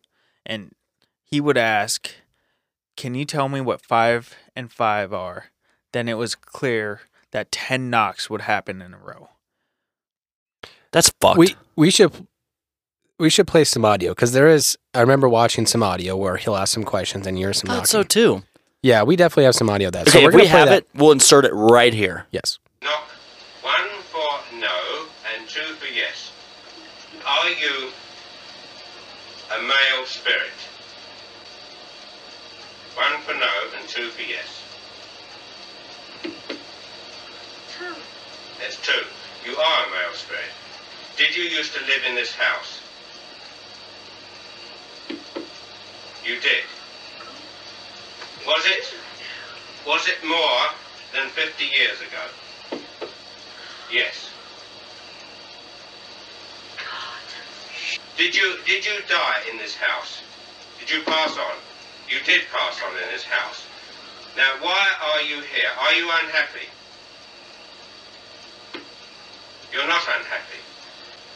And 0.46 0.72
he 1.22 1.40
would 1.40 1.58
ask, 1.58 2.10
Can 2.96 3.14
you 3.14 3.24
tell 3.24 3.48
me 3.48 3.60
what 3.60 3.84
five 3.84 4.34
and 4.56 4.72
five 4.72 5.12
are? 5.12 5.46
Then 5.92 6.08
it 6.08 6.14
was 6.14 6.34
clear 6.34 7.02
that 7.30 7.52
10 7.52 7.90
knocks 7.90 8.30
would 8.30 8.42
happen 8.42 8.80
in 8.82 8.94
a 8.94 8.98
row. 8.98 9.30
That's 10.92 11.12
fucked. 11.20 11.38
We 11.38 11.54
we 11.76 11.90
should 11.90 12.26
we 13.18 13.30
should 13.30 13.46
play 13.46 13.64
some 13.64 13.84
audio 13.84 14.12
because 14.12 14.32
there 14.32 14.48
is. 14.48 14.78
I 14.94 15.00
remember 15.00 15.28
watching 15.28 15.66
some 15.66 15.82
audio 15.82 16.16
where 16.16 16.36
he'll 16.36 16.56
ask 16.56 16.72
some 16.72 16.84
questions 16.84 17.26
and 17.26 17.36
hear 17.36 17.52
some 17.52 17.68
thought 17.68 17.74
knocking. 17.74 17.86
so 17.86 18.02
too. 18.02 18.42
yeah, 18.82 19.02
we 19.02 19.16
definitely 19.16 19.44
have 19.44 19.54
some 19.54 19.68
audio 19.70 19.88
of 19.88 19.92
that. 19.94 20.08
Okay, 20.08 20.18
so 20.18 20.22
we're 20.22 20.30
if 20.30 20.34
we 20.34 20.40
play 20.42 20.48
have 20.48 20.68
that. 20.68 20.82
it, 20.84 20.88
we'll 20.94 21.12
insert 21.12 21.44
it 21.44 21.52
right 21.52 21.92
here. 21.92 22.26
Yes. 22.30 22.58
Knock. 22.82 23.08
One 23.62 23.88
for 24.10 24.56
no 24.58 25.06
and 25.36 25.48
two 25.48 25.74
for 25.74 25.92
yes. 25.92 26.32
Are 27.26 27.50
you 27.50 27.90
a 29.54 29.62
male 29.62 30.06
spirit? 30.06 30.50
One 32.94 33.20
for 33.22 33.34
no 33.34 33.78
and 33.78 33.88
two 33.88 34.08
for 34.10 34.22
yes. 34.22 34.62
Two. 36.22 37.94
There's 38.58 38.76
two. 38.78 39.04
You 39.48 39.56
are 39.56 39.86
a 39.86 39.90
male 39.90 40.14
spirit. 40.14 40.50
Did 41.16 41.36
you 41.36 41.44
used 41.44 41.74
to 41.74 41.80
live 41.80 42.02
in 42.08 42.14
this 42.14 42.34
house? 42.34 42.77
Did. 46.40 46.64
Was 48.46 48.64
it? 48.66 48.94
Was 49.86 50.06
it 50.06 50.18
more 50.24 50.70
than 51.12 51.28
50 51.30 51.64
years 51.64 51.98
ago? 52.00 52.80
Yes. 53.92 54.30
God. 56.76 58.16
Did 58.16 58.36
you 58.36 58.56
did 58.66 58.86
you 58.86 58.92
die 59.08 59.42
in 59.50 59.58
this 59.58 59.74
house? 59.74 60.22
Did 60.78 60.90
you 60.90 61.02
pass 61.02 61.36
on? 61.36 61.56
You 62.08 62.18
did 62.24 62.42
pass 62.52 62.80
on 62.86 62.94
in 63.02 63.10
this 63.12 63.24
house. 63.24 63.64
Now 64.36 64.62
why 64.62 64.86
are 65.12 65.22
you 65.22 65.40
here? 65.42 65.70
Are 65.80 65.94
you 65.94 66.04
unhappy? 66.04 66.68
You're 69.72 69.88
not 69.88 70.02
unhappy. 70.06 70.62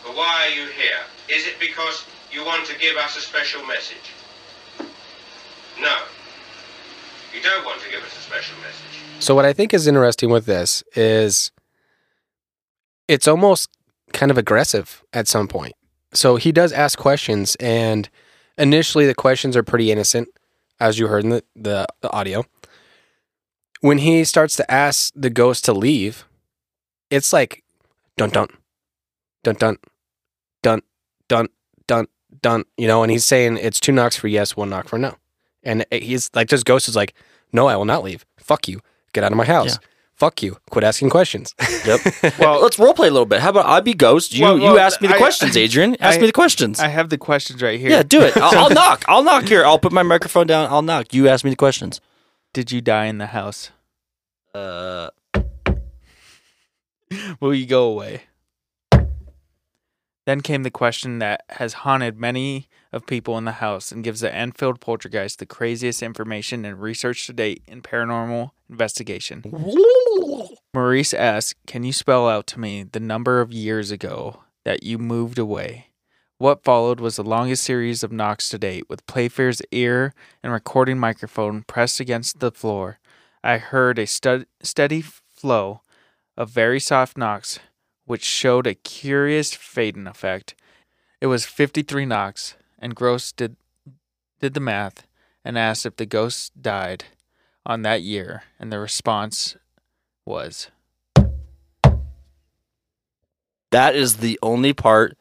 But 0.05 0.17
why 0.17 0.47
are 0.47 0.55
you 0.55 0.69
here? 0.69 1.03
Is 1.29 1.47
it 1.47 1.59
because 1.59 2.05
you 2.31 2.45
want 2.45 2.67
to 2.67 2.79
give 2.79 2.97
us 2.97 3.17
a 3.17 3.21
special 3.21 3.65
message? 3.67 4.13
No. 5.83 5.97
You 7.35 7.43
don't 7.43 7.65
want 7.65 7.81
to 7.83 7.91
give 7.91 8.03
us 8.03 8.13
a 8.17 8.21
special 8.21 8.57
message. 8.61 9.03
So 9.19 9.35
what 9.35 9.45
I 9.45 9.53
think 9.53 9.75
is 9.75 9.87
interesting 9.87 10.31
with 10.31 10.47
this 10.47 10.83
is 10.95 11.51
it's 13.09 13.29
almost 13.29 13.69
kind 14.13 14.31
of 14.31 14.39
aggressive 14.39 15.03
at 15.13 15.29
some 15.29 15.49
point. 15.49 15.75
So 16.15 16.37
he 16.37 16.53
does 16.53 16.73
ask 16.73 16.99
questions 16.99 17.57
and 17.57 18.09
initially 18.59 19.07
the 19.07 19.15
questions 19.15 19.57
are 19.57 19.63
pretty 19.63 19.91
innocent 19.91 20.29
as 20.79 20.99
you 20.99 21.07
heard 21.07 21.25
in 21.25 21.31
the, 21.31 21.45
the, 21.57 21.87
the 22.01 22.11
audio. 22.11 22.45
When 23.81 23.99
he 23.99 24.25
starts 24.25 24.57
to 24.57 24.71
ask 24.71 25.13
the 25.17 25.31
ghost 25.31 25.65
to 25.65 25.73
leave, 25.73 26.25
it's 27.11 27.33
like 27.33 27.65
dun 28.17 28.31
dun 28.31 28.49
dun 29.43 29.57
dun 29.57 29.77
dun 30.63 30.81
dun 31.29 31.49
dun 31.87 32.07
dun. 32.41 32.65
You 32.77 32.87
know, 32.87 33.03
and 33.03 33.11
he's 33.11 33.25
saying 33.25 33.59
it's 33.59 33.81
two 33.81 33.93
knocks 33.93 34.17
for 34.17 34.29
yes, 34.29 34.57
one 34.57 34.71
knock 34.71 34.89
for 34.89 34.99
no. 34.99 35.17
And 35.63 35.85
he's 35.91 36.31
like, 36.35 36.49
just 36.49 36.65
Ghost 36.65 36.89
is 36.89 36.97
like, 36.97 37.15
no, 37.53 37.67
I 37.69 37.77
will 37.77 37.85
not 37.85 38.03
leave. 38.03 38.25
Fuck 38.39 38.69
you. 38.69 38.81
Get 39.13 39.25
out 39.25 39.33
of 39.33 39.37
my 39.39 39.45
house. 39.45 39.73
Yeah. 39.81 39.89
Fuck 40.15 40.43
you. 40.43 40.57
Quit 40.71 40.85
asking 40.85 41.11
questions. 41.11 41.55
Yep. 41.85 42.01
well, 42.39 42.61
let's 42.63 42.79
role 42.79 42.95
play 42.95 43.09
a 43.09 43.11
little 43.11 43.27
bit. 43.27 43.41
How 43.41 43.51
about 43.51 43.67
I 43.67 43.81
be 43.81 43.93
Ghost? 43.95 44.35
You 44.35 44.45
Well, 44.45 44.59
you 44.59 44.79
ask 44.79 45.01
me 45.01 45.09
the 45.09 45.15
I- 45.15 45.19
questions, 45.19 45.57
Adrian. 45.57 45.97
Ask 46.01 46.19
I- 46.19 46.21
me 46.21 46.27
the 46.27 46.33
questions. 46.33 46.79
I 46.81 46.89
have 46.89 47.09
the 47.11 47.19
questions 47.19 47.61
right 47.63 47.79
here. 47.81 47.91
yeah, 47.91 48.03
do 48.03 48.21
it. 48.23 48.37
I'll, 48.37 48.65
I'll 48.65 48.71
knock. 48.75 49.05
I'll 49.09 49.25
knock 49.25 49.45
here. 49.49 49.65
I'll 49.65 49.79
put 49.81 49.93
my 49.93 50.03
microphone 50.03 50.47
down. 50.47 50.69
I'll 50.71 50.83
knock. 50.83 51.13
You 51.15 51.29
ask 51.29 51.45
me 51.45 51.51
the 51.51 51.57
questions. 51.57 52.01
Did 52.53 52.71
you 52.71 52.81
die 52.81 53.07
in 53.07 53.19
the 53.19 53.27
house? 53.29 53.71
Uh, 54.55 55.09
Will 57.41 57.55
you 57.55 57.67
go 57.67 57.85
away? 57.85 58.23
Then 60.25 60.41
came 60.41 60.63
the 60.63 60.71
question 60.71 61.19
that 61.19 61.43
has 61.51 61.73
haunted 61.73 62.19
many 62.19 62.69
of 62.93 63.07
people 63.07 63.39
in 63.39 63.45
the 63.45 63.53
house 63.53 63.91
and 63.91 64.05
gives 64.05 64.21
the 64.21 64.35
Enfield 64.35 64.81
poltergeist 64.81 65.39
the 65.39 65.47
craziest 65.47 66.03
information 66.03 66.65
and 66.65 66.81
research 66.81 67.27
to 67.27 67.33
date 67.33 67.63
in 67.67 67.81
paranormal 67.83 68.51
investigation. 68.69 69.43
Maurice 70.75 71.15
asks, 71.15 71.59
Can 71.67 71.85
you 71.85 71.93
spell 71.93 72.29
out 72.29 72.47
to 72.49 72.61
me 72.61 72.83
the 72.83 73.01
number 73.01 73.41
of 73.41 73.53
years 73.53 73.91
ago 73.91 74.43
that 74.65 74.83
you 74.83 74.99
moved 74.99 75.39
away? 75.39 75.89
What 76.39 76.65
followed 76.65 76.99
was 76.99 77.17
the 77.17 77.23
longest 77.23 77.63
series 77.63 78.03
of 78.03 78.11
knocks 78.11 78.49
to 78.49 78.59
date, 78.59 78.89
with 78.89 79.07
Playfair's 79.07 79.63
ear 79.71 80.13
and 80.43 80.53
recording 80.53 80.99
microphone 80.99 81.63
pressed 81.63 82.01
against 82.01 82.41
the 82.41 82.51
floor. 82.51 82.99
I 83.45 83.59
heard 83.59 83.99
a 83.99 84.07
stud- 84.07 84.47
steady 84.61 85.03
flow 85.03 85.83
of 86.37 86.51
very 86.51 86.81
soft 86.81 87.17
knocks, 87.17 87.61
which 88.07 88.25
showed 88.25 88.67
a 88.67 88.75
curious 88.75 89.55
fading 89.55 90.09
effect. 90.09 90.57
It 91.21 91.27
was 91.29 91.47
53 91.47 92.07
knocks, 92.07 92.57
and 92.83 92.95
Grosse 92.95 93.33
did, 93.33 93.57
did 94.41 94.53
the 94.53 94.61
math 94.61 95.07
and 95.45 95.57
asked 95.57 95.87
if 95.87 95.97
the 95.97 96.05
ghost 96.05 96.61
died 96.61 97.05
on 97.65 97.83
that 97.83 98.03
year, 98.03 98.43
and 98.59 98.73
the 98.73 98.81
response 98.81 99.57
was 100.27 100.71
that 103.71 103.95
is 103.97 104.19
the 104.19 104.39
only 104.43 104.73
part 104.73 105.17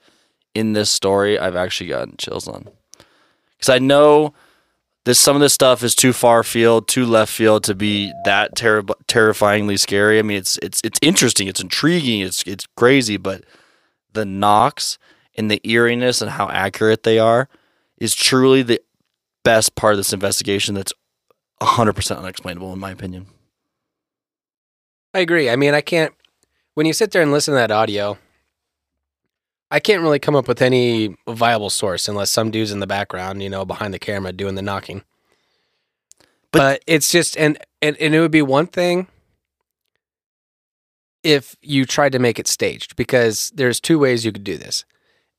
in 0.54 0.74
this 0.74 0.90
story 0.90 1.40
I've 1.40 1.56
actually 1.56 1.90
gotten 1.90 2.16
chills 2.18 2.48
on. 2.48 2.68
Because 3.58 3.70
I 3.70 3.80
know 3.80 4.34
this 5.06 5.20
some 5.20 5.36
of 5.36 5.42
this 5.42 5.54
stuff 5.54 5.84
is 5.84 5.96
too 5.96 6.14
far 6.14 6.44
field, 6.44 6.88
too 6.88 7.06
left 7.06 7.32
field 7.32 7.64
to 7.66 7.76
be 7.76 8.12
that 8.26 8.56
terri 8.56 8.88
terrifyingly 9.08 9.78
scary. 9.78 10.20
I 10.20 10.22
mean, 10.22 10.38
it's 10.38 10.60
it's 10.62 10.82
it's 10.84 11.00
interesting, 11.02 11.48
it's 11.48 11.62
intriguing, 11.62 12.22
it's 12.22 12.44
it's 12.44 12.68
crazy, 12.76 13.18
but 13.18 13.44
the 14.14 14.26
knocks 14.26 14.98
and 15.42 15.50
the 15.52 15.60
eeriness 15.70 16.22
and 16.22 16.32
how 16.32 16.48
accurate 16.50 17.02
they 17.04 17.18
are 17.20 17.50
is 17.98 18.14
truly 18.16 18.62
the 18.62 18.80
best 19.44 19.76
part 19.76 19.94
of 19.94 19.98
this 19.98 20.14
investigation. 20.14 20.76
That's 20.76 20.94
100% 21.62 22.18
unexplainable, 22.18 22.72
in 22.72 22.80
my 22.80 22.92
opinion. 22.92 23.26
I 25.14 25.20
agree. 25.20 25.50
I 25.50 25.56
mean, 25.56 25.74
I 25.74 25.82
can't. 25.82 26.14
When 26.76 26.86
you 26.86 26.94
sit 26.94 27.12
there 27.12 27.22
and 27.22 27.32
listen 27.32 27.54
to 27.54 27.58
that 27.58 27.72
audio, 27.72 28.18
I 29.72 29.80
can't 29.80 30.02
really 30.04 30.20
come 30.20 30.36
up 30.36 30.48
with 30.48 30.62
any 30.62 31.16
viable 31.28 31.70
source 31.70 32.08
unless 32.08 32.30
some 32.32 32.52
dude's 32.52 32.72
in 32.72 32.80
the 32.80 32.88
background, 32.88 33.42
you 33.44 33.50
know, 33.50 33.66
behind 33.66 33.94
the 33.94 34.00
camera 34.00 34.32
doing 34.32 34.56
the 34.56 34.62
knocking. 34.62 35.04
But- 36.52 36.60
But, 36.60 36.84
it's 36.88 37.12
just, 37.12 37.36
and, 37.38 37.58
and 37.82 37.96
and 37.98 38.14
it 38.14 38.20
would 38.20 38.32
be 38.32 38.42
one 38.42 38.68
thing 38.68 39.08
if 41.24 41.56
you 41.62 41.86
tried 41.86 42.12
to 42.14 42.20
make 42.20 42.40
it 42.40 42.48
staged, 42.48 42.96
because 42.96 43.52
there's 43.56 43.80
two 43.80 44.00
ways 44.00 44.26
you 44.26 44.32
could 44.32 44.44
do 44.44 44.58
this. 44.58 44.86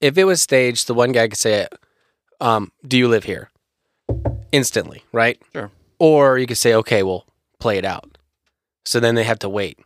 If 0.02 0.18
it 0.18 0.24
was 0.24 0.42
staged, 0.42 0.86
the 0.88 0.94
one 0.94 1.12
guy 1.12 1.28
could 1.28 1.38
say, 1.38 1.66
um, 2.40 2.72
"Do 2.86 2.98
you 2.98 3.08
live 3.08 3.24
here?" 3.24 3.48
instantly, 4.52 5.02
right? 5.12 5.40
Sure. 5.54 5.70
Or 5.98 6.36
you 6.36 6.46
could 6.46 6.58
say, 6.58 6.74
"Okay, 6.74 7.02
well, 7.02 7.24
play 7.58 7.78
it 7.78 7.84
out." 7.86 8.18
So 8.84 9.00
then 9.00 9.14
they 9.14 9.24
have 9.24 9.38
to 9.38 9.48
wait. 9.48 9.78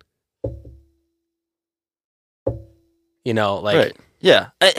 You 3.24 3.34
know, 3.34 3.56
like 3.58 3.76
right. 3.76 3.96
Yeah. 4.20 4.48
I- 4.60 4.74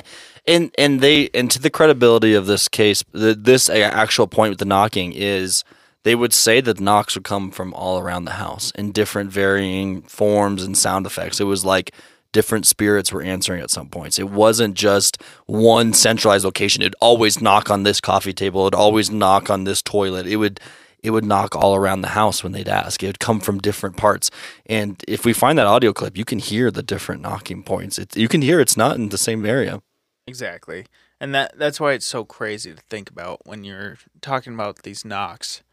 And 0.49 0.71
and 0.77 1.01
they 1.01 1.29
and 1.33 1.51
to 1.51 1.59
the 1.59 1.69
credibility 1.69 2.33
of 2.33 2.45
this 2.47 2.67
case, 2.69 3.03
the, 3.11 3.35
this 3.35 3.69
actual 3.69 4.27
point 4.27 4.51
with 4.51 4.59
the 4.59 4.65
knocking 4.65 5.11
is 5.13 5.63
they 6.03 6.15
would 6.15 6.33
say 6.33 6.61
that 6.61 6.79
knocks 6.79 7.15
would 7.15 7.25
come 7.25 7.51
from 7.51 7.73
all 7.73 7.99
around 7.99 8.23
the 8.25 8.31
house 8.39 8.71
in 8.71 8.93
different 8.93 9.29
varying 9.29 10.03
forms 10.03 10.63
and 10.63 10.77
sound 10.77 11.05
effects. 11.05 11.41
It 11.41 11.43
was 11.43 11.65
like 11.65 11.91
different 12.31 12.65
spirits 12.65 13.11
were 13.11 13.21
answering 13.21 13.61
at 13.61 13.71
some 13.71 13.89
points. 13.89 14.19
It 14.19 14.29
wasn't 14.29 14.75
just 14.75 15.21
one 15.45 15.93
centralized 15.93 16.45
location. 16.45 16.81
It'd 16.81 16.95
always 16.99 17.41
knock 17.41 17.69
on 17.69 17.83
this 17.83 18.01
coffee 18.01 18.33
table. 18.33 18.61
It'd 18.63 18.75
always 18.75 19.09
knock 19.09 19.49
on 19.49 19.63
this 19.63 19.81
toilet. 19.81 20.27
It 20.27 20.37
would 20.37 20.59
it 21.03 21.11
would 21.11 21.25
knock 21.25 21.55
all 21.55 21.75
around 21.75 22.01
the 22.01 22.09
house 22.09 22.43
when 22.43 22.51
they'd 22.51 22.67
ask. 22.67 23.03
It 23.03 23.07
would 23.07 23.19
come 23.19 23.39
from 23.39 23.59
different 23.59 23.97
parts. 23.97 24.31
And 24.65 25.01
if 25.07 25.25
we 25.25 25.31
find 25.31 25.57
that 25.57 25.67
audio 25.67 25.93
clip, 25.93 26.17
you 26.17 26.25
can 26.25 26.39
hear 26.39 26.71
the 26.71 26.83
different 26.83 27.21
knocking 27.21 27.63
points. 27.63 27.99
It, 27.99 28.17
you 28.17 28.27
can 28.27 28.41
hear 28.41 28.59
it's 28.59 28.75
not 28.75 28.95
in 28.95 29.09
the 29.09 29.17
same 29.17 29.45
area. 29.45 29.81
Exactly. 30.25 30.85
And 31.19 31.33
that 31.33 31.57
that's 31.57 31.79
why 31.79 31.93
it's 31.93 32.05
so 32.05 32.25
crazy 32.25 32.73
to 32.73 32.81
think 32.89 33.09
about 33.09 33.45
when 33.45 33.63
you're 33.63 33.97
talking 34.21 34.53
about 34.53 34.83
these 34.83 35.05
knocks 35.05 35.63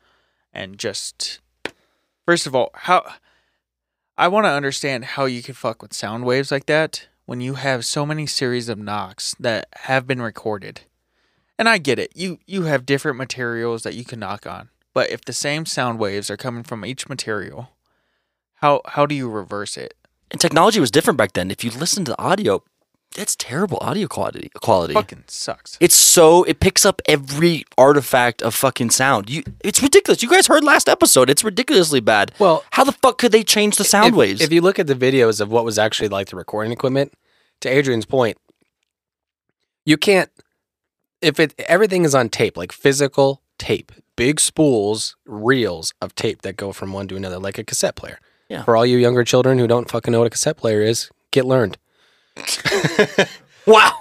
and 0.53 0.79
just 0.79 1.41
first 2.25 2.47
of 2.47 2.55
all, 2.55 2.71
how 2.75 3.05
I 4.17 4.29
want 4.29 4.47
to 4.47 4.51
understand 4.51 5.05
how 5.05 5.25
you 5.25 5.43
can 5.43 5.55
fuck 5.55 5.83
with 5.83 5.93
sound 5.93 6.25
waves 6.25 6.53
like 6.53 6.67
that 6.67 7.09
when 7.27 7.41
you 7.41 7.55
have 7.55 7.85
so 7.85 8.07
many 8.07 8.27
series 8.27 8.69
of 8.69 8.79
knocks 8.79 9.35
that 9.41 9.67
have 9.73 10.07
been 10.07 10.23
recorded. 10.23 10.83
And 11.59 11.69
I 11.69 11.79
get 11.79 11.99
it. 11.99 12.13
You 12.15 12.39
you 12.47 12.63
have 12.63 12.87
different 12.87 13.19
materials 13.19 13.83
that 13.83 13.95
you 13.95 14.05
can 14.05 14.21
knock 14.21 14.47
on. 14.47 14.69
But 14.93 15.11
if 15.11 15.25
the 15.25 15.33
same 15.33 15.67
sound 15.67 15.99
waves 15.99 16.31
are 16.31 16.37
coming 16.37 16.63
from 16.63 16.85
each 16.85 17.09
material, 17.09 17.71
how 18.57 18.83
how 18.87 19.05
do 19.05 19.17
you 19.17 19.29
reverse 19.29 19.77
it? 19.77 19.95
And 20.31 20.41
technology 20.41 20.79
was 20.79 20.93
different 20.93 21.17
back 21.17 21.33
then. 21.33 21.51
If 21.51 21.65
you 21.65 21.73
listen 21.73 22.05
to 22.05 22.13
the 22.13 22.23
audio, 22.23 22.63
it's 23.17 23.37
terrible 23.37 23.79
audio 23.81 24.09
quality. 24.09 24.51
Quality. 24.55 24.95
Fucking 24.95 25.25
sucks. 25.27 25.77
It's 25.81 25.95
so 25.95 26.43
it 26.45 26.61
picks 26.61 26.85
up 26.85 27.01
every 27.07 27.65
artifact 27.79 28.43
of 28.43 28.55
fucking 28.55 28.91
sound. 28.91 29.31
You, 29.31 29.43
it's 29.63 29.83
ridiculous. 29.83 30.23
You 30.23 30.29
guys 30.29 30.47
heard 30.47 30.65
last 30.65 30.89
episode. 30.89 31.31
It's 31.31 31.45
ridiculously 31.45 32.01
bad. 32.01 32.33
Well, 32.39 32.65
how 32.73 32.85
the 32.85 32.93
fuck 32.93 33.19
could 33.19 33.33
they 33.33 33.45
change 33.45 33.77
the 33.77 33.85
sound 33.85 34.09
if, 34.09 34.15
waves? 34.15 34.41
If 34.41 34.53
you 34.53 34.61
look 34.61 34.79
at 34.79 34.87
the 34.87 34.95
videos 34.95 35.41
of 35.41 35.51
what 35.51 35.65
was 35.65 35.79
actually 35.79 36.09
like 36.09 36.29
the 36.29 36.37
recording 36.37 36.73
equipment, 36.73 37.13
to 37.61 37.69
Adrian's 37.69 38.07
point, 38.07 38.37
you 39.85 39.97
can't 39.97 40.31
if 41.21 41.41
it 41.41 41.55
everything 41.69 42.05
is 42.05 42.15
on 42.15 42.29
tape, 42.29 42.57
like 42.57 42.73
physical 42.73 43.43
tape, 43.59 43.93
big 44.17 44.39
spools, 44.41 45.17
reels 45.25 45.95
of 46.01 46.15
tape 46.15 46.43
that 46.43 46.57
go 46.57 46.73
from 46.73 46.93
one 46.93 47.09
to 47.09 47.17
another, 47.17 47.39
like 47.39 47.59
a 47.59 47.65
cassette 47.65 47.97
player. 47.97 48.19
Yeah. 48.49 48.63
For 48.65 48.77
all 48.77 48.85
you 48.85 48.99
younger 48.99 49.25
children 49.25 49.59
who 49.59 49.67
don't 49.67 49.91
fucking 49.91 50.13
know 50.13 50.19
what 50.19 50.27
a 50.27 50.31
cassette 50.31 50.59
player 50.59 50.83
is, 50.83 51.11
get 51.31 51.47
learned. 51.47 51.79
wow. 53.67 53.93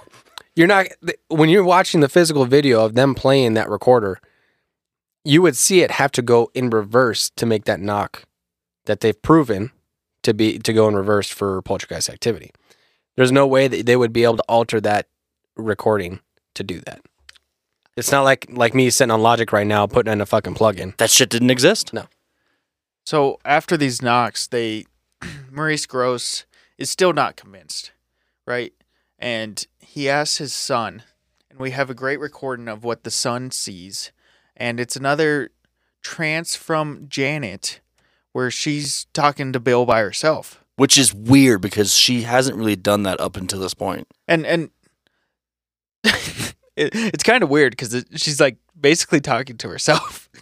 You're 0.56 0.68
not 0.68 0.86
when 1.28 1.48
you're 1.48 1.64
watching 1.64 2.00
the 2.00 2.08
physical 2.08 2.44
video 2.44 2.84
of 2.84 2.94
them 2.94 3.14
playing 3.14 3.54
that 3.54 3.68
recorder, 3.68 4.20
you 5.24 5.42
would 5.42 5.56
see 5.56 5.80
it 5.80 5.92
have 5.92 6.12
to 6.12 6.22
go 6.22 6.50
in 6.54 6.70
reverse 6.70 7.30
to 7.36 7.46
make 7.46 7.64
that 7.64 7.80
knock 7.80 8.24
that 8.86 9.00
they've 9.00 9.20
proven 9.20 9.72
to 10.22 10.32
be 10.32 10.58
to 10.58 10.72
go 10.72 10.86
in 10.88 10.94
reverse 10.94 11.28
for 11.28 11.60
poltergeist 11.62 12.08
activity. 12.08 12.50
There's 13.16 13.32
no 13.32 13.46
way 13.46 13.68
that 13.68 13.86
they 13.86 13.96
would 13.96 14.12
be 14.12 14.24
able 14.24 14.36
to 14.36 14.44
alter 14.48 14.80
that 14.80 15.08
recording 15.56 16.20
to 16.54 16.62
do 16.62 16.80
that. 16.80 17.00
It's 17.96 18.10
not 18.10 18.22
like 18.22 18.46
like 18.50 18.74
me 18.74 18.90
sitting 18.90 19.10
on 19.10 19.22
Logic 19.22 19.50
right 19.52 19.66
now 19.66 19.86
putting 19.86 20.12
in 20.12 20.20
a 20.20 20.26
fucking 20.26 20.54
plug-in. 20.54 20.94
That 20.98 21.10
shit 21.10 21.30
didn't 21.30 21.50
exist. 21.50 21.92
No. 21.92 22.06
So 23.06 23.38
after 23.44 23.76
these 23.76 24.02
knocks, 24.02 24.46
they 24.46 24.86
Maurice 25.50 25.86
Grosse 25.86 26.44
is 26.78 26.90
still 26.90 27.12
not 27.12 27.36
convinced, 27.36 27.92
right? 28.46 28.72
And 29.18 29.66
he 29.78 30.08
asks 30.08 30.38
his 30.38 30.54
son, 30.54 31.02
and 31.50 31.58
we 31.58 31.70
have 31.70 31.88
a 31.90 31.94
great 31.94 32.20
recording 32.20 32.68
of 32.68 32.84
what 32.84 33.04
the 33.04 33.10
son 33.10 33.50
sees, 33.50 34.12
and 34.56 34.78
it's 34.80 34.96
another 34.96 35.50
trance 36.02 36.54
from 36.56 37.06
Janet, 37.08 37.80
where 38.32 38.50
she's 38.50 39.06
talking 39.14 39.52
to 39.52 39.60
Bill 39.60 39.86
by 39.86 40.00
herself, 40.00 40.64
Which 40.76 40.98
is 40.98 41.14
weird 41.14 41.60
because 41.62 41.94
she 41.94 42.22
hasn't 42.22 42.56
really 42.56 42.76
done 42.76 43.04
that 43.04 43.20
up 43.20 43.36
until 43.36 43.60
this 43.60 43.74
point. 43.74 44.06
and 44.28 44.44
and 44.44 44.70
it, 46.04 46.90
it's 46.94 47.22
kind 47.24 47.42
of 47.42 47.48
weird 47.50 47.72
because 47.72 48.04
she's 48.16 48.40
like 48.40 48.56
basically 48.78 49.20
talking 49.20 49.56
to 49.58 49.68
herself. 49.68 50.28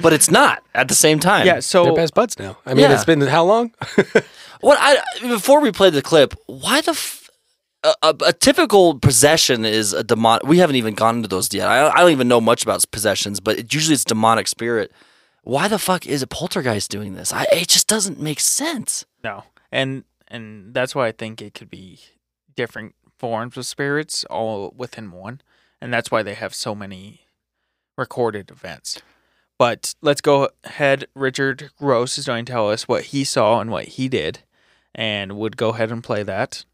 But 0.00 0.12
it's 0.12 0.30
not 0.30 0.62
at 0.76 0.86
the 0.86 0.94
same 0.94 1.18
time. 1.18 1.44
yeah. 1.44 1.54
They're 1.54 1.60
So 1.60 1.92
best 1.92 2.14
buds 2.14 2.38
now. 2.38 2.56
I 2.64 2.72
mean, 2.74 2.84
Yeah. 2.84 2.94
it's 2.94 3.04
been 3.04 3.20
how 3.22 3.44
long? 3.44 3.74
What 4.60 4.78
I 4.80 4.98
before 5.22 5.60
we 5.60 5.72
play 5.72 5.90
the 5.90 6.02
clip, 6.02 6.34
why 6.46 6.80
the 6.82 6.92
f- 6.92 7.17
a, 7.82 7.94
a, 8.02 8.14
a 8.26 8.32
typical 8.32 8.98
possession 8.98 9.64
is 9.64 9.92
a 9.92 10.02
demon. 10.02 10.40
We 10.44 10.58
haven't 10.58 10.76
even 10.76 10.94
gone 10.94 11.16
into 11.16 11.28
those 11.28 11.52
yet. 11.52 11.68
I, 11.68 11.88
I 11.88 12.00
don't 12.00 12.10
even 12.10 12.28
know 12.28 12.40
much 12.40 12.62
about 12.62 12.84
possessions, 12.90 13.40
but 13.40 13.58
it, 13.58 13.74
usually 13.74 13.94
it's 13.94 14.04
demonic 14.04 14.48
spirit. 14.48 14.92
Why 15.42 15.68
the 15.68 15.78
fuck 15.78 16.06
is 16.06 16.22
a 16.22 16.26
poltergeist 16.26 16.90
doing 16.90 17.14
this? 17.14 17.32
I, 17.32 17.46
it 17.52 17.68
just 17.68 17.88
doesn't 17.88 18.20
make 18.20 18.40
sense. 18.40 19.06
No, 19.22 19.44
and 19.70 20.04
and 20.26 20.74
that's 20.74 20.94
why 20.94 21.06
I 21.06 21.12
think 21.12 21.40
it 21.40 21.54
could 21.54 21.70
be 21.70 22.00
different 22.54 22.94
forms 23.18 23.56
of 23.56 23.66
spirits 23.66 24.24
all 24.24 24.74
within 24.76 25.10
one, 25.10 25.40
and 25.80 25.92
that's 25.92 26.10
why 26.10 26.22
they 26.22 26.34
have 26.34 26.54
so 26.54 26.74
many 26.74 27.22
recorded 27.96 28.50
events. 28.50 29.00
But 29.58 29.94
let's 30.02 30.20
go 30.20 30.50
ahead. 30.62 31.06
Richard 31.14 31.70
Grosse 31.78 32.18
is 32.18 32.26
going 32.26 32.44
to 32.44 32.52
tell 32.52 32.70
us 32.70 32.86
what 32.86 33.04
he 33.06 33.24
saw 33.24 33.60
and 33.60 33.70
what 33.70 33.86
he 33.86 34.08
did, 34.08 34.40
and 34.94 35.36
would 35.36 35.56
go 35.56 35.70
ahead 35.70 35.90
and 35.90 36.02
play 36.02 36.22
that. 36.24 36.64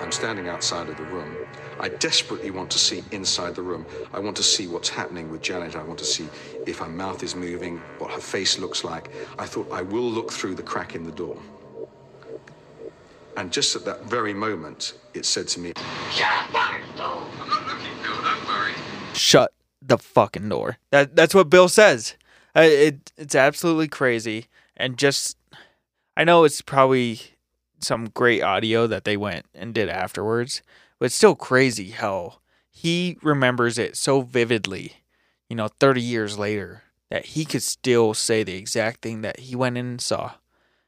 I'm 0.00 0.12
standing 0.12 0.48
outside 0.48 0.88
of 0.88 0.96
the 0.96 1.04
room. 1.04 1.36
I 1.80 1.88
desperately 1.88 2.50
want 2.50 2.70
to 2.70 2.78
see 2.78 3.02
inside 3.10 3.54
the 3.54 3.62
room. 3.62 3.86
I 4.12 4.20
want 4.20 4.36
to 4.36 4.42
see 4.42 4.66
what's 4.66 4.88
happening 4.88 5.30
with 5.30 5.42
Janet. 5.42 5.74
I 5.76 5.82
want 5.82 5.98
to 5.98 6.04
see 6.04 6.28
if 6.66 6.78
her 6.78 6.88
mouth 6.88 7.22
is 7.22 7.34
moving, 7.34 7.78
what 7.98 8.10
her 8.12 8.20
face 8.20 8.58
looks 8.58 8.84
like. 8.84 9.10
I 9.38 9.46
thought 9.46 9.70
I 9.72 9.82
will 9.82 10.08
look 10.10 10.32
through 10.32 10.54
the 10.54 10.62
crack 10.62 10.94
in 10.94 11.04
the 11.04 11.12
door. 11.12 11.36
And 13.36 13.50
just 13.52 13.74
at 13.76 13.84
that 13.86 14.04
very 14.04 14.34
moment, 14.34 14.94
it 15.14 15.24
said 15.24 15.48
to 15.48 15.60
me, 15.60 15.72
I'm 15.76 16.52
not 16.96 17.66
looking, 17.66 18.02
Bill, 18.02 18.22
don't 18.22 18.46
worry. 18.46 18.72
shut 19.14 19.52
the 19.80 19.98
fucking 19.98 20.48
door. 20.48 20.78
That 20.90 21.16
that's 21.16 21.34
what 21.34 21.50
Bill 21.50 21.68
says. 21.68 22.14
Uh, 22.54 22.60
it 22.62 23.12
it's 23.16 23.34
absolutely 23.34 23.88
crazy, 23.88 24.46
and 24.76 24.98
just 24.98 25.36
I 26.16 26.24
know 26.24 26.44
it's 26.44 26.60
probably 26.60 27.20
some 27.82 28.10
great 28.10 28.42
audio 28.42 28.86
that 28.86 29.04
they 29.04 29.16
went 29.16 29.46
and 29.54 29.74
did 29.74 29.88
afterwards, 29.88 30.62
but 30.98 31.06
it's 31.06 31.14
still 31.14 31.34
crazy 31.34 31.90
how 31.90 32.38
he 32.70 33.18
remembers 33.22 33.78
it 33.78 33.96
so 33.96 34.22
vividly. 34.22 34.94
You 35.48 35.56
know, 35.56 35.68
thirty 35.68 36.00
years 36.00 36.38
later, 36.38 36.82
that 37.10 37.26
he 37.26 37.44
could 37.44 37.62
still 37.62 38.14
say 38.14 38.42
the 38.42 38.56
exact 38.56 39.02
thing 39.02 39.20
that 39.20 39.40
he 39.40 39.54
went 39.54 39.76
in 39.76 39.86
and 39.86 40.00
saw, 40.00 40.32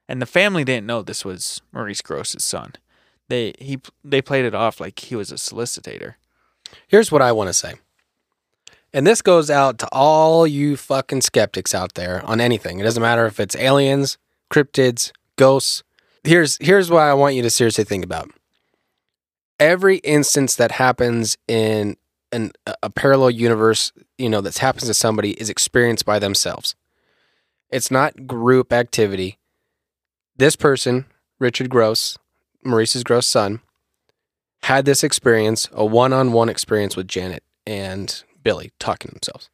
and 0.09 0.23
the 0.23 0.27
family 0.27 0.65
didn't 0.65 0.87
know 0.87 1.03
this 1.03 1.25
was 1.25 1.61
Maurice 1.73 2.01
Grosse's 2.01 2.45
son. 2.45 2.73
They 3.29 3.53
he 3.59 3.81
they 4.03 4.23
played 4.23 4.45
it 4.45 4.55
off 4.55 4.81
like 4.81 4.99
he 4.99 5.17
was 5.17 5.31
a 5.31 5.39
solicitor. 5.39 6.17
Here's 6.87 7.13
what 7.13 7.23
I 7.23 7.33
want 7.33 7.49
to 7.49 7.55
say. 7.55 7.75
And 8.93 9.07
this 9.07 9.23
goes 9.23 9.51
out 9.51 9.79
to 9.81 9.89
all 9.91 10.47
you 10.47 10.77
fucking 10.77 11.23
skeptics 11.23 11.75
out 11.75 11.95
there 11.95 12.25
on 12.25 12.41
anything. 12.41 12.79
It 12.79 12.85
doesn't 12.85 13.03
matter 13.03 13.27
if 13.27 13.41
it's 13.41 13.57
aliens, 13.57 14.19
cryptids, 14.51 15.11
ghosts. 15.37 15.83
Here's 16.25 16.57
here's 16.61 16.91
what 16.91 17.03
I 17.03 17.15
want 17.15 17.35
you 17.35 17.43
to 17.43 17.51
seriously 17.51 17.85
think 17.85 18.05
about. 18.05 18.31
Every 19.61 19.99
instance 19.99 20.55
that 20.57 20.73
happens 20.73 21.37
in 21.47 21.97
an, 22.33 22.53
a 22.83 22.91
parallel 22.91 23.31
universe, 23.31 23.93
you 24.19 24.29
know, 24.29 24.41
that 24.41 24.59
happens 24.59 24.87
to 24.87 24.95
somebody 24.95 25.33
is 25.33 25.49
experienced 25.49 26.05
by 26.05 26.19
themselves. 26.19 26.75
It's 27.71 27.91
not 27.91 28.27
group 28.27 28.73
activity. 28.73 29.39
This 30.37 30.57
person, 30.57 31.07
Richard 31.39 31.71
Grosse, 31.71 32.19
Maurice's 32.65 33.05
Grosse 33.05 33.27
son, 33.27 33.61
had 34.65 34.85
this 34.85 35.05
experience, 35.05 35.69
a 35.73 35.85
one-on-one 35.85 36.49
experience 36.49 36.97
with 36.97 37.07
Janet 37.07 37.45
and 37.67 38.25
Billy 38.43 38.73
talking 38.79 39.11
to 39.11 39.15
themselves. 39.15 39.51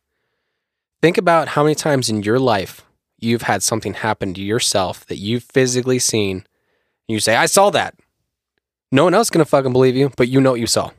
Think 1.02 1.18
about 1.18 1.48
how 1.48 1.62
many 1.64 1.74
times 1.74 2.08
in 2.08 2.22
your 2.22 2.38
life 2.38 2.82
you've 3.18 3.42
had 3.42 3.62
something 3.62 3.94
happen 3.94 4.32
to 4.34 4.40
yourself 4.40 5.04
that 5.06 5.18
you've 5.18 5.44
physically 5.44 5.98
seen. 5.98 6.46
You 7.10 7.20
say, 7.20 7.36
I 7.36 7.46
saw 7.46 7.70
that. 7.70 7.94
No 8.92 9.04
one 9.04 9.14
else 9.14 9.26
is 9.26 9.30
going 9.30 9.44
to 9.44 9.48
fucking 9.48 9.72
believe 9.72 9.96
you, 9.96 10.10
but 10.16 10.28
you 10.28 10.40
know 10.40 10.52
what 10.52 10.60
you 10.60 10.66
saw. 10.66 10.90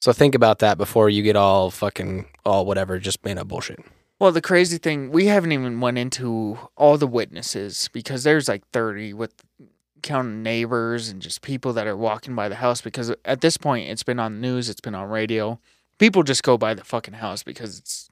So 0.00 0.12
think 0.12 0.34
about 0.34 0.58
that 0.58 0.78
before 0.78 1.08
you 1.08 1.22
get 1.22 1.36
all 1.36 1.70
fucking, 1.70 2.26
all 2.44 2.66
whatever, 2.66 2.98
just 2.98 3.24
made 3.24 3.38
up 3.38 3.48
bullshit. 3.48 3.78
Well, 4.18 4.32
the 4.32 4.40
crazy 4.40 4.78
thing, 4.78 5.10
we 5.10 5.26
haven't 5.26 5.52
even 5.52 5.80
went 5.80 5.98
into 5.98 6.58
all 6.76 6.98
the 6.98 7.06
witnesses 7.06 7.88
because 7.92 8.24
there's 8.24 8.48
like 8.48 8.66
30 8.72 9.14
with 9.14 9.34
counting 10.02 10.42
neighbors 10.42 11.08
and 11.08 11.22
just 11.22 11.42
people 11.42 11.72
that 11.72 11.86
are 11.86 11.96
walking 11.96 12.34
by 12.34 12.48
the 12.48 12.56
house 12.56 12.80
because 12.80 13.14
at 13.24 13.40
this 13.40 13.56
point 13.56 13.88
it's 13.88 14.02
been 14.02 14.18
on 14.18 14.34
the 14.34 14.40
news, 14.40 14.68
it's 14.68 14.80
been 14.80 14.94
on 14.94 15.08
radio. 15.08 15.58
People 15.98 16.22
just 16.22 16.42
go 16.42 16.58
by 16.58 16.74
the 16.74 16.84
fucking 16.84 17.14
house 17.14 17.42
because 17.42 17.78
it's 17.78 18.10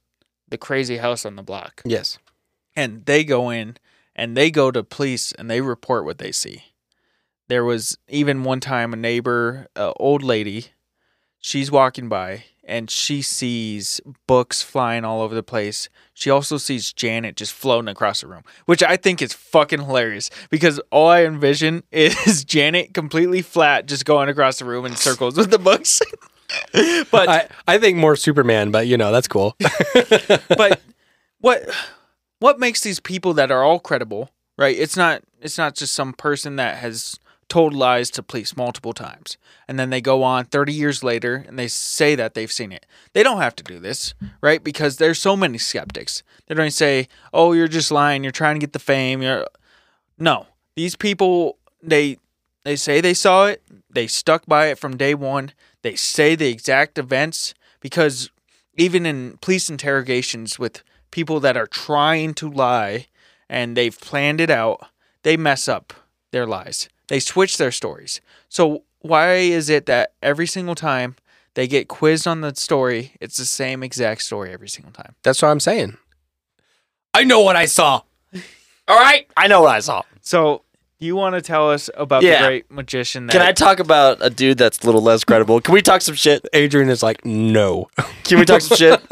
the 0.48 0.58
crazy 0.58 0.98
house 0.98 1.24
on 1.24 1.36
the 1.36 1.42
block. 1.42 1.82
Yes. 1.84 2.18
And 2.76 3.04
they 3.06 3.24
go 3.24 3.50
in 3.50 3.76
and 4.14 4.36
they 4.36 4.50
go 4.50 4.70
to 4.70 4.82
police 4.82 5.32
and 5.32 5.50
they 5.50 5.61
report 5.61 6.04
what 6.04 6.18
they 6.18 6.32
see. 6.32 6.64
There 7.48 7.64
was 7.64 7.98
even 8.08 8.44
one 8.44 8.61
time 8.61 8.92
a 8.92 8.96
neighbor, 8.96 9.66
uh, 9.74 9.92
old 9.96 10.22
lady, 10.22 10.66
she's 11.40 11.70
walking 11.70 12.08
by 12.08 12.44
and 12.70 12.88
she 12.88 13.20
sees 13.20 14.00
books 14.28 14.62
flying 14.62 15.04
all 15.04 15.22
over 15.22 15.34
the 15.34 15.42
place. 15.42 15.88
She 16.14 16.30
also 16.30 16.56
sees 16.56 16.92
Janet 16.92 17.36
just 17.36 17.52
floating 17.52 17.88
across 17.88 18.20
the 18.20 18.28
room, 18.28 18.44
which 18.66 18.82
I 18.82 18.96
think 18.96 19.20
is 19.20 19.32
fucking 19.32 19.80
hilarious 19.80 20.30
because 20.50 20.80
all 20.92 21.08
I 21.08 21.24
envision 21.24 21.82
is 21.90 22.44
Janet 22.44 22.94
completely 22.94 23.42
flat 23.42 23.86
just 23.86 24.04
going 24.04 24.28
across 24.28 24.61
the 24.61 24.64
room 24.64 24.86
in 24.86 24.94
circles 24.94 25.36
with 25.36 25.50
the 25.50 25.58
books. 25.58 26.00
but 27.11 27.28
I, 27.28 27.48
I 27.66 27.78
think 27.78 27.98
more 27.98 28.14
Superman, 28.14 28.70
but 28.70 28.86
you 28.86 28.96
know, 28.96 29.11
that's 29.11 29.28
cool. 29.28 29.56
but 30.48 30.80
what 31.40 31.68
what 32.41 32.59
makes 32.59 32.80
these 32.80 33.01
people 33.01 33.32
that 33.34 33.51
are 33.51 33.62
all 33.62 33.78
credible, 33.78 34.30
right? 34.59 34.76
It's 34.76 34.97
not 34.97 35.22
it's 35.41 35.57
not 35.59 35.74
just 35.74 35.95
some 35.95 36.12
person 36.12 36.57
that 36.57 36.78
has 36.78 37.18
told 37.49 37.74
lies 37.74 38.11
to 38.11 38.22
police 38.22 38.57
multiple 38.57 38.93
times 38.93 39.36
and 39.66 39.78
then 39.78 39.91
they 39.91 40.01
go 40.01 40.22
on 40.22 40.45
30 40.45 40.72
years 40.72 41.03
later 41.03 41.45
and 41.49 41.59
they 41.59 41.66
say 41.66 42.14
that 42.14 42.34
they've 42.34 42.53
seen 42.53 42.70
it. 42.70 42.86
They 43.12 43.22
don't 43.24 43.41
have 43.41 43.57
to 43.57 43.64
do 43.64 43.80
this, 43.80 44.14
right? 44.41 44.62
Because 44.62 44.97
there's 44.97 45.18
so 45.18 45.36
many 45.36 45.59
skeptics. 45.59 46.22
They're 46.47 46.57
going 46.57 46.70
to 46.70 46.74
say, 46.76 47.09
"Oh, 47.32 47.53
you're 47.53 47.68
just 47.68 47.91
lying. 47.91 48.22
You're 48.22 48.32
trying 48.32 48.57
to 48.57 48.61
get 48.61 48.72
the 48.72 48.78
fame." 48.78 49.22
You're 49.22 49.47
No. 50.18 50.47
These 50.76 50.97
people 50.97 51.59
they 51.82 52.18
they 52.64 52.76
say 52.76 53.01
they 53.01 53.14
saw 53.14 53.47
it. 53.47 53.62
They 53.88 54.07
stuck 54.07 54.47
by 54.47 54.66
it 54.66 54.78
from 54.78 54.97
day 54.97 55.14
1. 55.14 55.53
They 55.82 55.95
say 55.95 56.34
the 56.34 56.49
exact 56.49 56.99
events 56.99 57.55
because 57.80 58.30
even 58.76 59.07
in 59.07 59.38
police 59.41 59.68
interrogations 59.68 60.59
with 60.59 60.82
people 61.11 61.40
that 61.40 61.56
are 61.56 61.66
trying 61.66 62.34
to 62.34 62.50
lie 62.50 63.06
and 63.48 63.76
they've 63.76 63.98
planned 64.00 64.40
it 64.40 64.50
out, 64.50 64.86
they 65.22 65.36
mess 65.36 65.68
up 65.68 65.92
their 66.30 66.46
lies. 66.46 66.88
They 67.08 67.20
switch 67.20 67.56
their 67.58 67.72
stories. 67.72 68.20
So 68.48 68.84
why 69.00 69.34
is 69.34 69.68
it 69.68 69.86
that 69.86 70.12
every 70.22 70.46
single 70.46 70.74
time 70.74 71.16
they 71.54 71.66
get 71.66 71.88
quizzed 71.88 72.26
on 72.28 72.40
the 72.42 72.54
story, 72.54 73.12
it's 73.20 73.36
the 73.36 73.44
same 73.44 73.82
exact 73.82 74.22
story 74.22 74.52
every 74.52 74.68
single 74.68 74.92
time? 74.92 75.14
that's 75.22 75.42
what 75.42 75.48
I'm 75.48 75.61
saying. 75.61 75.96
I 77.12 77.24
know 77.24 77.40
what 77.40 77.56
I 77.56 77.64
saw. 77.64 78.02
All 78.88 78.98
right, 78.98 79.26
I 79.36 79.48
know 79.48 79.62
what 79.62 79.74
I 79.74 79.80
saw. 79.80 80.02
So 80.20 80.62
you 81.00 81.16
want 81.16 81.34
to 81.34 81.40
tell 81.42 81.70
us 81.70 81.90
about 81.96 82.22
Yeah. 82.22 82.42
the 82.42 82.46
great 82.48 82.70
magician 82.70 83.26
that 83.26 83.32
Can 83.32 83.42
I 83.42 83.52
talk 83.52 83.80
about 83.80 84.18
a 84.20 84.30
dude 84.30 84.58
that's 84.58 84.78
a 84.80 84.86
little 84.86 85.00
less 85.02 85.24
credible? 85.24 85.61
Can 85.61 85.74
we 85.74 85.82
talk 85.82 86.02
some 86.02 86.14
shit? 86.14 86.46
Adrian 86.52 86.88
is 86.88 87.02
like, 87.02 87.24
no. 87.24 87.88
Can 88.24 88.38
we 88.38 88.44
talk 88.44 88.61
some 88.61 88.76
shit? 88.76 89.00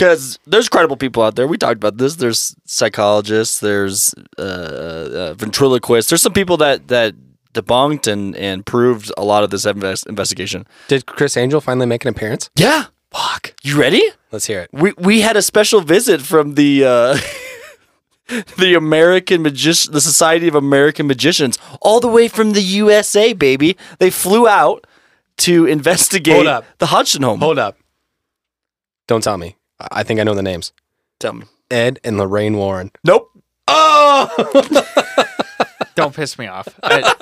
Because 0.00 0.38
there's 0.46 0.70
credible 0.70 0.96
people 0.96 1.22
out 1.22 1.36
there. 1.36 1.46
We 1.46 1.58
talked 1.58 1.76
about 1.76 1.98
this. 1.98 2.16
There's 2.16 2.56
psychologists. 2.64 3.60
There's 3.60 4.14
uh, 4.38 4.42
uh, 4.42 5.34
ventriloquists. 5.34 6.08
There's 6.08 6.22
some 6.22 6.32
people 6.32 6.56
that 6.56 6.88
that 6.88 7.14
debunked 7.52 8.10
and 8.10 8.34
and 8.36 8.64
proved 8.64 9.12
a 9.18 9.24
lot 9.24 9.44
of 9.44 9.50
this 9.50 9.66
invest- 9.66 10.06
investigation. 10.06 10.66
Did 10.88 11.04
Criss 11.04 11.36
Angel 11.36 11.60
finally 11.60 11.84
make 11.84 12.02
an 12.06 12.08
appearance? 12.08 12.48
Yeah. 12.56 12.86
Fuck. 13.10 13.54
You 13.62 13.78
ready? 13.78 14.02
Let's 14.32 14.46
hear 14.46 14.60
it. 14.62 14.70
We 14.72 14.94
we 14.96 15.20
had 15.20 15.36
a 15.36 15.42
special 15.42 15.82
visit 15.82 16.22
from 16.22 16.54
the 16.54 16.84
uh, 16.86 17.18
the 18.56 18.74
American 18.74 19.42
Magician, 19.42 19.92
the 19.92 20.00
Society 20.00 20.48
of 20.48 20.54
American 20.54 21.08
Magicians, 21.08 21.58
all 21.82 22.00
the 22.00 22.08
way 22.08 22.26
from 22.26 22.52
the 22.54 22.62
USA, 22.62 23.34
baby. 23.34 23.76
They 23.98 24.08
flew 24.08 24.48
out 24.48 24.86
to 25.44 25.66
investigate 25.66 26.36
Hold 26.36 26.46
up. 26.46 26.64
the 26.78 26.86
Hodgson 26.86 27.22
home. 27.22 27.40
Hold 27.40 27.58
up. 27.58 27.76
Don't 29.06 29.22
tell 29.22 29.36
me. 29.36 29.56
I 29.80 30.00
I 30.00 30.02
think 30.02 30.20
I 30.20 30.24
know 30.24 30.34
the 30.34 30.42
names. 30.42 30.72
Tell 31.18 31.32
me. 31.34 31.44
Ed 31.70 32.00
and 32.04 32.18
Lorraine 32.18 32.56
Warren. 32.56 32.90
Nope. 33.04 33.30
Oh, 33.68 34.28
Don't 35.94 36.14
piss 36.14 36.38
me 36.38 36.46
off. 36.46 36.68
I- 36.82 37.14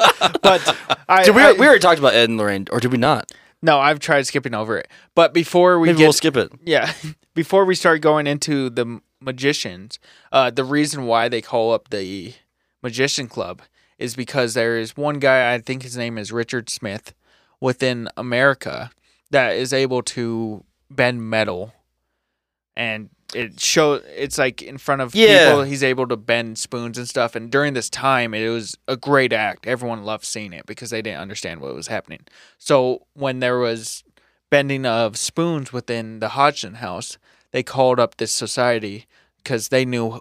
but 0.43 0.77
I, 1.09 1.25
did 1.25 1.35
we, 1.35 1.43
I- 1.43 1.53
we 1.53 1.67
already 1.67 1.81
talked 1.81 1.99
about 1.99 2.15
Ed 2.15 2.29
and 2.29 2.39
Lorraine, 2.39 2.67
or 2.71 2.81
did 2.81 2.93
we 2.93 2.99
not? 2.99 3.31
no, 3.61 3.79
I've 3.81 3.99
tried 3.99 4.25
skipping 4.27 4.55
over 4.55 4.79
it. 4.79 4.87
But 5.17 5.35
before 5.35 5.81
we 5.81 5.89
Maybe 5.89 5.99
get 5.99 6.05
we'll 6.05 6.13
skip 6.13 6.37
it. 6.37 6.53
Yeah. 6.65 6.93
Before 7.35 7.65
we 7.65 7.75
start 7.77 8.01
going 8.01 8.27
into 8.27 8.69
the 8.71 9.01
magicians, 9.21 9.99
uh, 10.33 10.51
the 10.51 10.65
reason 10.65 11.07
why 11.07 11.29
they 11.29 11.41
call 11.41 11.73
up 11.73 11.91
the 11.91 12.35
magician 12.83 13.29
club 13.29 13.63
is 13.97 14.17
because 14.17 14.55
there 14.55 14.77
is 14.77 14.97
one 14.97 15.19
guy, 15.21 15.53
I 15.55 15.59
think 15.59 15.83
his 15.85 15.97
name 15.97 16.19
is 16.19 16.33
Richard 16.33 16.69
Smith, 16.69 17.15
within 17.61 18.09
America 18.17 18.91
that 19.31 19.55
is 19.55 19.73
able 19.73 20.03
to 20.03 20.65
bend 20.91 21.29
metal. 21.31 21.73
And 22.79 23.11
it 23.35 23.61
show 23.61 23.95
it's 24.17 24.39
like 24.39 24.63
in 24.63 24.79
front 24.79 25.03
of 25.03 25.15
Yeah. 25.15 25.49
people 25.51 25.65
he's 25.65 25.83
able 25.83 26.07
to 26.09 26.17
bend 26.17 26.57
spoons 26.57 26.97
and 26.97 27.07
stuff 27.07 27.35
and 27.37 27.51
during 27.51 27.75
this 27.75 27.91
time 27.91 28.33
it 28.33 28.49
was 28.49 28.75
a 28.87 28.97
great 28.97 29.35
act 29.35 29.67
everyone 29.67 30.03
loved 30.05 30.25
seeing 30.25 30.55
it 30.55 30.65
because 30.65 30.89
they 30.89 31.03
didn't 31.03 31.21
understand 31.21 31.61
what 31.61 31.75
was 31.75 31.89
happening 31.89 32.21
so 32.57 33.03
when 33.13 33.41
there 33.41 33.59
was 33.59 34.03
bending 34.49 34.87
of 34.87 35.19
spoons 35.19 35.75
within 35.75 36.21
the 36.21 36.31
Hodgson 36.31 36.77
house, 36.77 37.19
they 37.51 37.63
called 37.63 38.01
up 38.01 38.17
this 38.17 38.33
society 38.33 39.05
because 39.37 39.69
they 39.69 39.85
knew 39.85 40.21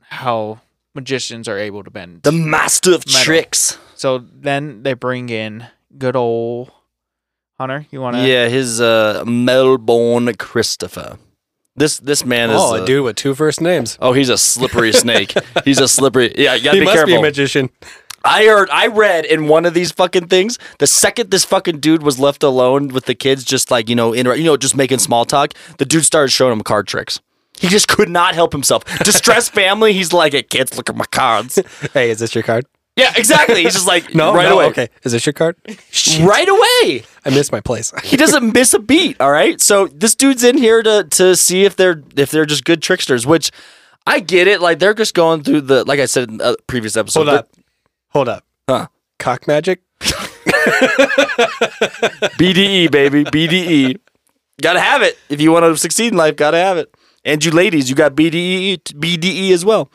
how 0.00 0.60
magicians 0.94 1.46
are 1.46 1.58
able 1.58 1.84
to 1.84 1.90
bend. 1.90 2.22
The 2.22 2.32
master 2.32 2.94
of 2.94 3.06
Metal. 3.06 3.20
tricks. 3.22 3.76
so 3.94 4.16
then 4.18 4.82
they 4.82 4.94
bring 4.94 5.28
in 5.28 5.66
good 5.98 6.16
old 6.16 6.70
Hunter. 7.58 7.86
You 7.90 8.00
want 8.00 8.16
to? 8.16 8.26
Yeah, 8.26 8.48
his 8.48 8.80
uh, 8.80 9.24
Milbourne 9.26 10.36
Christopher. 10.38 11.18
This 11.76 11.98
this 11.98 12.24
man 12.24 12.50
is. 12.50 12.56
Oh, 12.60 12.76
uh, 12.76 12.82
a 12.82 12.86
dude 12.86 13.04
with 13.04 13.16
two 13.16 13.34
first 13.34 13.60
names. 13.60 13.98
Oh, 14.00 14.12
he's 14.12 14.28
a 14.30 14.38
slippery 14.38 14.92
snake. 14.92 15.34
he's 15.64 15.80
a 15.80 15.88
slippery. 15.88 16.32
Yeah, 16.36 16.54
you 16.54 16.64
gotta 16.64 16.76
He 16.76 16.80
be 16.80 16.84
must 16.86 16.96
careful. 16.96 17.14
be 17.14 17.18
a 17.18 17.22
magician. 17.22 17.70
I 18.24 18.46
heard, 18.46 18.68
I 18.70 18.88
read 18.88 19.24
in 19.24 19.46
one 19.46 19.64
of 19.66 19.72
these 19.74 19.92
fucking 19.92 20.26
things. 20.26 20.58
The 20.80 20.86
second 20.88 21.30
this 21.30 21.44
fucking 21.44 21.78
dude 21.78 22.02
was 22.02 22.18
left 22.18 22.42
alone 22.42 22.88
with 22.88 23.04
the 23.04 23.14
kids, 23.14 23.44
just 23.44 23.70
like 23.70 23.88
you 23.88 23.94
know, 23.94 24.12
in, 24.12 24.26
you 24.26 24.42
know, 24.44 24.56
just 24.56 24.74
making 24.76 24.98
small 24.98 25.24
talk, 25.24 25.52
the 25.78 25.84
dude 25.84 26.04
started 26.04 26.32
showing 26.32 26.52
him 26.52 26.62
card 26.62 26.88
tricks. 26.88 27.20
He 27.58 27.68
just 27.68 27.88
could 27.88 28.08
not 28.08 28.34
help 28.34 28.52
himself. 28.52 28.84
Distressed 29.04 29.52
family. 29.54 29.92
He's 29.92 30.12
like, 30.12 30.32
"Hey, 30.32 30.42
kids, 30.42 30.76
look 30.76 30.90
at 30.90 30.96
my 30.96 31.04
cards." 31.06 31.58
Hey, 31.94 32.10
is 32.10 32.18
this 32.18 32.34
your 32.34 32.42
card? 32.42 32.66
Yeah, 32.96 33.12
exactly. 33.14 33.62
He's 33.62 33.74
just 33.74 33.86
like, 33.86 34.14
No, 34.14 34.34
right 34.34 34.48
no, 34.48 34.54
away. 34.56 34.64
Okay, 34.66 34.88
is 35.04 35.12
this 35.12 35.26
your 35.26 35.32
card? 35.34 35.56
Right 36.20 36.48
away. 36.48 37.02
I 37.24 37.30
missed 37.30 37.52
my 37.52 37.60
place. 37.60 37.92
He 38.04 38.16
doesn't 38.16 38.52
miss 38.54 38.72
a 38.74 38.78
beat. 38.78 39.20
All 39.20 39.30
right. 39.30 39.60
So 39.60 39.86
this 39.88 40.14
dude's 40.14 40.42
in 40.44 40.56
here 40.56 40.82
to 40.82 41.04
to 41.04 41.36
see 41.36 41.64
if 41.64 41.76
they're 41.76 42.02
if 42.16 42.30
they're 42.30 42.46
just 42.46 42.64
good 42.64 42.80
tricksters, 42.82 43.26
which 43.26 43.50
I 44.06 44.20
get 44.20 44.46
it. 44.48 44.60
Like 44.60 44.78
they're 44.78 44.94
just 44.94 45.14
going 45.14 45.42
through 45.42 45.62
the 45.62 45.84
like 45.84 46.00
I 46.00 46.06
said 46.06 46.30
in 46.30 46.40
a 46.40 46.54
previous 46.66 46.96
episode. 46.96 47.26
Hold 47.26 47.38
up, 47.38 47.48
hold 48.10 48.28
up. 48.28 48.44
Huh. 48.68 48.86
Cock 49.18 49.46
magic. 49.46 49.82
BDE, 52.38 52.90
baby. 52.90 53.24
BDE. 53.24 53.98
Gotta 54.62 54.80
have 54.80 55.02
it. 55.02 55.18
If 55.28 55.40
you 55.40 55.52
want 55.52 55.64
to 55.64 55.76
succeed 55.76 56.12
in 56.12 56.18
life, 56.18 56.36
gotta 56.36 56.58
have 56.58 56.76
it. 56.78 56.94
And 57.24 57.44
you 57.44 57.50
ladies, 57.50 57.90
you 57.90 57.96
got 57.96 58.14
BDE, 58.14 58.78
BDE 58.78 59.50
as 59.52 59.64
well. 59.64 59.90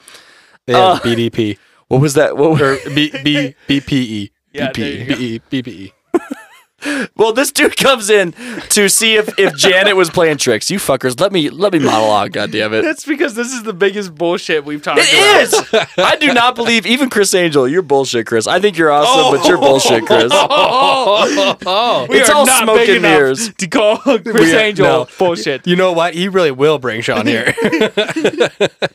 Yeah, 0.68 0.78
Uh, 0.78 1.00
BDP 1.00 1.58
What 1.92 2.00
was 2.02 2.14
that? 2.14 2.38
What 2.38 2.62
or 2.62 2.78
B 2.96 3.12
B 3.24 3.56
BPE. 3.68 4.32
Yeah, 4.54 4.72
there 4.74 4.90
you 4.92 5.06
go. 5.06 5.16
BPE 5.16 5.42
BPE. 5.52 7.10
well, 7.18 7.32
this 7.34 7.52
dude 7.52 7.76
comes 7.78 8.10
in 8.10 8.32
to 8.70 8.90
see 8.90 9.16
if, 9.16 9.38
if 9.38 9.56
Janet 9.56 9.96
was 9.96 10.10
playing 10.10 10.38
tricks. 10.38 10.72
You 10.72 10.78
fuckers, 10.80 11.20
let 11.20 11.32
me 11.34 11.50
let 11.50 11.74
me 11.74 11.80
monologue. 11.80 12.32
God 12.32 12.52
damn 12.52 12.74
it. 12.74 12.82
That's 12.84 13.06
because 13.06 13.36
this 13.36 13.52
is 13.54 13.64
the 13.64 13.74
biggest 13.74 14.16
bullshit 14.16 14.64
we've 14.66 14.82
talked 14.82 15.02
It 15.04 15.62
about. 15.64 15.84
is. 15.84 15.90
I 15.98 16.16
do 16.16 16.34
not 16.34 16.56
believe 16.56 16.86
even 16.86 17.10
Criss 17.10 17.34
Angel. 17.34 17.68
You're 17.68 17.82
bullshit, 17.82 18.26
Criss. 18.26 18.48
I 18.48 18.60
think 18.62 18.78
you're 18.78 18.92
awesome, 18.92 19.38
but 19.38 19.48
you're 19.48 19.58
bullshit, 19.60 20.06
Criss. 20.06 20.32
Oh, 20.34 22.08
We 22.10 22.20
It's 22.20 22.30
are 22.30 22.36
all 22.36 22.46
not 22.46 22.64
smoke 22.64 22.78
big 22.78 22.90
and 22.90 22.98
enough 23.00 23.12
mirrors. 23.20 23.54
to 23.54 23.68
call 23.68 23.98
Criss 23.98 24.24
We 24.34 24.56
are- 24.56 24.60
Angel 24.60 24.86
no. 24.86 25.08
bullshit. 25.20 25.68
you 25.68 25.76
know 25.76 25.92
what? 25.92 26.14
He 26.14 26.30
really 26.30 26.52
will 26.52 26.80
bring 26.80 27.02
Sean 27.02 27.28
here. 27.28 27.48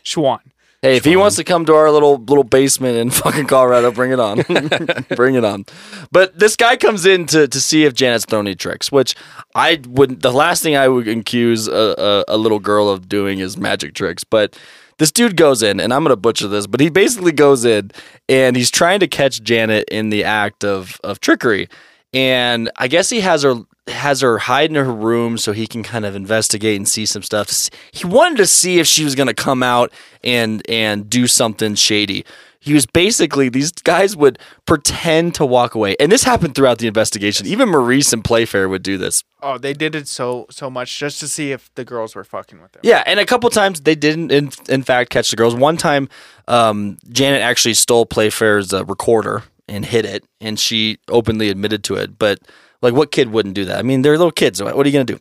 Schwan. 0.02 0.40
Hey, 0.82 0.96
if 0.96 1.04
he 1.04 1.16
wants 1.16 1.36
to 1.36 1.44
come 1.44 1.64
to 1.66 1.74
our 1.74 1.90
little 1.90 2.16
little 2.18 2.44
basement 2.44 2.96
in 2.96 3.10
fucking 3.22 3.46
Colorado, 3.46 3.90
bring 3.90 4.12
it 4.12 4.20
on. 4.20 4.42
bring 5.16 5.34
it 5.34 5.44
on. 5.44 5.64
But 6.12 6.38
this 6.38 6.56
guy 6.56 6.76
comes 6.76 7.06
in 7.06 7.26
to, 7.26 7.48
to 7.48 7.60
see 7.60 7.84
if 7.84 7.94
Janet's 7.94 8.24
thrown 8.24 8.46
any 8.46 8.54
tricks, 8.54 8.92
which 8.92 9.14
I 9.54 9.80
wouldn't. 9.86 10.22
The 10.22 10.32
last 10.32 10.62
thing 10.62 10.76
I 10.76 10.88
would 10.88 11.08
accuse 11.08 11.66
a, 11.66 12.24
a, 12.28 12.34
a 12.34 12.36
little 12.36 12.60
girl 12.60 12.88
of 12.88 13.08
doing 13.08 13.38
is 13.38 13.56
magic 13.56 13.94
tricks. 13.94 14.22
But 14.22 14.58
this 14.98 15.12
dude 15.12 15.36
goes 15.36 15.62
in, 15.62 15.80
and 15.80 15.92
I'm 15.92 16.02
going 16.02 16.12
to 16.12 16.16
butcher 16.16 16.48
this, 16.48 16.66
but 16.66 16.80
he 16.80 16.88
basically 16.88 17.32
goes 17.32 17.64
in 17.64 17.90
and 18.28 18.56
he's 18.56 18.70
trying 18.70 19.00
to 19.00 19.06
catch 19.06 19.42
Janet 19.42 19.88
in 19.90 20.08
the 20.10 20.24
act 20.24 20.64
of, 20.64 20.98
of 21.04 21.20
trickery. 21.20 21.68
And 22.14 22.70
I 22.76 22.88
guess 22.88 23.10
he 23.10 23.20
has 23.20 23.42
her 23.42 23.56
has 23.88 24.20
her 24.20 24.38
hide 24.38 24.70
in 24.70 24.76
her 24.76 24.92
room 24.92 25.38
so 25.38 25.52
he 25.52 25.66
can 25.66 25.82
kind 25.82 26.04
of 26.04 26.14
investigate 26.14 26.76
and 26.76 26.88
see 26.88 27.06
some 27.06 27.22
stuff. 27.22 27.70
He 27.92 28.06
wanted 28.06 28.38
to 28.38 28.46
see 28.46 28.78
if 28.78 28.86
she 28.86 29.04
was 29.04 29.14
going 29.14 29.28
to 29.28 29.34
come 29.34 29.62
out 29.62 29.92
and 30.24 30.62
and 30.68 31.08
do 31.08 31.26
something 31.26 31.74
shady. 31.74 32.24
He 32.58 32.74
was 32.74 32.84
basically 32.84 33.48
these 33.48 33.70
guys 33.70 34.16
would 34.16 34.40
pretend 34.64 35.36
to 35.36 35.46
walk 35.46 35.76
away, 35.76 35.94
and 36.00 36.10
this 36.10 36.24
happened 36.24 36.56
throughout 36.56 36.78
the 36.78 36.88
investigation. 36.88 37.46
Even 37.46 37.68
Maurice 37.68 38.12
and 38.12 38.24
Playfair 38.24 38.68
would 38.68 38.82
do 38.82 38.98
this. 38.98 39.22
Oh, 39.40 39.56
they 39.56 39.72
did 39.72 39.94
it 39.94 40.08
so 40.08 40.46
so 40.50 40.68
much 40.68 40.98
just 40.98 41.20
to 41.20 41.28
see 41.28 41.52
if 41.52 41.72
the 41.76 41.84
girls 41.84 42.16
were 42.16 42.24
fucking 42.24 42.60
with 42.60 42.72
them. 42.72 42.80
Yeah, 42.82 43.04
and 43.06 43.20
a 43.20 43.24
couple 43.24 43.48
times 43.50 43.82
they 43.82 43.94
didn't, 43.94 44.32
in, 44.32 44.50
in 44.68 44.82
fact, 44.82 45.10
catch 45.10 45.30
the 45.30 45.36
girls. 45.36 45.54
One 45.54 45.76
time, 45.76 46.08
um, 46.48 46.98
Janet 47.10 47.40
actually 47.40 47.74
stole 47.74 48.04
Playfair's 48.04 48.74
uh, 48.74 48.84
recorder 48.84 49.44
and 49.68 49.84
hid 49.84 50.04
it, 50.04 50.24
and 50.40 50.58
she 50.58 50.98
openly 51.08 51.50
admitted 51.50 51.84
to 51.84 51.94
it. 51.94 52.18
But 52.18 52.40
like, 52.82 52.94
what 52.94 53.12
kid 53.12 53.30
wouldn't 53.30 53.54
do 53.54 53.64
that? 53.66 53.78
I 53.78 53.82
mean, 53.82 54.02
they're 54.02 54.16
little 54.16 54.30
kids. 54.30 54.62
What 54.62 54.74
are 54.74 54.88
you 54.88 54.92
gonna 54.92 55.04
do? 55.04 55.18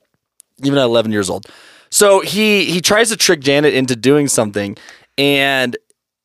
Even 0.64 0.78
at 0.80 0.86
11 0.86 1.12
years 1.12 1.30
old. 1.30 1.47
So 1.89 2.22
he 2.22 2.66
he 2.66 2.82
tries 2.82 3.10
to 3.10 3.18
trick 3.18 3.39
Janet 3.41 3.74
into 3.74 3.95
doing 3.95 4.28
something, 4.28 4.78
and 5.18 5.78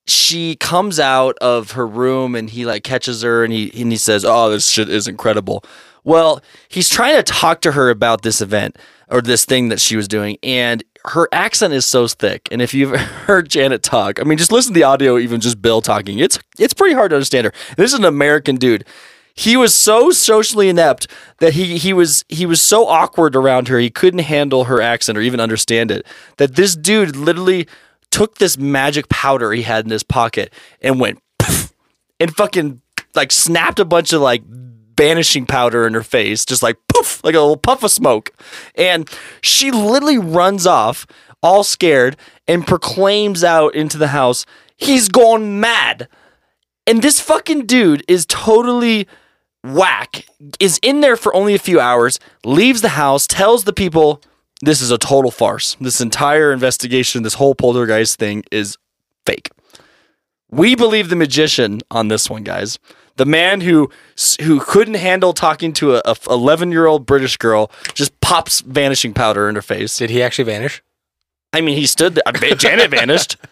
she 0.06 0.56
comes 0.56 0.98
out 0.98 1.38
of 1.38 1.72
her 1.72 1.86
room 1.86 2.34
and 2.34 2.50
he 2.50 2.66
like 2.66 2.82
catches 2.82 3.22
her 3.22 3.44
and 3.44 3.52
he 3.52 3.70
and 3.80 3.92
he 3.92 3.98
says, 3.98 4.24
"Oh, 4.24 4.50
this 4.50 4.68
shit 4.68 4.88
is 4.88 5.06
incredible." 5.06 5.64
Well, 6.02 6.42
he's 6.68 6.88
trying 6.88 7.16
to 7.16 7.22
talk 7.22 7.60
to 7.60 7.72
her 7.72 7.90
about 7.90 8.22
this 8.22 8.40
event 8.40 8.78
or 9.08 9.20
this 9.20 9.44
thing 9.44 9.68
that 9.68 9.80
she 9.80 9.96
was 9.96 10.08
doing 10.08 10.38
and 10.42 10.82
her 11.06 11.28
accent 11.32 11.72
is 11.72 11.86
so 11.86 12.06
thick. 12.08 12.48
And 12.50 12.60
if 12.60 12.74
you've 12.74 12.98
heard 13.26 13.48
Janet 13.48 13.82
talk, 13.82 14.20
I 14.20 14.24
mean, 14.24 14.38
just 14.38 14.52
listen 14.52 14.72
to 14.72 14.78
the 14.78 14.84
audio 14.84 15.18
even 15.18 15.40
just 15.40 15.62
Bill 15.62 15.80
talking. 15.80 16.18
It's 16.18 16.38
it's 16.58 16.74
pretty 16.74 16.94
hard 16.94 17.10
to 17.10 17.16
understand 17.16 17.46
her. 17.46 17.52
This 17.76 17.92
is 17.92 17.98
an 17.98 18.04
American 18.04 18.56
dude. 18.56 18.84
He 19.34 19.56
was 19.56 19.74
so 19.74 20.10
socially 20.10 20.68
inept 20.68 21.06
that 21.38 21.54
he 21.54 21.78
he 21.78 21.92
was 21.92 22.24
he 22.28 22.46
was 22.46 22.60
so 22.60 22.86
awkward 22.86 23.34
around 23.34 23.68
her. 23.68 23.78
He 23.78 23.90
couldn't 23.90 24.20
handle 24.20 24.64
her 24.64 24.80
accent 24.80 25.16
or 25.16 25.20
even 25.20 25.40
understand 25.40 25.90
it. 25.90 26.06
That 26.36 26.56
this 26.56 26.76
dude 26.76 27.16
literally 27.16 27.66
took 28.10 28.38
this 28.38 28.58
magic 28.58 29.08
powder 29.08 29.52
he 29.52 29.62
had 29.62 29.84
in 29.84 29.90
his 29.90 30.02
pocket 30.02 30.52
and 30.80 31.00
went 31.00 31.20
poof, 31.38 31.72
and 32.18 32.34
fucking 32.34 32.82
like 33.14 33.32
snapped 33.32 33.78
a 33.78 33.84
bunch 33.84 34.12
of 34.12 34.20
like 34.20 34.42
banishing 34.46 35.46
powder 35.46 35.86
in 35.86 35.94
her 35.94 36.02
face, 36.02 36.44
just 36.44 36.62
like 36.62 36.76
poof, 36.92 37.24
like 37.24 37.34
a 37.34 37.40
little 37.40 37.56
puff 37.56 37.82
of 37.82 37.90
smoke. 37.90 38.30
And 38.74 39.08
she 39.40 39.70
literally 39.70 40.18
runs 40.18 40.66
off, 40.66 41.06
all 41.42 41.64
scared, 41.64 42.16
and 42.46 42.66
proclaims 42.66 43.42
out 43.42 43.74
into 43.74 43.96
the 43.96 44.08
house, 44.08 44.44
he's 44.76 45.08
gone 45.08 45.58
mad. 45.60 46.08
And 46.86 47.00
this 47.00 47.20
fucking 47.20 47.66
dude 47.66 48.04
is 48.08 48.26
totally 48.26 49.06
whack, 49.62 50.26
is 50.58 50.78
in 50.82 51.00
there 51.00 51.16
for 51.16 51.34
only 51.34 51.54
a 51.54 51.58
few 51.58 51.80
hours, 51.80 52.18
leaves 52.44 52.80
the 52.80 52.90
house, 52.90 53.26
tells 53.26 53.64
the 53.64 53.72
people 53.72 54.22
this 54.62 54.80
is 54.80 54.90
a 54.90 54.98
total 54.98 55.30
farce. 55.30 55.76
This 55.80 56.00
entire 56.00 56.52
investigation, 56.52 57.22
this 57.22 57.34
whole 57.34 57.54
poltergeist 57.54 58.18
thing 58.18 58.44
is 58.50 58.76
fake. 59.24 59.50
We 60.50 60.74
believe 60.74 61.08
the 61.08 61.16
magician 61.16 61.80
on 61.90 62.08
this 62.08 62.28
one, 62.28 62.42
guys. 62.42 62.78
The 63.16 63.26
man 63.26 63.60
who 63.60 63.90
who 64.40 64.60
couldn't 64.60 64.94
handle 64.94 65.32
talking 65.32 65.72
to 65.74 65.96
a 65.96 66.16
11 66.28 66.72
year 66.72 66.86
old 66.86 67.06
British 67.06 67.36
girl 67.36 67.70
just 67.94 68.18
pops 68.20 68.60
vanishing 68.60 69.12
powder 69.12 69.48
in 69.48 69.54
her 69.54 69.62
face. 69.62 69.98
Did 69.98 70.10
he 70.10 70.22
actually 70.22 70.44
vanish? 70.44 70.82
I 71.52 71.60
mean, 71.60 71.76
he 71.76 71.86
stood 71.86 72.14
there. 72.14 72.54
Janet 72.54 72.90
vanished. 72.90 73.36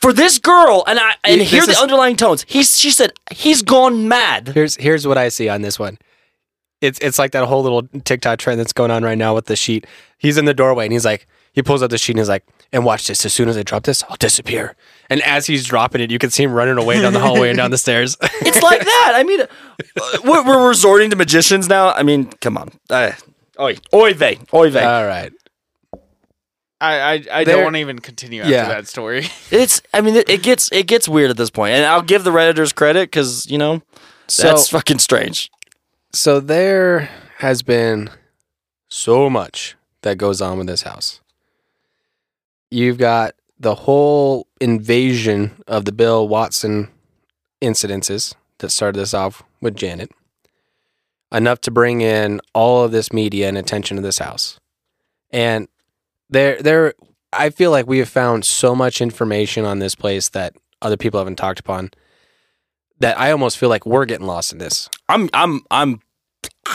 For 0.00 0.12
this 0.12 0.38
girl, 0.38 0.82
and 0.86 0.98
I 0.98 1.14
and 1.24 1.40
This 1.40 1.50
hear 1.50 1.64
the 1.66 1.72
is- 1.72 1.78
underlying 1.78 2.16
tones. 2.16 2.44
He's 2.48 2.78
she 2.78 2.90
said 2.90 3.12
he's 3.32 3.62
gone 3.62 4.08
mad. 4.08 4.48
Here's 4.54 4.76
here's 4.76 5.06
what 5.06 5.18
I 5.18 5.28
see 5.28 5.48
on 5.48 5.62
this 5.62 5.78
one. 5.78 5.98
It's 6.80 6.98
it's 7.00 7.18
like 7.18 7.32
that 7.32 7.44
whole 7.46 7.62
little 7.62 7.82
TikTok 8.04 8.38
trend 8.38 8.58
that's 8.58 8.72
going 8.72 8.90
on 8.90 9.02
right 9.04 9.18
now 9.18 9.34
with 9.34 9.44
the 9.46 9.56
sheet. 9.56 9.86
He's 10.16 10.38
in 10.38 10.46
the 10.46 10.54
doorway 10.54 10.84
and 10.86 10.92
he's 10.94 11.04
like, 11.04 11.26
he 11.52 11.62
pulls 11.62 11.82
out 11.82 11.90
the 11.90 11.98
sheet 11.98 12.12
and 12.12 12.20
he's 12.20 12.28
like, 12.30 12.44
and 12.72 12.84
watch 12.86 13.06
this. 13.08 13.26
As 13.26 13.34
soon 13.34 13.50
as 13.50 13.58
I 13.58 13.62
drop 13.62 13.82
this, 13.82 14.02
I'll 14.08 14.16
disappear. 14.16 14.74
And 15.10 15.20
as 15.22 15.46
he's 15.46 15.66
dropping 15.66 16.00
it, 16.00 16.10
you 16.10 16.18
can 16.18 16.30
see 16.30 16.44
him 16.44 16.52
running 16.52 16.78
away 16.78 17.02
down 17.02 17.12
the 17.12 17.20
hallway 17.20 17.50
and 17.50 17.56
down 17.58 17.70
the 17.70 17.76
stairs. 17.78 18.16
It's 18.40 18.62
like 18.62 18.80
that. 18.80 19.12
I 19.14 19.22
mean, 19.24 19.40
we're, 20.24 20.42
we're 20.46 20.66
resorting 20.68 21.10
to 21.10 21.16
magicians 21.16 21.68
now. 21.68 21.90
I 21.92 22.02
mean, 22.02 22.26
come 22.40 22.56
on. 22.56 22.70
Uh, 22.88 23.12
oy, 23.58 23.76
oy 23.92 24.14
vey, 24.14 24.38
oy 24.54 24.70
vey. 24.70 24.84
All 24.84 25.04
right. 25.06 25.30
I 26.80 27.12
I, 27.14 27.24
I 27.32 27.44
don't 27.44 27.62
want 27.64 27.74
to 27.76 27.80
even 27.80 27.98
continue 27.98 28.40
after 28.42 28.52
Yeah. 28.52 28.68
that 28.68 28.86
story. 28.88 29.26
It's. 29.50 29.82
I 29.92 30.00
mean, 30.00 30.16
it, 30.16 30.28
it 30.30 30.42
gets 30.42 30.70
it 30.72 30.86
gets 30.86 31.08
weird 31.08 31.30
at 31.30 31.36
this 31.36 31.50
point. 31.50 31.70
point, 31.72 31.74
and 31.76 31.86
I'll 31.86 32.02
give 32.02 32.24
the 32.24 32.30
redditors 32.30 32.74
credit 32.74 33.10
because 33.10 33.50
you 33.50 33.58
know 33.58 33.82
So 34.28 34.44
that's 34.44 34.68
fucking 34.68 34.98
strange. 35.00 35.50
so 36.12 36.40
there 36.40 37.08
has 37.38 37.62
been 37.62 38.10
so 38.88 39.28
much 39.30 39.76
that 40.02 40.16
goes 40.18 40.40
on 40.40 40.58
with 40.58 40.66
this 40.66 40.82
house. 40.82 41.20
You've 42.70 42.98
got 42.98 43.34
the 43.58 43.74
whole 43.74 44.46
invasion 44.60 45.62
of 45.66 45.84
the 45.84 45.92
Bill 45.92 46.26
Watson 46.28 46.88
incidences 47.60 48.34
that 48.58 48.70
started 48.70 48.98
this 48.98 49.12
off 49.14 49.42
with 49.60 49.74
Janet. 49.76 50.10
Enough 51.32 51.60
to 51.62 51.70
bring 51.70 52.00
in 52.00 52.40
all 52.54 52.84
of 52.84 52.90
this 52.92 53.12
media 53.12 53.48
and 53.48 53.58
attention 53.58 53.96
to 53.96 54.02
this 54.02 54.18
house. 54.18 54.58
And 55.30 55.68
there 56.30 56.60
there 56.62 56.94
I 57.32 57.50
feel 57.50 57.70
like 57.70 57.86
we 57.86 57.98
have 57.98 58.08
found 58.08 58.44
so 58.44 58.74
much 58.74 59.00
information 59.00 59.64
on 59.64 59.78
this 59.78 59.94
place 59.94 60.30
that 60.30 60.54
other 60.82 60.96
people 60.96 61.20
haven't 61.20 61.36
talked 61.36 61.60
upon 61.60 61.90
that 62.98 63.18
I 63.18 63.30
almost 63.30 63.58
feel 63.58 63.68
like 63.68 63.86
we're 63.86 64.04
getting 64.04 64.26
lost 64.26 64.52
in 64.52 64.58
this. 64.58 64.88
I'm. 65.08 65.28
I'm. 65.32 65.62
I'm. 65.70 66.00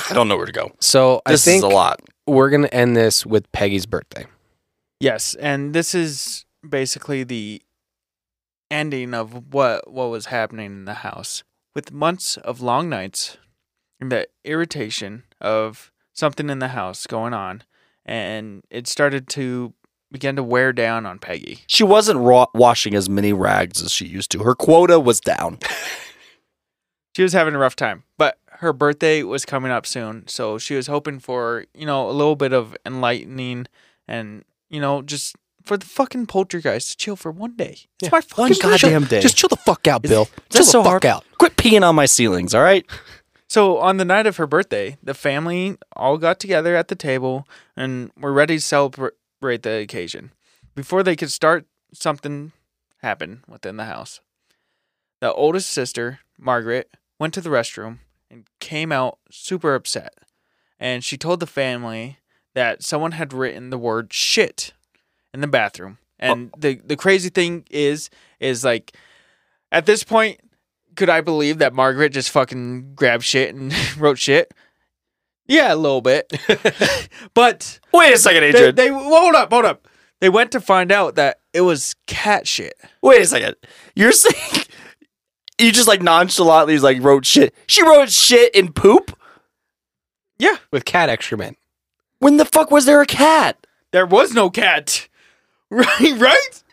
I 0.10 0.14
don't 0.14 0.28
know 0.28 0.38
where 0.38 0.45
to 0.45 0.51
go. 0.51 0.72
So 0.80 1.22
This 1.28 1.47
I 1.47 1.51
think 1.51 1.58
is 1.60 1.64
a 1.64 1.68
lot. 1.76 1.99
we're 2.28 2.49
gonna 2.49 2.68
end 2.68 2.95
this 2.97 3.26
with 3.26 3.51
Peggy's 3.51 3.86
birthday. 3.86 4.26
Yes, 4.99 5.36
and 5.36 5.74
this 5.74 5.93
is 5.93 6.45
basically 6.68 7.24
the 7.24 7.62
ending 8.72 9.14
of 9.14 9.53
what 9.53 9.91
what 9.91 10.10
was 10.10 10.28
happening 10.28 10.66
in 10.68 10.86
the 10.86 10.95
house. 10.95 11.43
With 11.76 11.91
months 11.91 12.38
of 12.38 12.62
long 12.62 12.89
nights, 12.89 13.38
and 13.99 14.12
the 14.12 14.28
irritation 14.43 15.24
of 15.41 15.91
something 16.14 16.49
in 16.49 16.60
the 16.60 16.70
house 16.70 17.06
going 17.06 17.34
on, 17.34 17.64
and 18.06 18.64
it 18.70 18.88
started 18.88 19.28
to 19.30 19.74
begin 20.12 20.36
to 20.36 20.43
wear 20.43 20.72
down 20.72 21.06
on 21.06 21.20
Peggy. 21.20 21.60
She 21.68 21.84
wasn't 21.84 22.20
ra- 22.20 22.45
washing 22.53 22.93
as 22.95 23.10
many 23.10 23.34
rags 23.34 23.82
as 23.82 23.91
she 23.91 24.06
used 24.06 24.32
to. 24.32 24.39
Her 24.43 24.56
quota 24.56 24.99
was 24.99 25.20
down. 25.20 25.60
She 27.16 27.24
was 27.24 27.32
having 27.32 27.56
a 27.56 27.58
rough 27.58 27.78
time, 27.78 28.03
but 28.18 28.39
her 28.60 28.74
birthday 28.74 29.24
was 29.24 29.45
coming 29.45 29.72
up 29.72 29.86
soon, 29.86 30.28
so 30.28 30.58
she 30.58 30.76
was 30.76 30.88
hoping 30.88 31.20
for 31.20 31.66
you 31.74 31.86
know 31.86 32.10
a 32.10 32.12
little 32.12 32.36
bit 32.36 32.51
of 32.51 32.76
enlightening 32.86 33.68
and 34.06 34.43
you 34.70 34.82
know 34.82 35.01
just 35.01 35.34
for 35.64 35.78
the 35.78 35.86
fucking 35.86 36.26
poltergeist 36.26 36.91
to 36.91 36.97
chill 36.97 37.16
for 37.16 37.32
one 37.32 37.56
day. 37.56 37.78
It's 38.01 38.12
my 38.12 38.20
fucking 38.20 38.58
One 38.62 38.72
goddamn 38.72 39.06
day. 39.06 39.22
Just 39.22 39.38
chill 39.38 39.47
the 39.47 39.56
fuck 39.56 39.88
out, 39.88 40.01
Bill. 40.01 40.24
Is 40.24 40.30
Chill 40.51 40.60
the 40.60 40.64
so 40.66 40.84
fuck 40.84 40.89
hard? 40.91 41.06
out. 41.06 41.26
Quit 41.39 41.56
peeing 41.56 41.88
on 41.88 41.95
my 41.95 42.06
ceilings, 42.06 42.53
all 42.53 42.62
right? 42.62 42.86
So 43.48 43.78
on 43.78 43.98
the 43.98 44.06
night 44.06 44.28
of 44.28 44.38
her 44.38 44.48
birthday, 44.48 44.98
the 45.04 45.14
family 45.14 45.78
all 45.96 46.18
got 46.18 46.39
together 46.39 46.76
at 46.76 46.88
the 46.88 46.96
table 46.96 47.48
and 47.76 48.12
were 48.18 48.34
ready 48.34 48.56
to 48.56 48.62
celebrate 48.62 49.14
the 49.41 49.82
occasion. 49.82 50.32
Before 50.74 51.04
they 51.04 51.16
could 51.16 51.32
start, 51.32 51.66
something 51.93 52.52
happened 53.02 53.41
within 53.48 53.78
the 53.78 53.86
house. 53.86 54.20
The 55.22 55.32
oldest 55.34 55.70
sister, 55.70 56.20
Margaret, 56.38 56.89
went 57.20 57.34
to 57.36 57.41
the 57.41 57.50
restroom 57.50 58.00
and 58.30 58.46
came 58.60 58.91
out 58.91 59.20
super 59.30 59.76
upset. 59.76 60.14
And 60.80 61.04
she 61.04 61.18
told 61.18 61.39
the 61.39 61.48
family 61.48 62.18
that 62.54 62.84
someone 62.84 63.14
had 63.14 63.32
written 63.32 63.70
the 63.70 63.78
word 63.78 64.12
shit 64.12 64.74
in 65.34 65.41
the 65.41 65.48
bathroom. 65.48 66.00
And 66.20 66.52
oh. 66.54 66.58
the 66.60 66.76
the 66.76 66.96
crazy 66.96 67.30
thing 67.30 67.66
is 67.70 68.10
is 68.39 68.64
like 68.64 68.96
at 69.72 69.86
this 69.86 70.04
point 70.04 70.39
could 70.96 71.10
I 71.10 71.22
believe 71.22 71.58
that 71.60 71.74
Margaret 71.74 72.10
just 72.10 72.30
fucking 72.32 72.93
grabbed 72.96 73.24
shit 73.24 73.54
and 73.56 73.74
wrote 73.98 74.18
shit? 74.20 74.54
Yeah, 75.48 75.74
a 75.74 75.76
little 75.76 76.02
bit. 76.02 76.32
but 77.34 77.80
Wait 77.93 78.14
a 78.14 78.18
second, 78.18 78.41
they, 78.41 78.50
Adrian. 78.50 78.76
they 78.76 78.88
hold 78.89 79.36
up, 79.36 79.52
hold 79.52 79.66
up. 79.66 79.88
They 80.22 80.30
went 80.30 80.52
to 80.54 80.60
find 80.62 80.91
out 80.91 81.16
that 81.16 81.39
it 81.54 81.62
was 81.62 81.96
cat 82.08 82.48
shit. 82.48 82.74
Wait 83.02 83.22
a 83.22 83.26
second. 83.26 83.56
You're 83.96 84.12
saying 84.12 84.66
you 85.60 85.72
just 85.72 85.88
like 85.88 86.02
nonchalantly 86.02 86.80
like 86.80 87.02
wrote 87.02 87.26
shit. 87.26 87.54
She 87.68 87.84
wrote 87.84 88.10
shit 88.10 88.54
in 88.56 88.72
poop? 88.74 89.18
Yeah, 90.38 90.56
With 90.72 90.84
cat 90.84 91.08
excrement. 91.10 91.58
When 92.20 92.38
the 92.38 92.46
fuck 92.46 92.72
was 92.72 92.86
there 92.86 93.02
a 93.02 93.06
cat? 93.06 93.58
there 93.91 94.06
was 94.06 94.34
no 94.34 94.50
cat. 94.50 95.08
Right, 95.70 96.14
right? 96.18 96.64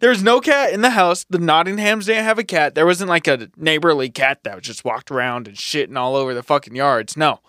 There 0.00 0.10
was 0.10 0.22
no 0.22 0.40
cat 0.40 0.72
in 0.72 0.80
the 0.80 0.90
house. 0.90 1.24
The 1.28 1.38
Nottinghams 1.38 2.06
didn't 2.06 2.24
have 2.24 2.38
a 2.38 2.44
cat. 2.44 2.74
There 2.74 2.86
wasn't 2.86 3.10
like 3.10 3.26
a 3.26 3.48
neighborly 3.56 4.10
cat 4.10 4.44
that 4.44 4.60
just 4.62 4.84
walked 4.84 5.10
around 5.10 5.48
and 5.48 5.56
shitting 5.56 5.96
all 5.96 6.16
over 6.16 6.34
the 6.34 6.42
fucking 6.42 6.74
yards. 6.74 7.16
No. 7.16 7.40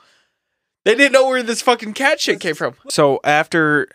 They 0.83 0.95
didn't 0.95 1.13
know 1.13 1.27
where 1.27 1.43
this 1.43 1.61
fucking 1.61 1.93
cat 1.93 2.19
shit 2.19 2.39
came 2.39 2.55
from. 2.55 2.75
So 2.89 3.19
after 3.23 3.87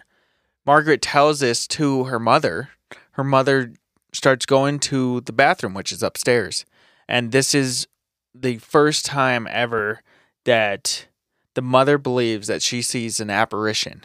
Margaret 0.64 1.03
tells 1.03 1.41
this 1.41 1.66
to 1.68 2.05
her 2.05 2.18
mother, 2.18 2.70
her 3.12 3.24
mother 3.24 3.72
starts 4.12 4.47
going 4.47 4.78
to 4.80 5.20
the 5.22 5.32
bathroom, 5.32 5.74
which 5.74 5.93
is 5.93 6.03
upstairs. 6.03 6.64
And 7.09 7.32
this 7.32 7.55
is 7.55 7.87
the 8.34 8.59
first 8.59 9.05
time 9.05 9.47
ever 9.51 10.01
that 10.45 11.07
the 11.55 11.62
mother 11.62 11.99
believes 11.99 12.47
that 12.49 12.62
she 12.62 12.82
sees 12.82 13.20
an 13.20 13.30
apparition. 13.30 14.03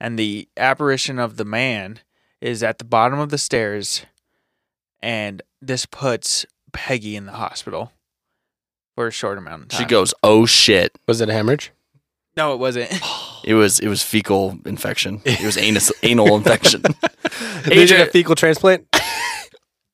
And 0.00 0.18
the 0.18 0.48
apparition 0.56 1.18
of 1.18 1.36
the 1.36 1.44
man 1.44 2.00
is 2.42 2.62
at 2.62 2.78
the 2.78 2.84
bottom 2.84 3.18
of 3.18 3.30
the 3.30 3.38
stairs. 3.38 4.04
And 5.00 5.42
this 5.60 5.86
puts 5.86 6.44
Peggy 6.72 7.16
in 7.16 7.26
the 7.26 7.32
hospital 7.32 7.92
for 8.94 9.06
a 9.06 9.10
short 9.10 9.38
amount 9.38 9.62
of 9.62 9.68
time. 9.68 9.80
She 9.80 9.86
goes, 9.86 10.14
"Oh 10.22 10.46
shit." 10.46 10.96
Was 11.06 11.20
it 11.20 11.28
a 11.28 11.32
hemorrhage? 11.32 11.72
No, 12.36 12.52
it 12.52 12.58
wasn't. 12.58 12.90
It 13.44 13.54
was 13.54 13.80
it 13.80 13.88
was 13.88 14.04
fecal 14.04 14.56
infection. 14.66 15.20
It 15.24 15.44
was 15.44 15.58
anus 15.58 15.90
anal 16.04 16.36
infection. 16.36 16.82
Did 17.64 17.74
you 17.74 17.82
Adrian, 17.82 17.86
get 17.88 18.08
a 18.08 18.10
fecal 18.12 18.36
transplant? 18.36 18.86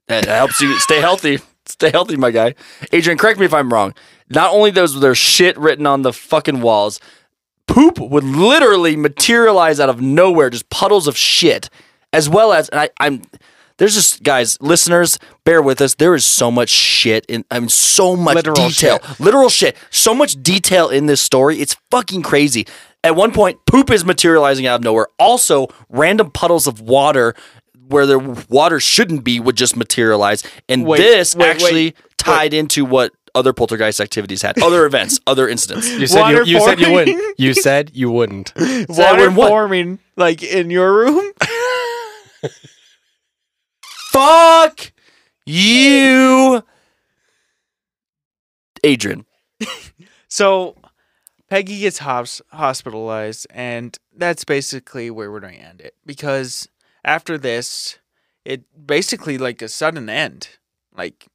that 0.06 0.26
helps 0.26 0.60
you 0.60 0.78
stay 0.80 1.00
healthy. 1.00 1.38
Stay 1.64 1.90
healthy, 1.90 2.16
my 2.18 2.30
guy. 2.30 2.54
Adrian, 2.92 3.16
correct 3.16 3.38
me 3.40 3.46
if 3.46 3.54
I'm 3.54 3.72
wrong. 3.72 3.94
Not 4.28 4.52
only 4.52 4.70
was 4.70 5.00
there 5.00 5.14
shit 5.14 5.56
written 5.56 5.86
on 5.86 6.02
the 6.02 6.12
fucking 6.12 6.60
walls, 6.60 7.00
poop 7.66 7.98
would 7.98 8.24
literally 8.24 8.96
materialize 8.96 9.80
out 9.80 9.88
of 9.88 10.02
nowhere, 10.02 10.50
just 10.50 10.68
puddles 10.68 11.08
of 11.08 11.16
shit, 11.16 11.70
as 12.12 12.28
well 12.28 12.52
as 12.52 12.68
and 12.68 12.80
I, 12.80 12.90
I'm. 13.00 13.22
There's 13.78 13.94
just 13.94 14.24
guys, 14.24 14.60
listeners, 14.60 15.20
bear 15.44 15.62
with 15.62 15.80
us. 15.80 15.94
There 15.94 16.16
is 16.16 16.24
so 16.26 16.50
much 16.50 16.68
shit 16.68 17.24
in. 17.26 17.44
I 17.48 17.60
mean, 17.60 17.68
so 17.68 18.16
much 18.16 18.34
Literal 18.34 18.56
detail, 18.68 18.98
shit. 18.98 19.20
literal 19.20 19.48
shit. 19.48 19.76
So 19.90 20.12
much 20.14 20.42
detail 20.42 20.88
in 20.88 21.06
this 21.06 21.20
story. 21.20 21.60
It's 21.60 21.76
fucking 21.92 22.22
crazy. 22.22 22.66
At 23.04 23.14
one 23.14 23.30
point, 23.30 23.60
poop 23.66 23.92
is 23.92 24.04
materializing 24.04 24.66
out 24.66 24.76
of 24.80 24.82
nowhere. 24.82 25.06
Also, 25.20 25.68
random 25.88 26.32
puddles 26.32 26.66
of 26.66 26.80
water 26.80 27.36
where 27.86 28.04
the 28.04 28.18
water 28.48 28.80
shouldn't 28.80 29.22
be 29.22 29.38
would 29.38 29.56
just 29.56 29.76
materialize. 29.76 30.42
And 30.68 30.84
Wait, 30.84 30.98
this 30.98 31.36
wait, 31.36 31.46
actually 31.48 31.84
wait, 31.84 31.96
tied 32.18 32.52
into 32.54 32.84
what 32.84 33.12
other 33.34 33.52
poltergeist 33.52 34.00
activities 34.00 34.42
had, 34.42 34.60
other 34.60 34.86
events, 34.86 35.20
other 35.28 35.48
incidents. 35.48 35.88
You 35.88 36.08
said 36.08 36.28
you, 36.30 36.44
you 36.44 36.60
said 36.60 36.80
you 36.80 36.90
wouldn't. 36.90 37.38
You 37.38 37.54
said 37.54 37.92
you 37.94 38.10
wouldn't. 38.18 38.52
Water 38.88 39.30
forming 39.30 40.00
like 40.16 40.42
in 40.42 40.70
your 40.70 40.92
room. 40.92 41.32
Fuck 44.10 44.92
you, 45.46 46.62
Adrian. 48.84 49.24
So 50.30 50.76
Peggy 51.50 51.80
gets 51.80 51.98
hos- 51.98 52.42
hospitalized, 52.52 53.46
and 53.50 53.96
that's 54.16 54.44
basically 54.44 55.10
where 55.10 55.30
we're 55.32 55.40
going 55.40 55.54
to 55.54 55.60
end 55.60 55.80
it. 55.80 55.94
Because 56.06 56.68
after 57.04 57.38
this, 57.38 57.98
it 58.44 58.64
basically 58.86 59.38
like 59.38 59.62
a 59.62 59.68
sudden 59.68 60.10
end. 60.10 60.50
Like 60.96 61.28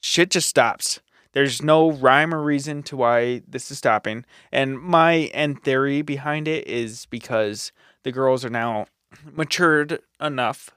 shit 0.00 0.30
just 0.30 0.48
stops. 0.48 1.00
There's 1.32 1.62
no 1.62 1.92
rhyme 1.92 2.34
or 2.34 2.42
reason 2.42 2.82
to 2.84 2.96
why 2.96 3.42
this 3.48 3.70
is 3.70 3.78
stopping. 3.78 4.24
And 4.52 4.78
my 4.80 5.30
end 5.34 5.64
theory 5.64 6.02
behind 6.02 6.48
it 6.48 6.66
is 6.68 7.06
because 7.06 7.72
the 8.04 8.12
girls 8.12 8.44
are 8.44 8.50
now 8.50 8.86
matured 9.32 10.00
enough. 10.20 10.70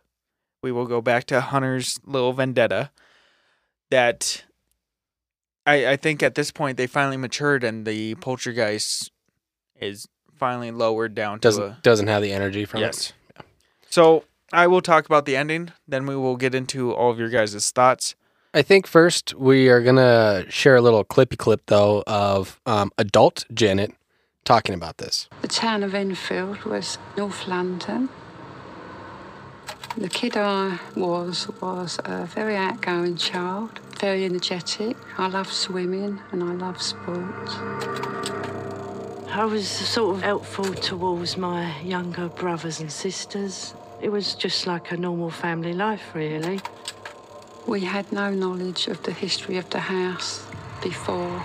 We 0.62 0.72
will 0.72 0.88
go 0.88 1.02
back 1.02 1.26
to 1.26 1.42
Hunter's 1.42 2.00
little 2.06 2.34
vendetta. 2.34 2.92
That 3.92 4.44
I, 5.66 5.92
I 5.92 5.96
think 5.96 6.24
at 6.24 6.36
this 6.36 6.52
point 6.52 6.78
they 6.78 6.88
finally 6.88 7.18
matured 7.18 7.64
and 7.64 7.86
the 7.86 8.16
poltergeist 8.16 9.12
is 9.80 10.08
finally 10.34 10.72
lowered 10.72 11.16
down 11.16 11.40
to 11.40 11.42
Doesn't 11.42 11.84
doesn't 11.84 12.08
have 12.08 12.22
the 12.22 12.32
energy 12.32 12.66
from 12.66 12.82
yes. 12.82 13.14
it. 13.38 13.46
So 13.90 14.26
I 14.52 14.68
will 14.68 14.82
talk 14.82 15.06
about 15.06 15.26
the 15.26 15.36
ending. 15.36 15.72
Then 15.88 16.06
we 16.06 16.16
will 16.16 16.36
get 16.36 16.54
into 16.54 16.94
all 16.94 17.12
of 17.12 17.20
your 17.20 17.30
guys' 17.30 17.72
thoughts. 17.72 18.16
I 18.54 18.62
think 18.62 18.88
first 18.88 19.34
we 19.34 19.70
are 19.70 19.82
gonna 19.82 20.46
share 20.50 20.76
a 20.76 20.82
little 20.82 21.04
clippy 21.04 21.38
clip 21.38 21.62
though 21.68 22.04
of 22.08 22.60
um, 22.66 22.92
adult 22.98 23.46
Janet 23.54 23.94
talking 24.46 24.76
about 24.76 24.98
this. 24.98 25.28
The 25.42 25.48
town 25.48 25.84
of 25.84 25.94
Enfield 25.94 26.64
was 26.64 26.98
North 27.18 27.48
London. 27.48 28.10
The 29.98 30.10
kid 30.10 30.36
I 30.36 30.78
was 30.98 31.48
was 31.62 32.00
a 32.04 32.26
very 32.26 32.58
outgoing 32.58 33.16
child, 33.16 33.80
very 33.98 34.26
energetic. 34.26 34.98
I 35.18 35.30
love 35.30 35.50
swimming 35.50 36.20
and 36.34 36.44
I 36.44 36.52
love 36.52 36.82
sports. 36.82 37.56
I 39.32 39.46
was 39.46 39.66
sort 39.66 40.18
of 40.18 40.22
helpful 40.22 40.66
towards 40.74 41.38
my 41.38 41.80
younger 41.80 42.28
brothers 42.28 42.82
and 42.82 42.92
sisters. 42.92 43.74
It 44.02 44.10
was 44.10 44.36
just 44.36 44.68
like 44.68 44.92
a 44.92 44.98
normal 44.98 45.30
family 45.30 45.72
life, 45.72 46.14
really. 46.14 46.60
We 47.66 47.80
had 47.86 48.12
no 48.12 48.32
knowledge 48.32 48.88
of 48.88 49.02
the 49.04 49.14
history 49.14 49.56
of 49.58 49.70
the 49.70 49.80
house 49.80 50.46
before 50.84 51.42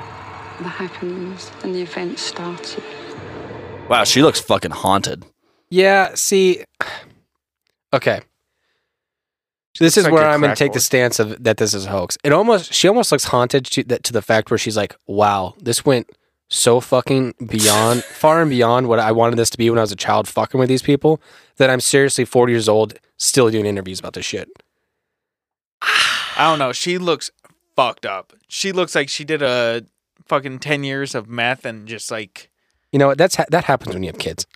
the 0.59 0.69
happenings 0.69 1.53
and 1.63 1.73
the 1.73 1.83
events 1.83 2.23
started. 2.23 2.83
Wow, 3.89 4.03
she 4.03 4.23
looks 4.23 4.41
fucking 4.41 4.73
haunted. 4.73 5.25
Yeah, 5.69 6.17
see, 6.17 6.65
okay. 7.93 8.23
This 9.81 9.97
is 9.97 10.05
like 10.05 10.13
where 10.13 10.29
I'm 10.29 10.41
going 10.41 10.51
to 10.51 10.57
take 10.57 10.75
the 10.75 10.81
stance 10.81 11.19
of 11.19 11.43
that 11.43 11.57
this 11.57 11.75
is 11.75 11.87
a 11.87 11.91
hoax. 11.91 12.17
It 12.23 12.33
almost 12.33 12.73
she 12.73 12.87
almost 12.87 13.11
looks 13.11 13.25
haunted 13.25 13.65
to 13.65 13.83
that 13.85 14.05
to 14.05 14.13
the 14.13 14.23
fact 14.23 14.51
where 14.51 14.59
she's 14.59 14.77
like, 14.77 14.95
"Wow, 15.07 15.55
this 15.59 15.85
went 15.85 16.11
so 16.49 16.81
fucking 16.81 17.35
beyond, 17.47 18.05
far 18.23 18.43
and 18.43 18.51
beyond 18.51 18.89
what 18.89 18.99
I 18.99 19.11
wanted 19.11 19.37
this 19.37 19.51
to 19.51 19.59
be 19.59 19.71
when 19.71 19.79
I 19.79 19.83
was 19.83 19.91
a 19.91 19.97
child, 19.97 20.29
fucking 20.29 20.61
with 20.61 20.69
these 20.69 20.83
people. 20.83 21.21
That 21.57 21.71
I'm 21.71 21.81
seriously 21.81 22.25
40 22.25 22.53
years 22.53 22.69
old, 22.69 22.95
still 23.17 23.51
doing 23.51 23.67
interviews 23.67 23.99
about 23.99 24.13
this 24.13 24.27
shit." 24.27 24.49
I 25.83 26.49
don't 26.49 26.59
know. 26.59 26.73
She 26.73 26.99
looks 26.99 27.31
fucked 27.75 28.05
up. 28.07 28.35
She 28.49 28.73
looks 28.73 28.95
like 28.95 29.09
she 29.09 29.25
did 29.25 29.43
a 29.43 29.85
fucking 30.27 30.59
10 30.59 30.85
years 30.85 31.15
of 31.15 31.29
meth 31.29 31.65
and 31.65 31.89
just 31.89 32.11
like. 32.11 32.51
You 32.93 32.99
know 32.99 33.09
what? 33.09 33.19
That's 33.19 33.37
ha- 33.37 33.47
that 33.51 33.65
happens 33.65 33.95
when 33.95 34.03
you 34.03 34.09
have 34.09 34.19
kids. 34.19 34.47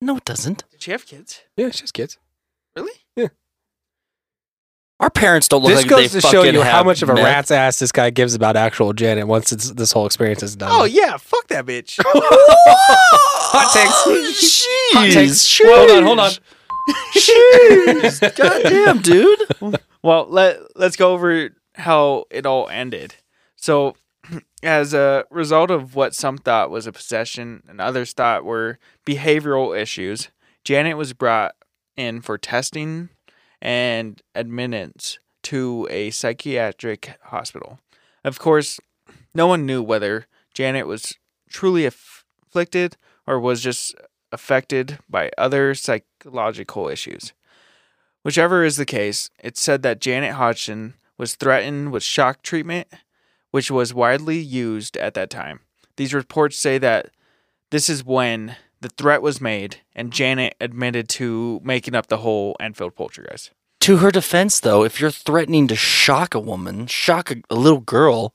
No, 0.00 0.18
it 0.18 0.24
doesn't. 0.24 0.64
Did 0.70 0.82
she 0.82 0.90
have 0.90 1.06
kids? 1.06 1.40
Yeah, 1.56 1.70
she 1.70 1.80
has 1.82 1.92
kids. 1.92 2.18
Really? 2.74 2.92
Yeah. 3.14 3.28
Our 4.98 5.10
parents 5.10 5.48
don't 5.48 5.62
look 5.62 5.72
This 5.72 5.82
like 5.82 5.90
goes 5.90 6.12
to 6.12 6.20
show 6.22 6.42
you 6.42 6.62
how 6.62 6.82
much 6.82 7.02
of 7.02 7.10
a 7.10 7.14
meth. 7.14 7.24
rat's 7.24 7.50
ass 7.50 7.78
this 7.78 7.92
guy 7.92 8.08
gives 8.08 8.34
about 8.34 8.56
actual 8.56 8.94
Janet 8.94 9.26
once 9.26 9.52
it's, 9.52 9.70
this 9.72 9.92
whole 9.92 10.06
experience 10.06 10.42
is 10.42 10.56
done. 10.56 10.70
Oh 10.72 10.84
yeah, 10.84 11.18
fuck 11.18 11.46
that 11.48 11.66
bitch. 11.66 12.00
hot 12.06 13.72
takes. 13.74 14.64
Hot 14.94 15.12
takes. 15.12 15.60
Hold 15.62 15.90
on, 15.90 16.02
hold 16.02 16.18
on. 16.20 16.30
Jeez. 17.14 18.36
God 18.36 18.62
damn, 18.62 19.02
dude. 19.02 19.38
Well, 20.02 20.26
let 20.30 20.60
let's 20.76 20.96
go 20.96 21.12
over 21.12 21.50
how 21.74 22.24
it 22.30 22.46
all 22.46 22.68
ended. 22.68 23.16
So, 23.56 23.96
as 24.62 24.94
a 24.94 25.24
result 25.30 25.70
of 25.70 25.94
what 25.94 26.14
some 26.14 26.38
thought 26.38 26.70
was 26.70 26.86
a 26.86 26.92
possession 26.92 27.62
and 27.68 27.82
others 27.82 28.14
thought 28.14 28.44
were 28.44 28.78
behavioral 29.04 29.78
issues, 29.78 30.30
Janet 30.64 30.96
was 30.96 31.12
brought 31.12 31.54
in 31.96 32.22
for 32.22 32.38
testing 32.38 33.10
and 33.60 34.22
admittance 34.34 35.18
to 35.44 35.86
a 35.90 36.10
psychiatric 36.10 37.18
hospital. 37.24 37.78
Of 38.24 38.38
course, 38.38 38.80
no 39.34 39.46
one 39.46 39.66
knew 39.66 39.82
whether 39.82 40.26
Janet 40.54 40.86
was 40.86 41.14
truly 41.48 41.86
aff- 41.86 42.24
afflicted 42.46 42.96
or 43.26 43.38
was 43.38 43.62
just 43.62 43.94
affected 44.32 44.98
by 45.08 45.30
other 45.38 45.74
psychological 45.74 46.88
issues. 46.88 47.32
Whichever 48.22 48.64
is 48.64 48.76
the 48.76 48.84
case, 48.84 49.30
it's 49.38 49.62
said 49.62 49.82
that 49.82 50.00
Janet 50.00 50.32
Hodgson 50.32 50.94
was 51.16 51.36
threatened 51.36 51.92
with 51.92 52.02
shock 52.02 52.42
treatment, 52.42 52.88
which 53.50 53.70
was 53.70 53.94
widely 53.94 54.38
used 54.38 54.96
at 54.96 55.14
that 55.14 55.30
time. 55.30 55.60
These 55.96 56.12
reports 56.12 56.58
say 56.58 56.78
that 56.78 57.10
this 57.70 57.88
is 57.88 58.04
when 58.04 58.56
the 58.80 58.88
threat 58.88 59.22
was 59.22 59.40
made 59.40 59.78
and 59.94 60.12
Janet 60.12 60.54
admitted 60.60 61.08
to 61.10 61.60
making 61.64 61.94
up 61.94 62.06
the 62.06 62.18
whole 62.18 62.56
Enfield 62.60 62.94
poltergeist. 62.94 63.50
To 63.80 63.98
her 63.98 64.10
defense, 64.10 64.60
though, 64.60 64.84
if 64.84 65.00
you're 65.00 65.10
threatening 65.10 65.68
to 65.68 65.76
shock 65.76 66.34
a 66.34 66.40
woman, 66.40 66.86
shock 66.86 67.30
a, 67.30 67.36
a 67.50 67.54
little 67.54 67.80
girl, 67.80 68.34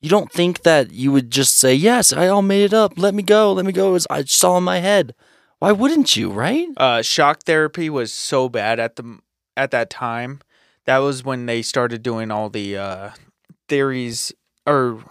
you 0.00 0.08
don't 0.08 0.32
think 0.32 0.62
that 0.62 0.92
you 0.92 1.12
would 1.12 1.30
just 1.30 1.56
say, 1.56 1.74
"Yes, 1.74 2.12
I 2.12 2.28
all 2.28 2.42
made 2.42 2.64
it 2.64 2.74
up. 2.74 2.94
Let 2.96 3.14
me 3.14 3.22
go. 3.22 3.52
Let 3.52 3.66
me 3.66 3.72
go." 3.72 3.94
As 3.94 4.06
I 4.10 4.24
saw 4.24 4.56
in 4.56 4.64
my 4.64 4.78
head. 4.78 5.14
Why 5.58 5.72
wouldn't 5.72 6.16
you? 6.16 6.30
Right? 6.30 6.68
Uh, 6.76 7.02
shock 7.02 7.42
therapy 7.42 7.90
was 7.90 8.12
so 8.12 8.48
bad 8.48 8.80
at 8.80 8.96
the 8.96 9.18
at 9.56 9.70
that 9.72 9.90
time. 9.90 10.40
That 10.86 10.98
was 10.98 11.22
when 11.22 11.46
they 11.46 11.60
started 11.62 12.02
doing 12.02 12.30
all 12.30 12.48
the 12.48 12.78
uh, 12.78 13.10
theories, 13.68 14.32
or 14.66 15.04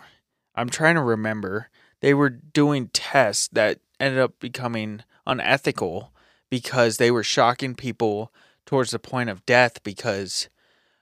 I'm 0.56 0.70
trying 0.70 0.96
to 0.96 1.02
remember. 1.02 1.70
They 2.02 2.14
were 2.14 2.30
doing 2.30 2.90
tests 2.92 3.48
that 3.50 3.80
ended 4.00 4.20
up 4.20 4.40
becoming 4.40 5.04
unethical 5.26 6.12
because 6.50 6.98
they 6.98 7.12
were 7.12 7.24
shocking 7.24 7.76
people 7.76 8.32
towards 8.66 8.92
the 8.92 9.00
point 9.00 9.30
of 9.30 9.46
death. 9.46 9.84
Because, 9.84 10.50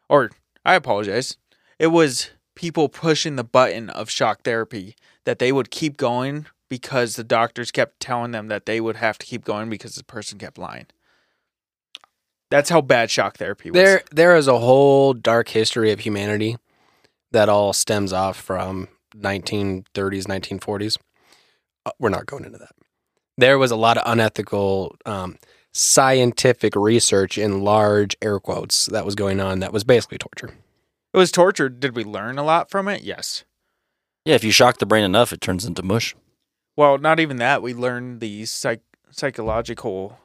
or 0.10 0.32
I 0.66 0.76
apologize, 0.76 1.38
it 1.80 1.88
was 1.88 2.32
people 2.56 2.90
pushing 2.90 3.36
the 3.36 3.44
button 3.44 3.90
of 3.90 4.10
shock 4.10 4.42
therapy 4.44 4.96
that 5.26 5.40
they 5.40 5.52
would 5.52 5.70
keep 5.72 5.98
going 5.98 6.48
because 6.70 7.16
the 7.16 7.24
doctors 7.24 7.72
kept 7.72 8.00
telling 8.00 8.32
them 8.32 8.48
that 8.48 8.66
they 8.66 8.82
would 8.82 8.98
have 8.98 9.18
to 9.18 9.26
keep 9.26 9.46
going 9.46 9.70
because 9.70 9.96
the 9.96 10.04
person 10.04 10.38
kept 10.38 10.58
lying. 10.58 10.88
That's 12.50 12.70
how 12.70 12.82
bad 12.82 13.12
shock 13.12 13.38
therapy 13.38 13.72
was. 13.72 13.76
There, 13.76 14.02
there 14.12 14.36
is 14.36 14.48
a 14.48 14.60
whole 14.60 15.14
dark 15.14 15.50
history 15.50 15.92
of 15.92 16.00
humanity 16.00 16.58
that 17.32 17.50
all 17.50 17.74
stems 17.74 18.14
off 18.14 18.38
from 18.38 18.88
1930s, 19.16 19.86
1940s. 19.94 20.98
Uh, 21.86 21.92
we're 22.00 22.10
not 22.10 22.26
going 22.26 22.46
into 22.46 22.58
that. 22.58 22.72
There 23.38 23.58
was 23.58 23.72
a 23.72 23.76
lot 23.76 23.98
of 23.98 24.04
unethical 24.12 24.96
um, 25.06 25.38
scientific 25.74 26.76
research 26.76 27.38
in 27.38 27.62
large 27.62 28.16
air 28.22 28.40
quotes 28.40 28.88
that 28.88 29.06
was 29.06 29.16
going 29.16 29.40
on 29.40 29.60
that 29.60 29.72
was 29.74 29.84
basically 29.84 30.18
torture. 30.18 30.56
It 31.14 31.18
was 31.18 31.32
torture. 31.32 31.70
Did 31.70 31.96
we 31.96 32.04
learn 32.04 32.38
a 32.38 32.44
lot 32.44 32.70
from 32.70 32.88
it? 32.88 33.04
Yes. 33.04 33.44
Yeah. 34.26 34.36
If 34.36 34.44
you 34.44 34.52
shock 34.52 34.80
the 34.80 34.86
brain 34.86 35.04
enough, 35.04 35.32
it 35.32 35.42
turns 35.42 35.66
into 35.66 35.84
mush. 35.84 36.16
Well, 36.76 36.98
not 36.98 37.20
even 37.20 37.38
that. 37.38 37.62
We 37.62 37.74
learned 37.74 38.20
the 38.20 38.46
psych- 38.46 38.82
psychological 39.12 40.20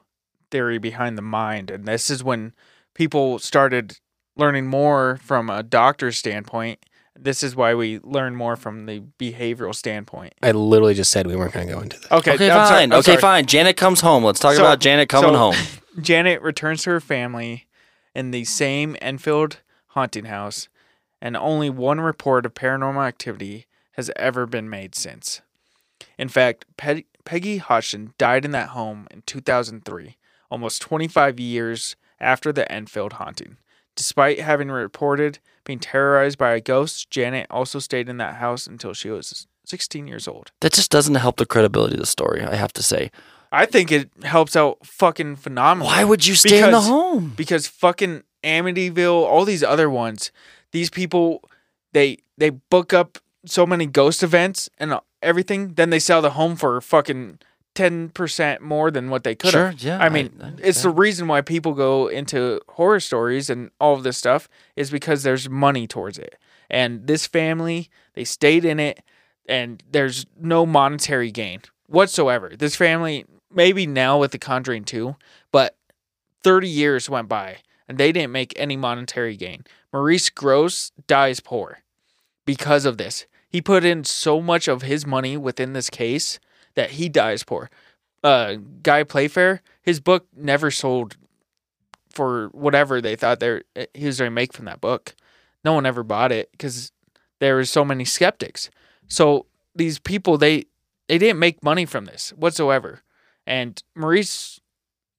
theory 0.51 0.77
behind 0.77 1.17
the 1.17 1.23
mind. 1.23 1.71
And 1.71 1.85
this 1.85 2.09
is 2.09 2.23
when 2.23 2.53
people 2.93 3.39
started 3.39 3.97
learning 4.35 4.67
more 4.67 5.17
from 5.17 5.49
a 5.49 5.63
doctor's 5.63 6.17
standpoint. 6.17 6.79
This 7.15 7.43
is 7.43 7.55
why 7.55 7.75
we 7.75 7.99
learn 7.99 8.35
more 8.35 8.55
from 8.55 8.85
the 8.87 9.01
behavioral 9.19 9.75
standpoint. 9.75 10.33
I 10.41 10.51
literally 10.51 10.93
just 10.95 11.11
said 11.11 11.27
we 11.27 11.35
weren't 11.35 11.53
going 11.53 11.67
to 11.67 11.73
go 11.73 11.79
into 11.81 11.99
that. 11.99 12.11
Okay, 12.11 12.33
Okay, 12.33 12.49
I'm 12.49 12.65
sorry, 12.67 12.69
fine. 12.81 12.91
I'm 12.91 12.99
okay, 12.99 13.11
sorry. 13.11 13.21
fine. 13.21 13.45
Janet 13.45 13.77
comes 13.77 14.01
home. 14.01 14.23
Let's 14.23 14.39
talk 14.39 14.55
So- 14.55 14.61
about 14.63 14.79
Janet 14.79 15.09
coming 15.09 15.31
so- 15.33 15.37
home. 15.37 15.55
Janet 16.01 16.41
returns 16.41 16.83
to 16.83 16.89
her 16.89 16.99
family 16.99 17.67
in 18.15 18.31
the 18.31 18.45
same 18.45 18.95
Enfield 19.01 19.57
haunting 19.89 20.25
house, 20.25 20.67
and 21.21 21.37
only 21.37 21.69
one 21.69 22.01
report 22.01 22.45
of 22.47 22.55
paranormal 22.55 23.05
activity 23.07 23.67
has 23.91 24.09
ever 24.15 24.47
been 24.47 24.67
made 24.69 24.95
since. 24.95 25.41
In 26.17 26.29
fact, 26.29 26.65
Pe- 26.77 27.03
Peggy 27.25 27.57
Hodgson 27.57 28.13
died 28.17 28.43
in 28.43 28.51
that 28.51 28.69
home 28.69 29.07
in 29.11 29.21
2003, 29.27 30.17
almost 30.49 30.81
25 30.81 31.39
years 31.39 31.95
after 32.19 32.51
the 32.51 32.69
Enfield 32.71 33.13
haunting. 33.13 33.57
Despite 33.95 34.39
having 34.39 34.69
reported 34.71 35.37
being 35.65 35.79
terrorized 35.79 36.37
by 36.37 36.51
a 36.51 36.61
ghost, 36.61 37.09
Janet 37.09 37.47
also 37.49 37.79
stayed 37.79 38.09
in 38.09 38.17
that 38.17 38.35
house 38.35 38.67
until 38.67 38.93
she 38.93 39.09
was 39.09 39.47
16 39.65 40.07
years 40.07 40.27
old. 40.27 40.51
That 40.61 40.73
just 40.73 40.91
doesn't 40.91 41.15
help 41.15 41.37
the 41.37 41.45
credibility 41.45 41.95
of 41.95 41.99
the 41.99 42.05
story. 42.05 42.43
I 42.43 42.55
have 42.55 42.73
to 42.73 42.83
say. 42.83 43.11
I 43.51 43.65
think 43.65 43.91
it 43.91 44.09
helps 44.23 44.55
out 44.55 44.85
fucking 44.85 45.35
phenomenally. 45.37 45.91
Why 45.91 46.03
would 46.03 46.25
you 46.25 46.35
stay 46.35 46.63
in 46.63 46.71
the 46.71 46.81
home? 46.81 47.33
because 47.35 47.67
fucking 47.67 48.23
Amityville, 48.43 49.23
all 49.23 49.45
these 49.45 49.63
other 49.63 49.89
ones, 49.89 50.31
these 50.71 50.89
people 50.89 51.43
they 51.93 52.17
they 52.37 52.49
book 52.49 52.93
up 52.93 53.19
so 53.45 53.65
many 53.65 53.85
ghost 53.85 54.23
events 54.23 54.69
and 54.79 54.99
everything, 55.21 55.75
then 55.75 55.89
they 55.91 55.99
sell 55.99 56.21
the 56.21 56.31
home 56.31 56.55
for 56.55 56.81
fucking 56.81 57.39
ten 57.75 58.09
percent 58.09 58.61
more 58.61 58.91
than 58.91 59.09
what 59.09 59.23
they 59.23 59.35
could 59.35 59.51
Sure, 59.51 59.67
have. 59.71 59.81
yeah, 59.81 59.97
I 60.01 60.09
mean, 60.09 60.39
I- 60.41 60.47
I- 60.47 60.53
it's 60.61 60.83
the 60.83 60.89
reason 60.89 61.27
why 61.27 61.41
people 61.41 61.73
go 61.73 62.07
into 62.07 62.59
horror 62.69 62.99
stories 62.99 63.49
and 63.49 63.71
all 63.79 63.93
of 63.95 64.03
this 64.03 64.17
stuff 64.17 64.47
is 64.75 64.91
because 64.91 65.23
there's 65.23 65.49
money 65.49 65.87
towards 65.87 66.17
it. 66.17 66.35
And 66.69 67.07
this 67.07 67.25
family, 67.27 67.89
they 68.13 68.23
stayed 68.23 68.65
in 68.65 68.79
it, 68.79 69.01
and 69.47 69.83
there's 69.91 70.25
no 70.39 70.65
monetary 70.65 71.31
gain 71.31 71.61
whatsoever. 71.87 72.53
This 72.57 72.75
family, 72.75 73.25
maybe 73.53 73.85
now 73.85 74.17
with 74.19 74.31
The 74.31 74.39
Conjuring 74.39 74.83
2, 74.85 75.15
but 75.51 75.75
30 76.43 76.67
years 76.67 77.09
went 77.09 77.27
by 77.29 77.57
and 77.87 77.97
they 77.97 78.11
didn't 78.11 78.31
make 78.31 78.53
any 78.55 78.77
monetary 78.77 79.35
gain. 79.35 79.65
Maurice 79.91 80.29
Grosse 80.29 80.91
dies 81.07 81.39
poor 81.39 81.79
because 82.45 82.85
of 82.85 82.97
this. 82.97 83.25
He 83.49 83.61
put 83.61 83.83
in 83.83 84.03
so 84.03 84.41
much 84.41 84.67
of 84.67 84.81
his 84.81 85.05
money 85.05 85.37
within 85.37 85.73
this 85.73 85.89
case 85.89 86.39
that 86.75 86.91
he 86.91 87.09
dies 87.09 87.43
poor. 87.43 87.69
Uh, 88.23 88.55
Guy 88.81 89.03
Playfair, 89.03 89.61
his 89.81 89.99
book 89.99 90.27
never 90.35 90.71
sold 90.71 91.17
for 92.09 92.47
whatever 92.49 93.01
they 93.01 93.15
thought 93.15 93.39
they 93.39 93.61
he 93.93 94.05
was 94.05 94.19
going 94.19 94.29
to 94.29 94.33
make 94.33 94.53
from 94.53 94.65
that 94.65 94.79
book. 94.79 95.15
No 95.65 95.73
one 95.73 95.85
ever 95.85 96.03
bought 96.03 96.31
it 96.31 96.51
because 96.51 96.91
there 97.39 97.55
were 97.55 97.65
so 97.65 97.83
many 97.83 98.05
skeptics. 98.05 98.69
So 99.07 99.47
these 99.75 99.99
people 99.99 100.37
they 100.37 100.65
they 101.07 101.17
didn't 101.17 101.39
make 101.39 101.63
money 101.63 101.85
from 101.85 102.05
this 102.05 102.31
whatsoever. 102.37 103.01
And 103.45 103.81
Maurice 103.95 104.61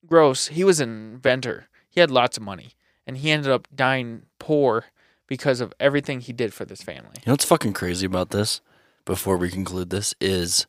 Grosse, 0.07 0.49
he 0.49 0.65
was 0.65 0.81
an 0.81 0.89
inventor. 1.15 1.69
He 1.91 2.01
had 2.01 2.11
lots 2.11 2.37
of 2.37 2.43
money, 2.43 2.73
and 3.07 3.19
he 3.19 3.31
ended 3.31 3.51
up 3.51 3.69
dying 3.75 4.23
poor 4.39 4.87
because 5.27 5.61
of 5.61 5.73
everything 5.79 6.21
he 6.21 6.33
did 6.33 6.53
for 6.53 6.65
this 6.65 6.83
family. 6.83 7.17
You 7.17 7.23
know 7.27 7.33
what's 7.35 7.45
fucking 7.45 7.73
crazy 7.75 8.07
about 8.07 8.31
this? 8.31 8.61
Before 9.05 9.37
we 9.37 9.51
conclude 9.51 9.91
this, 9.91 10.15
is 10.21 10.67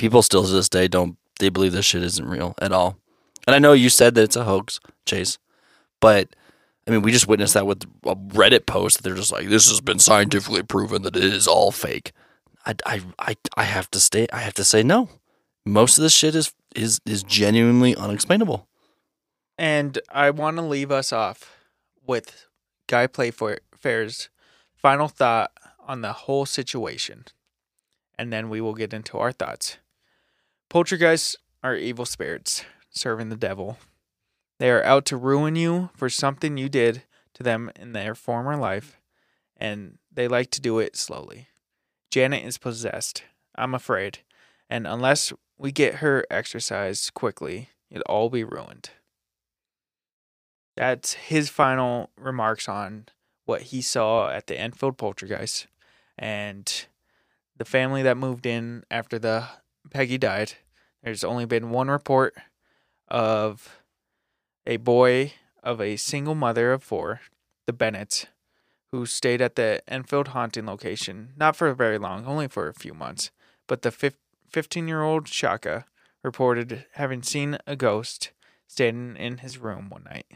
people 0.00 0.22
still 0.22 0.42
to 0.42 0.50
this 0.50 0.70
day 0.70 0.88
don't 0.88 1.18
they 1.38 1.50
believe 1.50 1.72
this 1.72 1.84
shit 1.84 2.02
isn't 2.02 2.26
real 2.26 2.54
at 2.60 2.72
all. 2.72 2.96
And 3.46 3.54
I 3.54 3.58
know 3.58 3.72
you 3.72 3.90
said 3.90 4.14
that 4.14 4.22
it's 4.22 4.36
a 4.36 4.44
hoax, 4.44 4.80
Chase, 5.06 5.38
but 6.00 6.34
I 6.88 6.90
mean 6.90 7.02
we 7.02 7.12
just 7.12 7.28
witnessed 7.28 7.54
that 7.54 7.66
with 7.66 7.84
a 8.04 8.16
Reddit 8.16 8.66
post. 8.66 9.02
They're 9.02 9.14
just 9.14 9.30
like, 9.30 9.48
this 9.48 9.68
has 9.68 9.80
been 9.80 9.98
scientifically 9.98 10.62
proven 10.62 11.02
that 11.02 11.16
it 11.16 11.24
is 11.24 11.46
all 11.46 11.70
fake. 11.70 12.12
I, 12.64 12.74
I, 12.84 13.02
I, 13.18 13.36
I 13.56 13.64
have 13.64 13.90
to 13.90 14.00
stay. 14.00 14.26
I 14.32 14.38
have 14.38 14.54
to 14.54 14.64
say 14.64 14.82
no. 14.82 15.08
Most 15.66 15.98
of 15.98 16.02
this 16.02 16.14
shit 16.14 16.34
is 16.34 16.52
is 16.74 17.00
is 17.04 17.22
genuinely 17.22 17.94
unexplainable. 17.94 18.66
And 19.58 19.98
I 20.10 20.30
want 20.30 20.56
to 20.56 20.62
leave 20.62 20.90
us 20.90 21.12
off 21.12 21.58
with 22.06 22.46
Guy 22.86 23.06
Playfair's 23.06 24.30
final 24.74 25.08
thought 25.08 25.52
on 25.86 26.00
the 26.00 26.14
whole 26.14 26.46
situation. 26.46 27.26
And 28.18 28.32
then 28.32 28.48
we 28.48 28.62
will 28.62 28.74
get 28.74 28.94
into 28.94 29.18
our 29.18 29.32
thoughts. 29.32 29.76
Poltergeists 30.70 31.34
are 31.64 31.74
evil 31.74 32.06
spirits 32.06 32.64
serving 32.90 33.28
the 33.28 33.36
devil. 33.36 33.78
They 34.60 34.70
are 34.70 34.84
out 34.84 35.04
to 35.06 35.16
ruin 35.16 35.56
you 35.56 35.90
for 35.96 36.08
something 36.08 36.56
you 36.56 36.68
did 36.68 37.02
to 37.34 37.42
them 37.42 37.72
in 37.74 37.92
their 37.92 38.14
former 38.14 38.56
life, 38.56 38.96
and 39.56 39.98
they 40.12 40.28
like 40.28 40.52
to 40.52 40.60
do 40.60 40.78
it 40.78 40.96
slowly. 40.96 41.48
Janet 42.08 42.44
is 42.44 42.56
possessed, 42.56 43.24
I'm 43.56 43.74
afraid, 43.74 44.20
and 44.68 44.86
unless 44.86 45.32
we 45.58 45.72
get 45.72 45.96
her 45.96 46.24
exorcised 46.30 47.14
quickly, 47.14 47.70
it'll 47.90 48.02
all 48.02 48.30
be 48.30 48.44
ruined. 48.44 48.90
That's 50.76 51.14
his 51.14 51.50
final 51.50 52.10
remarks 52.16 52.68
on 52.68 53.06
what 53.44 53.62
he 53.62 53.82
saw 53.82 54.30
at 54.30 54.46
the 54.46 54.58
Enfield 54.58 54.98
Poltergeist. 54.98 55.66
And 56.16 56.86
the 57.56 57.64
family 57.64 58.02
that 58.02 58.16
moved 58.16 58.46
in 58.46 58.84
after 58.90 59.18
the 59.18 59.48
Peggy 59.90 60.18
died, 60.18 60.54
there's 61.02 61.24
only 61.24 61.44
been 61.44 61.70
one 61.70 61.90
report 61.90 62.34
of 63.08 63.80
a 64.66 64.76
boy 64.76 65.32
of 65.62 65.80
a 65.80 65.96
single 65.96 66.34
mother 66.34 66.72
of 66.72 66.82
four, 66.82 67.20
the 67.66 67.72
Bennetts, 67.72 68.26
who 68.92 69.06
stayed 69.06 69.40
at 69.40 69.56
the 69.56 69.82
Enfield 69.88 70.28
haunting 70.28 70.66
location, 70.66 71.32
not 71.36 71.56
for 71.56 71.72
very 71.74 71.98
long, 71.98 72.26
only 72.26 72.48
for 72.48 72.68
a 72.68 72.74
few 72.74 72.94
months. 72.94 73.30
But 73.66 73.82
the 73.82 74.14
15 74.50 74.88
year 74.88 75.02
old 75.02 75.28
Shaka 75.28 75.86
reported 76.22 76.86
having 76.94 77.22
seen 77.22 77.58
a 77.66 77.76
ghost 77.76 78.32
standing 78.66 79.16
in 79.16 79.38
his 79.38 79.58
room 79.58 79.88
one 79.90 80.04
night. 80.04 80.26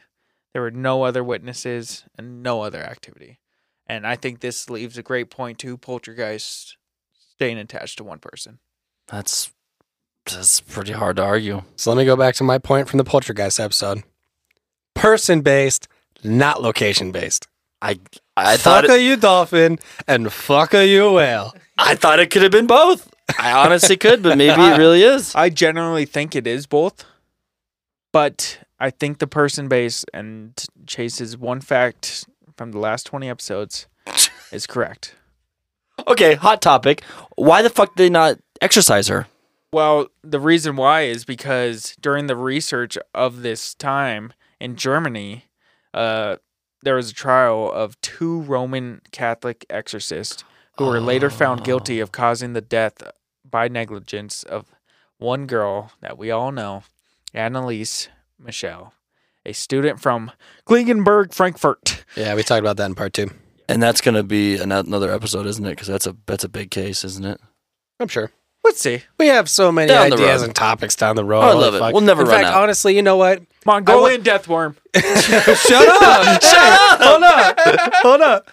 There 0.53 0.63
were 0.63 0.71
no 0.71 1.03
other 1.03 1.23
witnesses 1.23 2.05
and 2.17 2.43
no 2.43 2.63
other 2.63 2.83
activity. 2.83 3.41
And 3.87 4.07
I 4.07 4.17
think 4.17 4.41
this 4.41 4.71
leaves 4.71 4.97
a 4.97 5.03
great 5.03 5.31
point 5.31 5.59
to 5.61 5.77
poltergeist 5.77 6.77
staying 7.13 7.59
attached 7.59 7.99
to 7.99 8.05
one 8.05 8.19
person. 8.19 8.61
That's 9.09 9.51
that's 10.27 10.61
pretty 10.61 10.93
hard 10.93 11.17
to 11.17 11.23
argue. 11.23 11.63
So 11.77 11.91
let 11.91 11.99
me 11.99 12.05
go 12.05 12.17
back 12.17 12.35
to 12.37 12.45
my 12.45 12.59
point 12.59 12.89
from 12.89 12.99
the 12.99 13.05
Poltergeist 13.05 13.61
episode. 13.61 14.03
Person 14.95 15.43
based, 15.43 15.87
not 16.23 16.63
location 16.63 17.13
based. 17.13 17.47
I 17.83 17.99
I 18.37 18.57
thought 18.57 18.85
Fuck 18.85 18.91
it, 18.91 19.01
a 19.01 19.03
you 19.03 19.17
dolphin 19.17 19.79
and 20.09 20.33
fuck 20.33 20.73
a 20.75 20.87
you 20.87 21.13
whale. 21.13 21.55
I 21.77 21.95
thought 21.95 22.21
it 22.21 22.31
could 22.31 22.43
have 22.43 22.53
been 22.53 22.67
both. 22.67 23.13
I 23.39 23.53
honestly 23.53 23.97
could, 23.97 24.23
but 24.23 24.39
maybe 24.39 24.61
it 24.63 24.79
really 24.79 25.03
is. 25.03 25.35
I 25.35 25.51
generally 25.51 26.05
think 26.07 26.35
it 26.35 26.47
is 26.47 26.67
both, 26.67 27.05
but 28.13 28.59
I 28.79 28.91
think 28.91 29.19
the 29.19 29.27
person 29.27 29.69
base 29.69 30.05
and 30.15 30.53
Chase's 30.87 31.37
one 31.37 31.61
fact 31.61 32.27
from 32.57 32.73
the 32.73 32.79
last 32.79 33.05
20 33.07 33.29
episodes 33.29 33.87
is 34.53 34.67
correct. 34.67 35.15
Okay, 36.07 36.35
hot 36.35 36.61
topic. 36.61 37.03
Why 37.37 37.63
the 37.63 37.71
fuck 37.71 37.95
did 37.95 38.05
they 38.05 38.11
not 38.11 38.39
exercise 38.61 39.09
her? 39.09 39.27
Well, 39.73 40.07
the 40.23 40.39
reason 40.39 40.77
why 40.77 41.03
is 41.03 41.25
because 41.25 41.97
during 42.01 42.27
the 42.27 42.37
research 42.37 42.97
of 43.13 43.43
this 43.43 43.75
time 43.75 44.33
in 44.61 44.77
Germany, 44.77 45.47
uh, 45.93 46.37
there 46.83 46.95
was 46.95 47.11
a 47.11 47.15
trial 47.15 47.73
of 47.73 48.01
two 48.01 48.43
Roman 48.43 49.01
Catholic 49.11 49.67
exorcists 49.69 50.45
who 50.77 50.87
were 50.87 51.01
later 51.01 51.31
found 51.31 51.65
guilty 51.65 52.01
of 52.01 52.13
causing 52.13 52.53
the 52.53 52.61
death 52.61 53.03
by 53.49 53.69
negligence 53.69 54.43
of 54.43 54.67
one 55.19 55.47
girl 55.47 55.93
that 56.01 56.19
we 56.19 56.31
all 56.31 56.53
know, 56.53 56.83
Anneliese 57.35 58.09
Michel, 58.39 58.93
a 59.47 59.53
student 59.53 60.01
from 60.01 60.31
Klingenberg, 60.67 61.33
Frankfurt. 61.33 62.05
Yeah, 62.17 62.35
we 62.35 62.43
talked 62.43 62.61
about 62.61 62.77
that 62.77 62.87
in 62.87 62.95
part 62.95 63.13
two. 63.13 63.31
And 63.69 63.83
that's 63.83 64.01
gonna 64.01 64.23
be 64.23 64.59
ano- 64.61 64.81
another 64.81 65.11
episode, 65.13 65.47
isn't 65.47 65.65
it? 65.65 65.71
Because 65.71 65.89
that's 65.89 66.07
a 66.07 66.17
that's 66.27 66.45
a 66.45 66.49
big 66.49 66.71
case, 66.71 67.05
isn't 67.05 67.25
it? 67.25 67.41
I'm 68.01 68.09
sure. 68.09 68.31
Let's 68.63 68.81
see. 68.81 69.03
We 69.19 69.27
have 69.27 69.49
so 69.51 69.71
many 69.71 69.89
Down 69.89 70.09
the 70.09 70.17
ideas 70.17 70.41
road. 70.41 70.47
and 70.47 70.55
topics 70.57 70.97
down 70.97 71.17
the 71.17 71.25
road. 71.25 71.41
Oh, 71.41 71.49
I 71.49 71.53
Holy 71.53 71.65
love 71.65 71.75
it. 71.75 71.79
fuck. 71.81 71.93
We'll 71.93 72.01
never 72.03 72.23
In 72.23 72.29
run 72.29 72.37
fact, 72.43 72.49
out. 72.55 72.63
honestly, 72.63 72.97
you 72.97 73.03
know 73.03 73.17
what? 73.17 73.43
Mongolian 73.67 74.23
death 74.23 74.49
worm. 74.49 74.75
Shut 74.97 75.05
up! 75.05 76.43
Shut 76.43 76.55
up! 76.81 77.01
Hold 77.03 77.23
up! 77.23 77.61
Hold 78.03 78.21
up! 78.23 78.51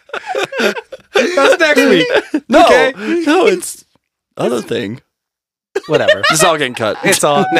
That's 1.14 1.59
next 1.59 1.80
week. 1.89 2.07
No, 2.49 2.66
Okay. 2.66 2.91
no, 3.26 3.47
it's 3.47 3.86
other 4.38 4.62
thing. 4.62 4.99
Whatever. 5.88 6.22
This 6.30 6.39
is 6.39 6.43
all 6.43 6.57
getting 6.57 6.74
cut. 6.76 6.97
It's 7.03 7.24
all. 7.24 7.45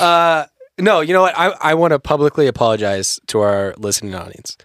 uh, 0.00 0.46
no, 0.78 1.00
you 1.00 1.12
know 1.12 1.22
what? 1.22 1.34
I, 1.38 1.48
I 1.60 1.74
want 1.74 1.92
to 1.92 1.98
publicly 1.98 2.46
apologize 2.46 3.20
to 3.28 3.40
our 3.40 3.74
listening 3.78 4.14
audience. 4.14 4.56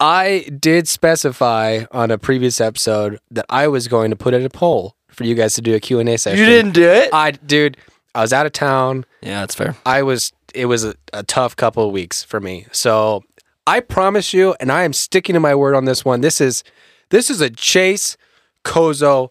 I 0.00 0.48
did 0.58 0.88
specify 0.88 1.84
on 1.90 2.10
a 2.10 2.18
previous 2.18 2.60
episode 2.60 3.18
that 3.30 3.46
I 3.48 3.68
was 3.68 3.88
going 3.88 4.10
to 4.10 4.16
put 4.16 4.34
in 4.34 4.44
a 4.44 4.50
poll 4.50 4.94
for 5.08 5.24
you 5.24 5.34
guys 5.34 5.54
to 5.54 5.62
do 5.62 5.74
a 5.74 5.80
Q&A 5.80 6.16
session. 6.18 6.38
you 6.38 6.46
didn't 6.46 6.72
do 6.72 6.88
it. 6.88 7.08
I, 7.12 7.30
dude, 7.30 7.78
I 8.14 8.20
was 8.20 8.32
out 8.32 8.46
of 8.46 8.52
town. 8.52 9.04
Yeah, 9.22 9.40
that's 9.40 9.54
fair. 9.54 9.76
I 9.86 10.02
was 10.02 10.32
it 10.54 10.66
was 10.66 10.84
a, 10.84 10.94
a 11.12 11.22
tough 11.22 11.54
couple 11.54 11.86
of 11.86 11.92
weeks 11.92 12.22
for 12.22 12.40
me. 12.40 12.66
So 12.72 13.22
I 13.66 13.80
promise 13.80 14.32
you, 14.32 14.54
and 14.58 14.72
I 14.72 14.84
am 14.84 14.92
sticking 14.92 15.34
to 15.34 15.40
my 15.40 15.54
word 15.54 15.74
on 15.74 15.84
this 15.84 16.04
one. 16.04 16.22
This 16.22 16.40
is 16.40 16.64
this 17.10 17.28
is 17.30 17.40
a 17.40 17.50
Chase 17.50 18.16
Kozo 18.64 19.30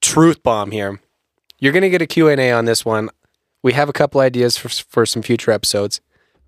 truth 0.00 0.42
bomb 0.42 0.72
here. 0.72 1.00
You're 1.60 1.72
gonna 1.72 1.88
get 1.88 2.02
a 2.02 2.06
Q&A 2.06 2.50
on 2.52 2.64
this 2.64 2.84
one. 2.84 3.10
We 3.62 3.72
have 3.74 3.88
a 3.88 3.92
couple 3.92 4.20
ideas 4.20 4.56
for 4.56 4.68
for 4.68 5.06
some 5.06 5.22
future 5.22 5.52
episodes, 5.52 6.00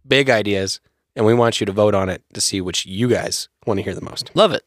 big 0.07 0.29
ideas, 0.29 0.81
and 1.19 1.27
we 1.27 1.35
want 1.35 1.59
you 1.59 1.67
to 1.67 1.73
vote 1.73 1.95
on 1.97 2.09
it 2.09 2.23
to 2.33 2.41
see 2.41 2.61
which 2.61 2.87
you 2.87 3.09
guys 3.09 3.49
want 3.67 3.79
to 3.79 3.83
hear 3.83 3.93
the 3.95 4.01
most. 4.01 4.31
Love 4.37 4.53
it. 4.53 4.63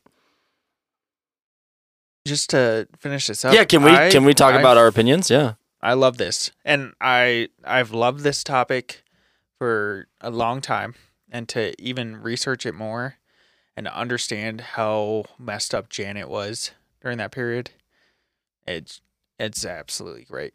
Just 2.28 2.50
to 2.52 2.88
finish 3.00 3.28
this 3.28 3.44
up. 3.46 3.54
yeah, 3.54 3.64
can 3.64 3.82
we 3.84 3.90
I- 3.90 4.12
can 4.12 4.26
we 4.26 4.34
talk 4.34 4.54
I 4.54 4.60
about 4.60 4.78
our 4.78 4.86
opinions? 4.88 5.32
Yeah. 5.32 5.54
I 5.82 5.94
love 5.94 6.18
this, 6.18 6.52
and 6.64 6.94
I 7.02 7.48
I've 7.64 7.92
loved 7.92 8.20
this 8.20 8.44
topic 8.44 9.04
for 9.58 10.08
a 10.20 10.30
long 10.30 10.62
time, 10.62 10.94
and 11.32 11.48
to 11.50 11.74
even 11.82 12.22
research 12.22 12.66
it 12.68 12.76
more 12.76 13.16
and 13.76 13.86
to 13.88 13.98
understand 13.98 14.62
how 14.62 15.24
messed 15.40 15.74
up 15.74 15.90
Janet 15.90 16.30
was 16.30 16.72
during 17.02 17.18
that 17.18 17.32
period, 17.32 17.72
it's 18.68 19.02
it's 19.40 19.66
absolutely 19.66 20.26
great. 20.26 20.54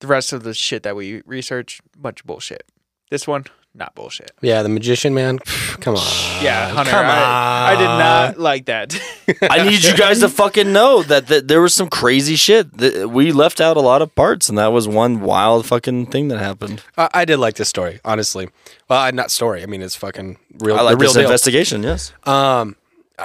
The 0.00 0.06
rest 0.06 0.32
of 0.32 0.44
the 0.44 0.54
shit 0.54 0.84
that 0.84 0.94
we 0.96 1.22
researched, 1.26 1.80
bunch 2.00 2.20
of 2.20 2.26
bullshit. 2.26 2.62
This 3.10 3.26
one, 3.26 3.44
not 3.78 3.94
bullshit. 3.94 4.32
Yeah, 4.40 4.62
the 4.62 4.68
magician 4.68 5.14
man. 5.14 5.38
Come 5.80 5.94
on. 5.94 6.42
Yeah, 6.42 6.68
Hunter, 6.70 6.90
come 6.90 7.06
I, 7.06 7.72
I 7.72 7.76
did 7.76 7.84
not 7.84 8.38
like 8.38 8.66
that. 8.66 9.00
I 9.42 9.68
need 9.68 9.82
you 9.84 9.96
guys 9.96 10.20
to 10.20 10.28
fucking 10.28 10.72
know 10.72 11.02
that, 11.04 11.28
that 11.28 11.48
there 11.48 11.60
was 11.60 11.74
some 11.74 11.88
crazy 11.88 12.36
shit. 12.36 12.76
That 12.78 13.10
we 13.10 13.32
left 13.32 13.60
out 13.60 13.76
a 13.76 13.80
lot 13.80 14.02
of 14.02 14.14
parts, 14.14 14.48
and 14.48 14.58
that 14.58 14.68
was 14.68 14.88
one 14.88 15.20
wild 15.20 15.66
fucking 15.66 16.06
thing 16.06 16.28
that 16.28 16.38
happened. 16.38 16.82
I, 16.96 17.08
I 17.14 17.24
did 17.24 17.38
like 17.38 17.54
this 17.54 17.68
story, 17.68 18.00
honestly. 18.04 18.48
Well, 18.88 18.98
I, 18.98 19.10
not 19.12 19.30
story. 19.30 19.62
I 19.62 19.66
mean, 19.66 19.82
it's 19.82 19.94
fucking 19.96 20.38
real. 20.58 20.76
I 20.76 20.82
like 20.82 20.98
the 20.98 21.02
real 21.02 21.10
this 21.10 21.14
deal. 21.14 21.22
investigation. 21.22 21.82
Yes. 21.82 22.12
Um, 22.24 22.76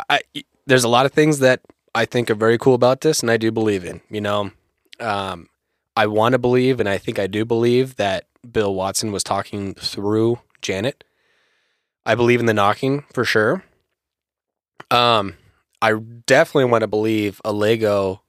I, 0.09 0.21
there's 0.65 0.83
a 0.83 0.89
lot 0.89 1.05
of 1.05 1.11
things 1.11 1.39
that 1.39 1.61
I 1.95 2.05
think 2.05 2.29
are 2.29 2.35
very 2.35 2.57
cool 2.57 2.75
about 2.75 3.01
this, 3.01 3.21
and 3.21 3.31
I 3.31 3.37
do 3.37 3.51
believe 3.51 3.85
in. 3.85 4.01
You 4.09 4.21
know, 4.21 4.51
um, 4.99 5.49
I 5.95 6.07
want 6.07 6.33
to 6.33 6.39
believe, 6.39 6.79
and 6.79 6.89
I 6.89 6.97
think 6.97 7.19
I 7.19 7.27
do 7.27 7.45
believe 7.45 7.95
that 7.97 8.25
Bill 8.49 8.73
Watson 8.73 9.11
was 9.11 9.23
talking 9.23 9.73
through 9.73 10.39
Janet. 10.61 11.03
I 12.05 12.15
believe 12.15 12.39
in 12.39 12.45
the 12.45 12.53
knocking 12.53 13.05
for 13.13 13.23
sure. 13.23 13.63
Um, 14.91 15.35
I 15.81 15.93
definitely 15.93 16.65
want 16.65 16.81
to 16.81 16.87
believe 16.87 17.41
a 17.45 17.51
Lego 17.53 18.21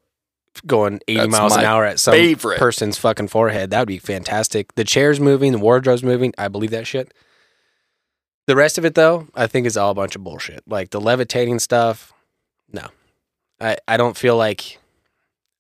going 0.67 1.01
80 1.09 1.19
That's 1.21 1.31
miles 1.33 1.57
an 1.57 1.65
hour 1.65 1.85
at 1.85 1.99
some 1.99 2.13
favorite. 2.13 2.59
person's 2.59 2.97
fucking 2.99 3.29
forehead. 3.29 3.71
That 3.71 3.81
would 3.81 3.89
be 3.89 3.99
fantastic. 3.99 4.75
The 4.77 4.85
chair's 4.85 5.19
moving, 5.19 5.53
the 5.53 5.59
wardrobe's 5.59 6.03
moving. 6.03 6.33
I 6.39 6.49
believe 6.49 6.71
that 6.71 6.87
shit. 6.87 7.13
The 8.47 8.55
rest 8.57 8.79
of 8.79 8.85
it, 8.85 8.95
though, 8.95 9.27
I 9.35 9.47
think 9.47 9.67
is 9.67 9.77
all 9.77 9.91
a 9.91 9.95
bunch 9.95 10.15
of 10.15 10.23
bullshit. 10.23 10.63
Like 10.67 10.91
the 10.91 11.01
levitating 11.01 11.59
stuff, 11.59 12.13
no. 12.71 12.89
I, 13.61 13.79
I 13.89 13.97
don't 13.97 14.17
feel 14.17 14.37
like 14.37 14.79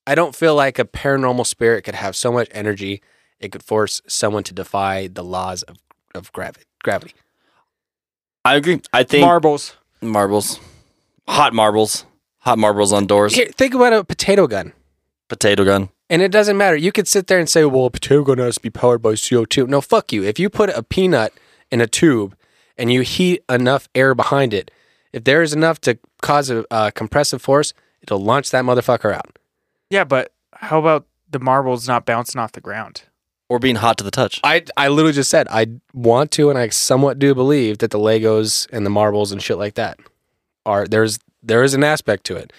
I 0.07 0.15
don't 0.15 0.35
feel 0.35 0.55
like 0.55 0.79
a 0.79 0.85
paranormal 0.85 1.47
spirit 1.47 1.83
could 1.85 1.95
have 1.95 2.15
so 2.15 2.31
much 2.31 2.49
energy 2.53 3.03
it 3.41 3.53
could 3.53 3.63
force 3.63 4.01
someone 4.07 4.43
to 4.45 4.55
defy 4.55 5.07
the 5.09 5.23
laws 5.25 5.63
of, 5.65 5.77
of 6.15 6.33
gravity. 6.33 6.65
Gravity. 6.83 7.15
I 8.45 8.57
agree. 8.57 8.81
I 8.93 9.05
think 9.05 9.25
Marbles. 9.25 9.77
marbles, 10.03 10.61
hot 11.27 11.55
marbles, 11.55 12.05
hot 12.41 12.59
marbles 12.59 12.93
on 12.93 13.07
doors, 13.07 13.35
Here, 13.35 13.49
think 13.57 13.75
about 13.75 13.93
a 13.93 14.05
potato 14.05 14.47
gun. 14.47 14.73
potato 15.29 15.65
gun. 15.65 15.89
And 16.11 16.21
it 16.21 16.31
doesn't 16.31 16.59
matter. 16.59 16.77
You 16.77 16.93
could 16.93 17.09
sit 17.09 17.27
there 17.29 17.39
and 17.39 17.49
say, 17.49 17.65
well, 17.65 17.87
a 17.87 17.91
potato 17.91 18.23
gun 18.23 18.39
has 18.39 18.57
to 18.57 18.61
be 18.61 18.69
powered 18.71 19.01
by 19.01 19.13
CO2. 19.13 19.67
No, 19.67 19.81
fuck 19.81 20.13
you. 20.13 20.23
If 20.23 20.39
you 20.39 20.51
put 20.51 20.69
a 20.69 20.83
peanut 20.83 21.33
in 21.71 21.81
a 21.81 21.87
tube 21.87 22.37
and 22.77 22.93
you 22.93 23.01
heat 23.01 23.43
enough 23.49 23.89
air 23.95 24.15
behind 24.15 24.53
it, 24.53 24.71
if 25.15 25.25
there 25.25 25.41
is 25.41 25.55
enough 25.55 25.81
to 25.83 25.99
cause 26.21 26.51
a 26.51 26.65
uh, 26.71 26.91
compressive 26.91 27.41
force, 27.41 27.73
it'll 28.03 28.19
launch 28.23 28.51
that 28.51 28.65
motherfucker 28.65 29.15
out. 29.15 29.39
Yeah, 29.89 30.05
but 30.05 30.33
how 30.53 30.79
about 30.79 31.07
the 31.31 31.39
marbles 31.41 31.89
not 31.89 32.05
bouncing 32.05 32.39
off 32.41 32.53
the 32.53 32.61
ground? 32.61 33.05
Or 33.51 33.59
being 33.59 33.77
hot 33.77 33.99
to 33.99 34.05
the 34.05 34.11
touch. 34.11 34.41
I, 34.43 34.65
I 34.77 34.89
literally 34.89 35.13
just 35.13 35.31
said, 35.31 35.47
I 35.51 35.67
want 35.93 36.31
to 36.33 36.49
and 36.49 36.59
I 36.59 36.69
somewhat 36.71 37.19
do 37.19 37.35
believe 37.35 37.79
that 37.79 37.91
the 37.91 37.99
Legos 37.99 38.67
and 38.73 38.87
the 38.87 38.91
marbles 38.91 39.33
and 39.33 39.43
shit 39.43 39.59
like 39.59 39.75
that 39.75 39.99
are, 40.65 40.87
there's, 40.87 41.19
there 41.43 41.63
is 41.63 41.75
an 41.75 41.85
aspect 41.85 42.25
to 42.25 42.37
it. 42.37 42.53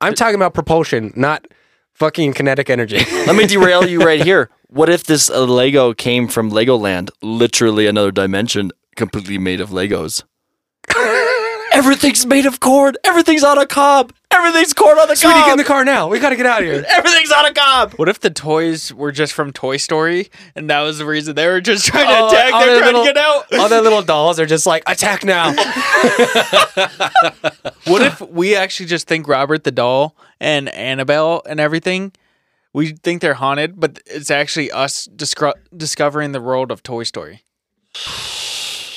I'm 0.00 0.14
talking 0.14 0.34
about 0.34 0.52
propulsion, 0.52 1.12
not 1.14 1.46
fucking 1.94 2.34
kinetic 2.34 2.68
energy. 2.68 2.98
Let 3.26 3.36
me 3.36 3.46
derail 3.46 3.86
you 3.86 4.00
right 4.02 4.22
here. 4.24 4.50
What 4.68 4.88
if 4.90 5.04
this 5.04 5.30
uh, 5.30 5.44
Lego 5.44 5.94
came 5.94 6.28
from 6.28 6.50
Legoland, 6.50 7.10
literally 7.22 7.86
another 7.86 8.10
dimension, 8.10 8.72
completely 8.96 9.38
made 9.38 9.60
of 9.60 9.70
Legos? 9.70 10.24
Everything's 11.76 12.24
made 12.26 12.46
of 12.46 12.58
corn. 12.60 12.94
Everything's 13.04 13.44
on 13.44 13.58
a 13.58 13.66
cob. 13.66 14.12
Everything's 14.30 14.72
corn 14.72 14.98
on 14.98 15.08
the 15.08 15.16
Sweetie, 15.16 15.34
get 15.34 15.42
cob. 15.44 15.50
in 15.52 15.58
the 15.58 15.64
car 15.64 15.84
now. 15.84 16.08
We 16.08 16.18
got 16.18 16.30
to 16.30 16.36
get 16.36 16.46
out 16.46 16.60
of 16.62 16.66
here. 16.66 16.84
Everything's 16.90 17.30
on 17.32 17.44
a 17.46 17.52
cob. 17.52 17.92
What 17.94 18.08
if 18.08 18.20
the 18.20 18.30
toys 18.30 18.92
were 18.92 19.12
just 19.12 19.32
from 19.32 19.52
Toy 19.52 19.76
Story 19.76 20.28
and 20.54 20.68
that 20.70 20.80
was 20.80 20.98
the 20.98 21.06
reason 21.06 21.34
they 21.34 21.46
were 21.46 21.60
just 21.60 21.86
trying 21.86 22.06
to 22.06 22.12
Oh, 22.18 22.28
attack? 22.28 22.52
all 22.52 22.60
They're 22.60 22.68
their 22.74 22.78
trying 22.80 22.94
little- 22.94 23.04
to 23.06 23.12
get 23.12 23.16
out. 23.18 23.52
All 23.60 23.68
their 23.68 23.80
little 23.82 24.02
dolls 24.14 24.40
are 24.40 24.46
just 24.46 24.66
like, 24.66 24.82
attack 24.86 25.24
now. 25.24 25.52
What 27.86 28.02
if 28.02 28.20
we 28.20 28.56
actually 28.56 28.86
just 28.86 29.06
think 29.06 29.28
Robert 29.28 29.64
the 29.64 29.70
doll 29.70 30.16
and 30.40 30.68
Annabelle 30.70 31.42
and 31.48 31.60
everything? 31.60 32.12
We 32.72 32.92
think 32.92 33.22
they're 33.22 33.34
haunted, 33.34 33.78
but 33.80 34.00
it's 34.06 34.30
actually 34.30 34.70
us 34.70 35.08
discro- 35.14 35.54
discovering 35.74 36.32
the 36.32 36.40
world 36.40 36.70
of 36.70 36.82
Toy 36.82 37.04
Story. 37.04 37.42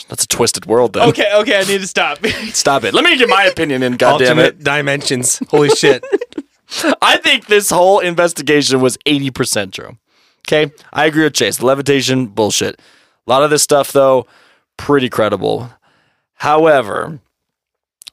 That's 0.10 0.24
a 0.24 0.28
twisted 0.28 0.66
world, 0.66 0.94
then. 0.94 1.08
Okay, 1.10 1.32
okay, 1.36 1.60
I 1.60 1.64
need 1.64 1.82
to 1.82 1.88
stop. 1.88 2.18
Stop 2.54 2.84
it. 2.84 2.94
Let 2.94 3.04
me 3.06 3.16
get 3.18 3.30
my 3.30 3.46
opinion 3.46 3.84
in. 3.84 3.94
God 3.96 4.18
damn 4.18 4.30
Ultimate 4.38 4.56
it. 4.60 4.64
dimensions. 4.64 5.40
Holy 5.50 5.70
shit. 5.70 6.04
I 7.02 7.18
think 7.18 7.46
this 7.46 7.70
whole 7.70 8.00
investigation 8.00 8.82
was 8.82 8.98
80% 9.06 9.72
true. 9.72 9.98
Okay. 10.48 10.74
I 10.92 11.06
agree 11.06 11.24
with 11.24 11.34
Chase. 11.34 11.62
Levitation, 11.62 12.28
bullshit. 12.28 12.80
A 13.28 13.30
lot 13.30 13.44
of 13.44 13.52
this 13.52 13.62
stuff, 13.62 13.92
though, 13.92 14.26
pretty 14.78 15.10
credible. 15.10 15.70
However, 16.36 17.20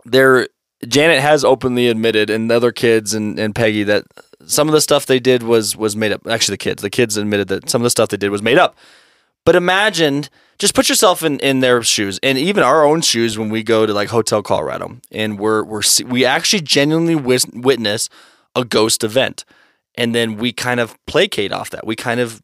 there 0.04 0.48
Janet 0.86 1.20
has 1.20 1.44
openly 1.44 1.88
admitted 1.88 2.28
and 2.28 2.50
the 2.50 2.54
other 2.56 2.72
kids 2.72 3.14
and, 3.14 3.38
and 3.38 3.54
Peggy 3.54 3.82
that 3.84 4.04
some 4.46 4.68
of 4.68 4.72
the 4.72 4.80
stuff 4.80 5.06
they 5.06 5.18
did 5.18 5.42
was 5.42 5.76
was 5.76 5.96
made 5.96 6.12
up. 6.12 6.26
Actually 6.26 6.54
the 6.54 6.58
kids. 6.58 6.82
The 6.82 6.90
kids 6.90 7.16
admitted 7.16 7.48
that 7.48 7.70
some 7.70 7.80
of 7.80 7.84
the 7.84 7.90
stuff 7.90 8.10
they 8.10 8.16
did 8.16 8.30
was 8.30 8.42
made 8.42 8.58
up. 8.58 8.76
But 9.46 9.56
imagine, 9.56 10.24
just 10.58 10.74
put 10.74 10.88
yourself 10.90 11.22
in, 11.22 11.38
in 11.38 11.60
their 11.60 11.82
shoes, 11.82 12.18
and 12.22 12.36
even 12.36 12.62
our 12.62 12.84
own 12.84 13.00
shoes 13.00 13.38
when 13.38 13.48
we 13.48 13.62
go 13.62 13.86
to 13.86 13.94
like 13.94 14.08
Hotel 14.10 14.42
Colorado, 14.42 14.98
and 15.10 15.38
we're 15.38 15.62
we're 15.64 15.82
we 16.04 16.24
actually 16.26 16.60
genuinely 16.60 17.14
wis- 17.14 17.46
witness 17.54 18.10
a 18.54 18.64
ghost 18.64 19.04
event, 19.04 19.44
and 19.94 20.14
then 20.14 20.36
we 20.36 20.52
kind 20.52 20.80
of 20.80 20.94
placate 21.06 21.52
off 21.52 21.70
that. 21.70 21.86
We 21.86 21.94
kind 21.96 22.20
of 22.20 22.42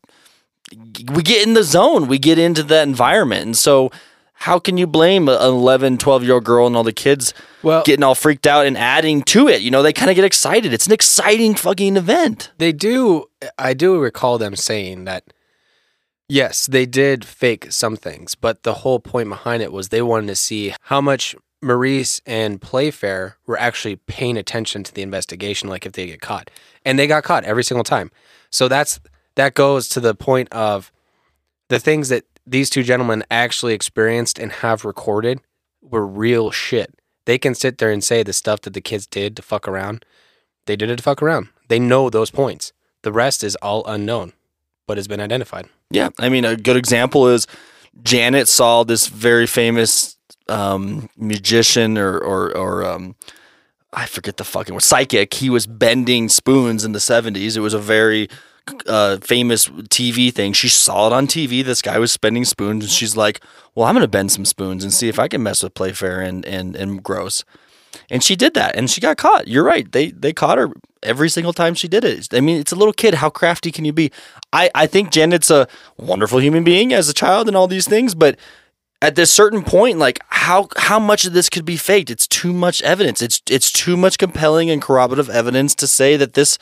we 1.13 1.23
get 1.23 1.47
in 1.47 1.55
the 1.55 1.65
zone, 1.65 2.07
we 2.07 2.19
get 2.19 2.39
into 2.39 2.63
that 2.63 2.87
environment, 2.89 3.43
and 3.47 3.57
so 3.57 3.91
how 4.35 4.59
can 4.59 4.77
you 4.77 4.87
blame 4.87 5.29
an 5.29 5.41
11, 5.41 5.99
12 5.99 6.25
year 6.25 6.35
old 6.35 6.45
girl 6.45 6.67
and 6.67 6.77
all 6.77 6.83
the 6.83 6.93
kids 6.93 7.33
Well- 7.63 7.83
getting 7.85 8.03
all 8.03 8.15
freaked 8.15 8.47
out 8.47 8.67
and 8.67 8.77
adding 8.79 9.23
to 9.25 9.49
it? 9.49 9.61
You 9.63 9.71
know, 9.71 9.83
they 9.83 9.93
kind 9.93 10.11
of 10.11 10.17
get 10.17 10.25
excited. 10.25 10.73
It's 10.73 10.87
an 10.87 10.93
exciting 10.93 11.55
fucking 11.55 11.97
event. 11.97 12.51
They 12.59 12.73
do. 12.73 13.27
I 13.59 13.75
do 13.75 13.99
recall 13.99 14.39
them 14.39 14.57
saying 14.57 15.05
that. 15.05 15.25
Yes, 16.33 16.65
they 16.65 16.87
did 16.87 17.27
fake 17.27 17.71
some 17.71 17.95
things, 17.95 18.35
but 18.35 18.63
the 18.63 18.73
whole 18.73 19.01
point 19.01 19.29
behind 19.29 19.63
it 19.63 19.71
was 19.71 19.91
they 19.91 20.01
wanted 20.01 20.29
to 20.29 20.35
see 20.35 20.73
how 20.81 20.99
much 20.99 21.37
Maurice 21.61 22.23
and 22.25 22.59
Playfair 22.59 23.37
were 23.47 23.59
actually 23.59 23.97
paying 23.97 24.39
attention 24.39 24.83
to 24.85 24.95
the 24.95 25.03
investigation, 25.03 25.69
like 25.69 25.85
if 25.85 25.93
they 25.93 26.07
get 26.07 26.23
caught, 26.23 26.49
and 26.87 26.99
they 26.99 27.07
got 27.07 27.23
caught 27.23 27.45
every 27.45 27.63
single 27.63 27.85
time. 27.85 28.11
So 28.49 28.67
that's 28.67 28.99
that 29.35 29.53
goes 29.53 29.91
to 29.91 30.01
the 30.01 30.15
point 30.15 30.51
of 30.55 30.91
the 31.69 31.79
things 31.79 32.09
that 32.09 32.25
these 32.47 32.71
two 32.71 32.83
gentlemen 32.83 33.25
actually 33.31 33.75
experienced 33.75 34.39
and 34.39 34.53
have 34.53 34.87
recorded 34.87 35.39
were 35.83 36.07
real 36.07 36.51
shit. 36.51 36.95
They 37.27 37.37
can 37.37 37.55
sit 37.55 37.77
there 37.77 37.91
and 37.91 38.03
say 38.03 38.23
the 38.23 38.33
stuff 38.33 38.63
that 38.63 38.73
the 38.73 38.81
kids 38.81 39.07
did 39.07 39.37
to 39.37 39.43
fuck 39.43 39.69
around. 39.69 40.07
They 40.65 40.77
did 40.77 40.89
it 40.89 40.97
to 40.97 41.03
fuck 41.03 41.23
around. 41.23 41.49
They 41.69 41.79
know 41.79 42.09
those 42.09 42.31
points. 42.31 42.73
The 43.03 43.13
rest 43.13 43.45
is 43.45 43.55
all 43.57 43.85
unknown, 43.85 44.33
has 44.97 45.09
been 45.09 45.21
identified. 45.21 45.69
Yeah, 45.91 46.11
I 46.19 46.29
mean, 46.29 46.45
a 46.45 46.57
good 46.57 46.77
example 46.77 47.29
is 47.29 47.47
Janet 48.03 48.49
saw 48.49 48.85
this 48.85 49.07
very 49.07 49.47
famous 49.47 50.17
um, 50.49 51.09
magician 51.17 51.99
or 51.99 52.19
or, 52.19 52.57
or 52.57 52.85
um, 52.85 53.17
I 53.93 54.07
forget 54.07 54.37
the 54.37 54.45
fucking 54.45 54.75
word, 54.75 54.83
psychic. 54.83 55.35
He 55.35 55.51
was 55.51 55.67
bending 55.67 56.29
spoons 56.29 56.85
in 56.85 56.93
the 56.93 57.01
seventies. 57.01 57.57
It 57.57 57.61
was 57.61 57.75
a 57.75 57.79
very 57.79 58.29
uh, 58.87 59.19
famous 59.19 59.69
TV 59.69 60.33
thing. 60.33 60.53
She 60.53 60.69
saw 60.69 61.09
it 61.09 61.13
on 61.13 61.27
TV. 61.27 61.65
This 61.65 61.83
guy 61.83 61.99
was 61.99 62.17
bending 62.17 62.45
spoons, 62.45 62.85
and 62.85 62.93
she's 62.93 63.17
like, 63.17 63.41
"Well, 63.75 63.87
I'm 63.87 63.95
gonna 63.95 64.09
bend 64.09 64.33
some 64.33 64.45
spoons 64.45 64.85
and 64.85 64.93
see 64.93 65.09
if 65.09 65.19
I 65.19 65.29
can 65.29 65.43
mess 65.43 65.63
with 65.63 65.75
Playfair 65.75 66.21
and 66.21 66.45
and 66.47 66.77
and 66.77 67.03
Grosse." 67.03 67.45
And 68.11 68.23
she 68.23 68.37
did 68.37 68.55
that, 68.55 68.75
and 68.77 68.91
she 68.91 69.01
got 69.01 69.17
caught. 69.17 69.49
You're 69.49 69.65
right. 69.65 69.91
They 69.91 70.11
they 70.11 70.33
caught 70.33 70.59
her 70.59 70.73
every 71.03 71.29
single 71.29 71.53
time 71.53 71.75
she 71.75 71.89
did 71.89 72.05
it. 72.05 72.29
I 72.33 72.41
mean, 72.41 72.61
it's 72.61 72.73
a 72.73 72.77
little 72.77 72.93
kid. 72.93 73.15
How 73.15 73.31
crafty 73.31 73.71
can 73.73 73.85
you 73.85 73.93
be? 73.93 74.11
I 74.53 74.71
I 74.75 74.87
think 74.87 75.11
Janet's 75.11 75.51
a 75.51 75.67
wonderful 75.99 76.41
human 76.41 76.65
being 76.65 76.93
as 76.93 77.09
a 77.09 77.15
child 77.15 77.49
and 77.49 77.57
all 77.57 77.67
these 77.69 77.89
things, 77.89 78.15
but 78.15 78.37
at 79.01 79.17
this 79.17 79.33
certain 79.33 79.63
point, 79.65 79.99
like 79.99 80.21
how 80.29 80.69
how 80.77 80.99
much 80.99 81.25
of 81.25 81.33
this 81.33 81.49
could 81.49 81.65
be 81.65 81.77
faked? 81.77 82.11
It's 82.11 82.27
too 82.29 82.53
much 82.53 82.81
evidence. 82.83 83.21
It's 83.21 83.43
it's 83.51 83.73
too 83.73 83.97
much 83.97 84.17
compelling 84.19 84.71
and 84.71 84.81
corroborative 84.81 85.29
evidence 85.29 85.75
to 85.77 85.87
say 85.87 86.17
that 86.17 86.35
this. 86.35 86.59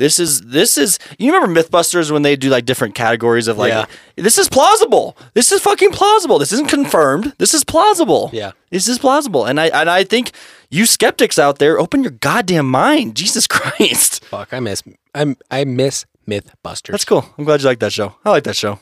This 0.00 0.20
is 0.20 0.42
this 0.42 0.78
is 0.78 0.96
you 1.18 1.34
remember 1.34 1.60
MythBusters 1.60 2.12
when 2.12 2.22
they 2.22 2.36
do 2.36 2.50
like 2.50 2.64
different 2.64 2.94
categories 2.94 3.48
of 3.48 3.58
like 3.58 3.72
Yeah. 3.72 3.86
this 4.14 4.38
is 4.38 4.48
plausible. 4.48 5.16
This 5.34 5.50
is 5.50 5.60
fucking 5.60 5.90
plausible. 5.90 6.38
This 6.38 6.52
isn't 6.52 6.68
confirmed. 6.68 7.32
This 7.38 7.52
is 7.52 7.64
plausible. 7.64 8.30
Yeah. 8.32 8.52
This 8.70 8.86
is 8.86 9.00
plausible. 9.00 9.44
And 9.44 9.58
I 9.58 9.66
and 9.70 9.90
I 9.90 10.04
think 10.04 10.30
you 10.70 10.86
skeptics 10.86 11.38
out 11.38 11.58
there, 11.58 11.78
open 11.78 12.02
your 12.02 12.12
goddamn 12.12 12.68
mind. 12.68 13.14
Jesus 13.14 13.46
Christ. 13.48 14.24
Fuck, 14.24 14.52
I 14.52 14.60
miss 14.60 14.82
I 15.14 15.36
I 15.50 15.64
miss 15.64 16.06
MythBusters. 16.28 16.90
That's 16.90 17.04
cool. 17.04 17.24
I'm 17.38 17.44
glad 17.44 17.60
you 17.62 17.66
like 17.66 17.80
that 17.80 17.92
show. 17.92 18.14
I 18.24 18.30
like 18.30 18.44
that 18.44 18.56
show. 18.56 18.80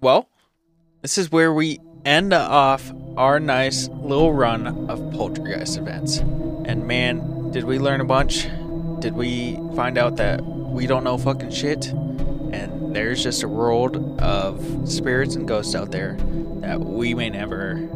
Well, 0.00 0.28
this 1.02 1.16
is 1.18 1.30
where 1.30 1.52
we 1.52 1.78
end 2.04 2.32
off 2.32 2.92
our 3.16 3.38
nice 3.38 3.88
little 3.88 4.32
run 4.32 4.90
of 4.90 4.98
poltergeist 5.12 5.78
events. 5.78 6.18
And 6.18 6.86
man, 6.86 7.50
did 7.52 7.64
we 7.64 7.78
learn 7.78 8.00
a 8.00 8.04
bunch? 8.04 8.48
Did 8.98 9.14
we 9.14 9.56
find 9.76 9.98
out 9.98 10.16
that 10.16 10.44
we 10.44 10.86
don't 10.86 11.04
know 11.04 11.18
fucking 11.18 11.50
shit? 11.50 11.86
And 11.86 12.94
there's 12.94 13.22
just 13.22 13.42
a 13.42 13.48
world 13.48 14.20
of 14.20 14.90
spirits 14.90 15.36
and 15.36 15.46
ghosts 15.46 15.74
out 15.74 15.92
there 15.92 16.16
that 16.60 16.80
we 16.80 17.14
may 17.14 17.30
never 17.30 17.88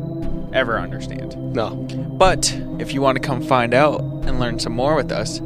ever 0.53 0.79
understand. 0.79 1.37
No. 1.55 1.71
But 1.75 2.53
if 2.79 2.93
you 2.93 3.01
want 3.01 3.17
to 3.17 3.27
come 3.27 3.43
find 3.43 3.75
out 3.75 4.01
and 4.01 4.41
learn 4.41 4.59
some 4.59 4.73
more 4.73 4.95
with 4.95 5.13
us, 5.13 5.41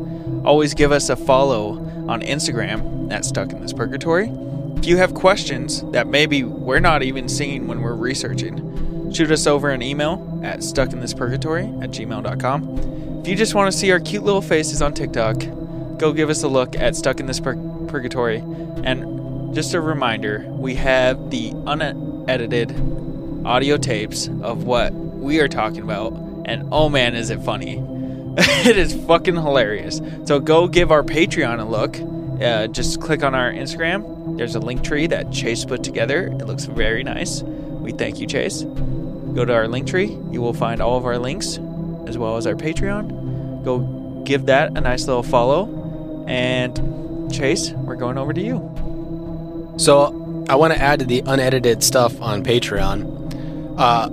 always 0.45 0.75
give 0.75 0.93
us 0.93 1.09
a 1.09 1.17
follow 1.17 1.79
on 2.09 2.23
Instagram 2.23 3.13
at 3.13 3.25
Stuck 3.25 3.53
in 3.53 3.61
This 3.61 3.73
Purgatory. 3.73 4.31
If 4.77 4.87
you 4.87 4.97
have 4.97 5.15
questions 5.15 5.83
that 5.93 6.07
maybe 6.07 6.43
we're 6.43 6.81
not 6.81 7.03
even 7.03 7.29
seeing 7.29 7.67
when 7.67 7.83
we're 7.83 7.95
researching, 7.95 9.13
shoot 9.13 9.31
us 9.31 9.47
over 9.47 9.71
an 9.71 9.83
email 9.83 10.41
at 10.43 10.61
stuckinthispurgatory 10.61 11.83
at 11.85 11.91
gmail.com. 11.91 13.21
If 13.21 13.29
you 13.29 13.37
just 13.37 13.55
want 13.55 13.71
to 13.71 13.77
see 13.77 13.91
our 13.91 14.01
cute 14.01 14.23
little 14.23 14.41
faces 14.41 14.81
on 14.81 14.95
TikTok, 14.95 15.39
go 15.99 16.13
give 16.13 16.31
us 16.31 16.43
a 16.43 16.49
look 16.49 16.77
at 16.77 16.97
Stuck 16.97 17.21
in 17.21 17.27
This 17.27 17.41
Pur- 17.41 17.87
Purgatory. 17.89 18.39
And 18.85 19.55
just 19.55 19.75
a 19.75 19.81
reminder, 19.81 20.47
we 20.49 20.75
have 20.77 21.31
the 21.31 21.53
unedited 21.67 22.71
audio 23.45 23.77
tapes 23.77 24.29
of 24.43 24.65
what 24.65 24.93
we 24.93 25.41
are 25.41 25.49
talking 25.49 25.83
about, 25.83 26.13
and 26.45 26.69
oh 26.73 26.89
man, 26.89 27.15
is 27.15 27.31
it 27.31 27.43
funny! 27.43 27.79
it 28.37 28.77
is 28.77 28.95
fucking 29.07 29.35
hilarious. 29.35 30.01
So 30.25 30.39
go 30.39 30.69
give 30.69 30.93
our 30.93 31.03
Patreon 31.03 31.61
a 31.61 31.65
look. 31.65 31.99
Uh, 32.41 32.69
just 32.69 33.01
click 33.01 33.23
on 33.23 33.35
our 33.35 33.53
Instagram. 33.53 34.39
There's 34.39 34.55
a 34.55 34.61
link 34.61 34.85
tree 34.85 35.07
that 35.09 35.33
Chase 35.33 35.65
put 35.65 35.83
together. 35.83 36.29
It 36.29 36.47
looks 36.47 36.65
very 36.65 37.03
nice. 37.03 37.43
We 37.43 37.93
thank 37.93 38.21
you, 38.21 38.27
Chase. 38.27 38.63
Go 38.63 39.45
to 39.45 39.53
our 39.53 39.69
link 39.69 39.89
tree. 39.89 40.17
You 40.31 40.41
will 40.41 40.55
find 40.55 40.81
all 40.81 40.97
of 40.97 41.05
our 41.05 41.19
links 41.19 41.59
as 42.07 42.17
well 42.17 42.37
as 42.37 42.47
our 42.47 42.55
Patreon. 42.55 43.65
Go 43.65 44.23
give 44.25 44.47
that 44.47 44.77
a 44.77 44.81
nice 44.81 45.07
little 45.07 45.23
follow. 45.23 46.25
And 46.27 47.33
Chase, 47.33 47.73
we're 47.73 47.97
going 47.97 48.17
over 48.17 48.33
to 48.33 48.41
you. 48.41 49.75
So 49.77 50.45
I 50.49 50.55
want 50.55 50.73
to 50.73 50.81
add 50.81 51.01
to 51.01 51.05
the 51.05 51.23
unedited 51.27 51.83
stuff 51.83 52.21
on 52.21 52.43
Patreon. 52.43 53.20
Uh, 53.81 54.11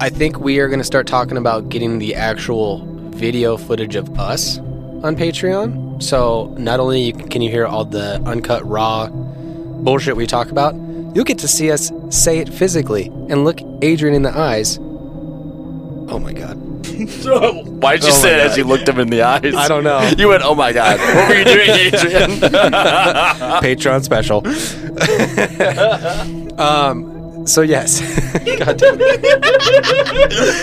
I 0.00 0.10
think 0.10 0.38
we 0.38 0.60
are 0.60 0.68
going 0.68 0.78
to 0.78 0.84
start 0.84 1.08
talking 1.08 1.36
about 1.36 1.70
getting 1.70 1.98
the 1.98 2.14
actual 2.14 2.86
video 3.10 3.56
footage 3.56 3.96
of 3.96 4.16
us 4.16 4.58
on 4.58 5.16
Patreon. 5.16 6.00
So 6.00 6.54
not 6.56 6.78
only 6.78 7.10
can 7.12 7.42
you 7.42 7.50
hear 7.50 7.66
all 7.66 7.84
the 7.84 8.22
uncut 8.24 8.64
raw 8.64 9.08
bullshit 9.08 10.14
we 10.14 10.28
talk 10.28 10.52
about, 10.52 10.76
you'll 11.16 11.24
get 11.24 11.38
to 11.40 11.48
see 11.48 11.72
us 11.72 11.90
say 12.10 12.38
it 12.38 12.48
physically 12.48 13.06
and 13.28 13.44
look 13.44 13.58
Adrian 13.82 14.14
in 14.14 14.22
the 14.22 14.38
eyes. 14.38 14.78
Oh 14.78 16.20
my 16.22 16.32
god. 16.32 16.54
Why'd 17.82 18.04
you 18.04 18.10
Oh 18.10 18.12
say 18.12 18.34
it 18.34 18.40
as 18.40 18.56
you 18.56 18.62
looked 18.62 18.88
him 18.88 19.00
in 19.00 19.10
the 19.10 19.22
eyes? 19.22 19.52
I 19.52 19.66
don't 19.66 19.82
know. 19.82 20.00
You 20.16 20.28
went, 20.28 20.44
oh 20.44 20.54
my 20.54 20.72
God. 20.72 21.00
What 21.00 21.28
were 21.28 21.34
you 21.34 21.44
doing, 21.44 21.70
Adrian? 21.70 22.30
Patreon 23.62 24.04
special. 24.04 24.46
um, 26.60 27.17
So 27.48 27.62
yes, 27.62 28.00
God 28.58 28.76
damn 28.76 28.98
it. 29.00 29.24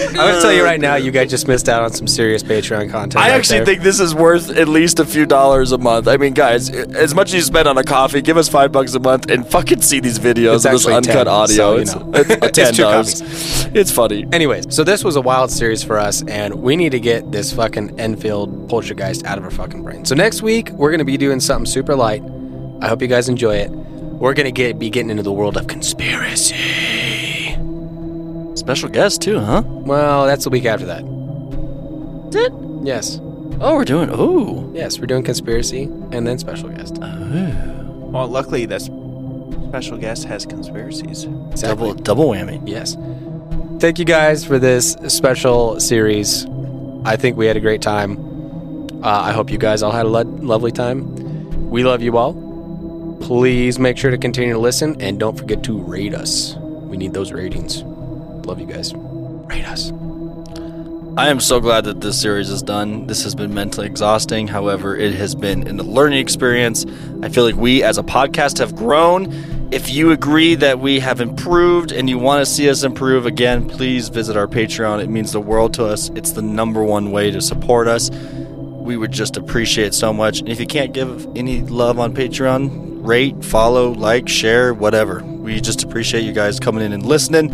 I'm 0.10 0.16
gonna 0.16 0.42
tell 0.42 0.54
you 0.54 0.64
right 0.64 0.80
now, 0.80 0.96
you 0.96 1.12
guys 1.12 1.30
just 1.30 1.48
missed 1.48 1.68
out 1.68 1.82
on 1.84 1.92
some 1.92 2.08
serious 2.08 2.44
Patreon 2.44 2.92
content. 2.92 3.18
I 3.18 3.30
right 3.30 3.32
actually 3.36 3.60
there. 3.60 3.66
think 3.66 3.82
this 3.82 4.00
is 4.00 4.14
worth 4.14 4.50
at 4.52 4.68
least 4.68 5.00
a 5.00 5.06
few 5.06 5.26
dollars 5.26 5.72
a 5.72 5.78
month. 5.78 6.08
I 6.08 6.18
mean, 6.18 6.34
guys, 6.34 6.70
as 6.70 7.16
much 7.16 7.30
as 7.30 7.34
you 7.34 7.42
spend 7.42 7.68
on 7.68 7.78
a 7.78 7.84
coffee, 7.84 8.22
give 8.22 8.38
us 8.38 8.48
five 8.48 8.72
bucks 8.72 8.94
a 8.94 9.00
month 9.00 9.30
and 9.30 9.48
fucking 9.48 9.82
see 9.82 10.00
these 10.00 10.20
videos 10.20 10.58
It's 10.58 10.66
actually 10.66 10.94
uncut 10.94 11.26
10, 11.26 11.28
audio. 11.28 11.56
so, 11.56 11.76
you 11.76 11.82
it's, 11.82 11.96
know. 11.96 12.12
it's, 12.14 12.30
It's 12.46 12.58
ten 12.58 12.74
dollars. 12.76 13.22
It's 13.76 13.92
funny. 13.92 14.26
Anyways, 14.32 14.74
so 14.74 14.84
this 14.84 15.04
was 15.04 15.16
a 15.16 15.22
wild 15.22 15.50
series 15.52 15.84
for 15.84 15.98
us, 16.00 16.24
and 16.28 16.54
we 16.56 16.76
need 16.76 16.92
to 16.92 17.00
get 17.00 17.32
this 17.32 17.52
fucking 17.54 18.00
Enfield 18.00 18.70
poltergeist 18.70 19.26
out 19.26 19.38
of 19.38 19.44
our 19.44 19.52
fucking 19.52 19.84
brain. 19.84 20.06
So 20.06 20.16
next 20.16 20.42
week 20.42 20.70
we're 20.72 20.92
gonna 20.92 21.04
be 21.06 21.18
doing 21.18 21.40
something 21.40 21.66
super 21.66 21.96
light. 21.96 22.24
I 22.82 22.88
hope 22.88 23.02
you 23.02 23.08
guys 23.08 23.28
enjoy 23.30 23.56
it. 23.56 23.72
We're 24.20 24.34
gonna 24.34 24.52
get 24.52 24.80
be 24.80 24.90
getting 24.90 25.10
into 25.10 25.24
the 25.24 25.32
world 25.32 25.58
of 25.58 25.68
conspiracy. 25.68 26.56
Special 28.56 28.90
guest 28.90 29.22
too, 29.22 29.40
huh? 29.40 29.64
Well, 29.66 30.26
that's 30.26 30.44
the 30.44 30.50
week 30.50 30.66
after 30.66 30.86
that. 30.86 31.04
Did 32.32 32.54
Yes, 32.84 33.20
oh, 33.62 33.76
we're 33.76 33.84
doing 33.86 34.10
oh. 34.12 34.72
yes, 34.74 35.00
we're 35.00 35.06
doing 35.08 35.24
conspiracy 35.24 35.84
and 36.12 36.26
then 36.28 36.38
special 36.40 36.70
guest. 36.70 36.98
Oh. 37.02 38.10
Well, 38.12 38.28
luckily, 38.28 38.66
this 38.66 38.86
special 39.70 39.98
guest 39.98 40.24
has 40.26 40.46
conspiracies. 40.46 41.26
Exactly. 41.26 41.68
Double 41.68 41.94
double 41.94 42.26
whammy. 42.30 42.62
Yes. 42.68 42.96
Thank 43.80 44.00
you 44.00 44.06
guys 44.06 44.46
for 44.46 44.58
this 44.58 44.94
special 45.10 45.80
series. 45.80 46.46
I 47.04 47.18
think 47.18 47.38
we 47.38 47.46
had 47.46 47.58
a 47.58 47.60
great 47.60 47.82
time. 47.82 48.18
Uh, 49.04 49.10
I 49.10 49.32
hope 49.34 49.52
you 49.52 49.58
guys 49.58 49.84
all 49.84 49.92
had 49.92 50.06
a 50.06 50.10
lo- 50.10 50.22
lovely 50.22 50.72
time. 50.72 51.70
We 51.70 51.84
love 51.84 52.02
you 52.02 52.18
all. 52.18 52.34
Please 53.22 53.80
make 53.80 53.98
sure 53.98 54.12
to 54.12 54.18
continue 54.18 54.54
to 54.54 54.60
listen 54.60 55.02
and 55.02 55.20
don't 55.20 55.38
forget 55.38 55.64
to 55.64 55.78
rate 55.80 56.14
us. 56.14 56.56
We 56.56 56.98
need 56.98 57.14
those 57.14 57.32
ratings. 57.32 57.84
Love 57.84 58.60
you 58.60 58.68
guys. 58.68 58.94
Rate 58.96 59.66
us. 59.66 59.92
I 61.18 61.30
am 61.30 61.40
so 61.40 61.62
glad 61.62 61.86
that 61.86 62.02
this 62.02 62.22
series 62.22 62.50
is 62.50 62.62
done. 62.62 63.08
This 63.08 63.24
has 63.24 63.34
been 63.34 63.54
mentally 63.54 63.88
exhausting. 63.88 64.50
However, 64.50 64.98
it 64.98 65.16
has 65.16 65.34
been 65.34 65.66
a 65.68 65.82
learning 65.82 66.20
experience. 66.20 66.86
I 67.24 67.30
feel 67.30 67.46
like 67.46 67.56
we 67.56 67.84
as 67.84 67.98
a 67.98 68.04
podcast 68.04 68.60
have 68.60 68.76
grown. 68.76 69.32
If 69.72 69.90
you 69.90 70.12
agree 70.12 70.56
that 70.56 70.80
we 70.80 71.00
have 71.00 71.22
improved 71.22 71.94
and 71.94 72.10
you 72.10 72.20
want 72.20 72.46
to 72.46 72.52
see 72.52 72.70
us 72.70 72.84
improve 72.84 73.26
again, 73.26 73.70
please 73.70 74.10
visit 74.10 74.36
our 74.36 74.46
Patreon. 74.46 75.02
It 75.02 75.10
means 75.10 75.32
the 75.32 75.40
world 75.40 75.74
to 75.76 75.86
us. 75.86 76.10
It's 76.16 76.34
the 76.34 76.42
number 76.42 76.84
one 76.84 77.12
way 77.12 77.32
to 77.32 77.40
support 77.40 77.88
us. 77.88 78.10
We 78.12 78.98
would 78.98 79.14
just 79.14 79.38
appreciate 79.38 79.94
so 79.94 80.12
much. 80.12 80.42
And 80.42 80.50
if 80.50 80.60
you 80.60 80.68
can't 80.68 80.94
give 80.94 81.26
any 81.36 81.62
love 81.62 81.98
on 81.98 82.14
Patreon, 82.14 82.95
rate, 83.06 83.44
follow, 83.44 83.92
like, 83.92 84.28
share, 84.28 84.74
whatever. 84.74 85.24
We 85.24 85.62
just 85.62 85.84
appreciate 85.84 86.24
you 86.24 86.34
guys 86.34 86.60
coming 86.60 86.84
in 86.84 86.92
and 86.92 87.06
listening. 87.06 87.52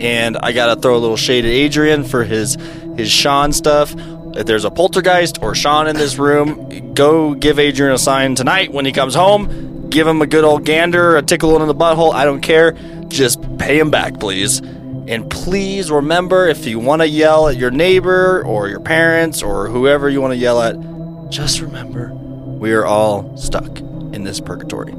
And 0.00 0.36
I 0.36 0.52
gotta 0.52 0.80
throw 0.80 0.96
a 0.96 0.98
little 0.98 1.16
shade 1.16 1.44
at 1.44 1.50
Adrian 1.50 2.04
for 2.04 2.24
his 2.24 2.56
his 2.96 3.10
Sean 3.10 3.52
stuff. 3.52 3.94
If 4.36 4.46
there's 4.46 4.64
a 4.64 4.70
poltergeist 4.70 5.42
or 5.42 5.54
Sean 5.54 5.86
in 5.86 5.96
this 5.96 6.18
room, 6.18 6.94
go 6.94 7.34
give 7.34 7.58
Adrian 7.58 7.94
a 7.94 7.98
sign 7.98 8.34
tonight 8.34 8.72
when 8.72 8.84
he 8.84 8.92
comes 8.92 9.14
home. 9.14 9.88
Give 9.88 10.06
him 10.06 10.20
a 10.20 10.26
good 10.26 10.44
old 10.44 10.64
gander, 10.64 11.16
a 11.16 11.22
tickle 11.22 11.60
in 11.60 11.66
the 11.66 11.74
butthole. 11.74 12.12
I 12.12 12.24
don't 12.24 12.40
care. 12.40 12.72
Just 13.08 13.40
pay 13.58 13.78
him 13.78 13.90
back, 13.90 14.18
please. 14.20 14.58
And 14.58 15.30
please 15.30 15.90
remember 15.90 16.48
if 16.48 16.66
you 16.66 16.78
want 16.78 17.00
to 17.00 17.08
yell 17.08 17.48
at 17.48 17.56
your 17.56 17.70
neighbor 17.70 18.44
or 18.44 18.68
your 18.68 18.80
parents 18.80 19.42
or 19.42 19.68
whoever 19.68 20.10
you 20.10 20.20
want 20.20 20.32
to 20.32 20.36
yell 20.36 20.60
at, 20.60 20.76
just 21.30 21.60
remember 21.60 22.12
we 22.12 22.72
are 22.72 22.84
all 22.84 23.36
stuck 23.36 23.78
in 24.16 24.24
this 24.24 24.40
purgatory. 24.40 24.94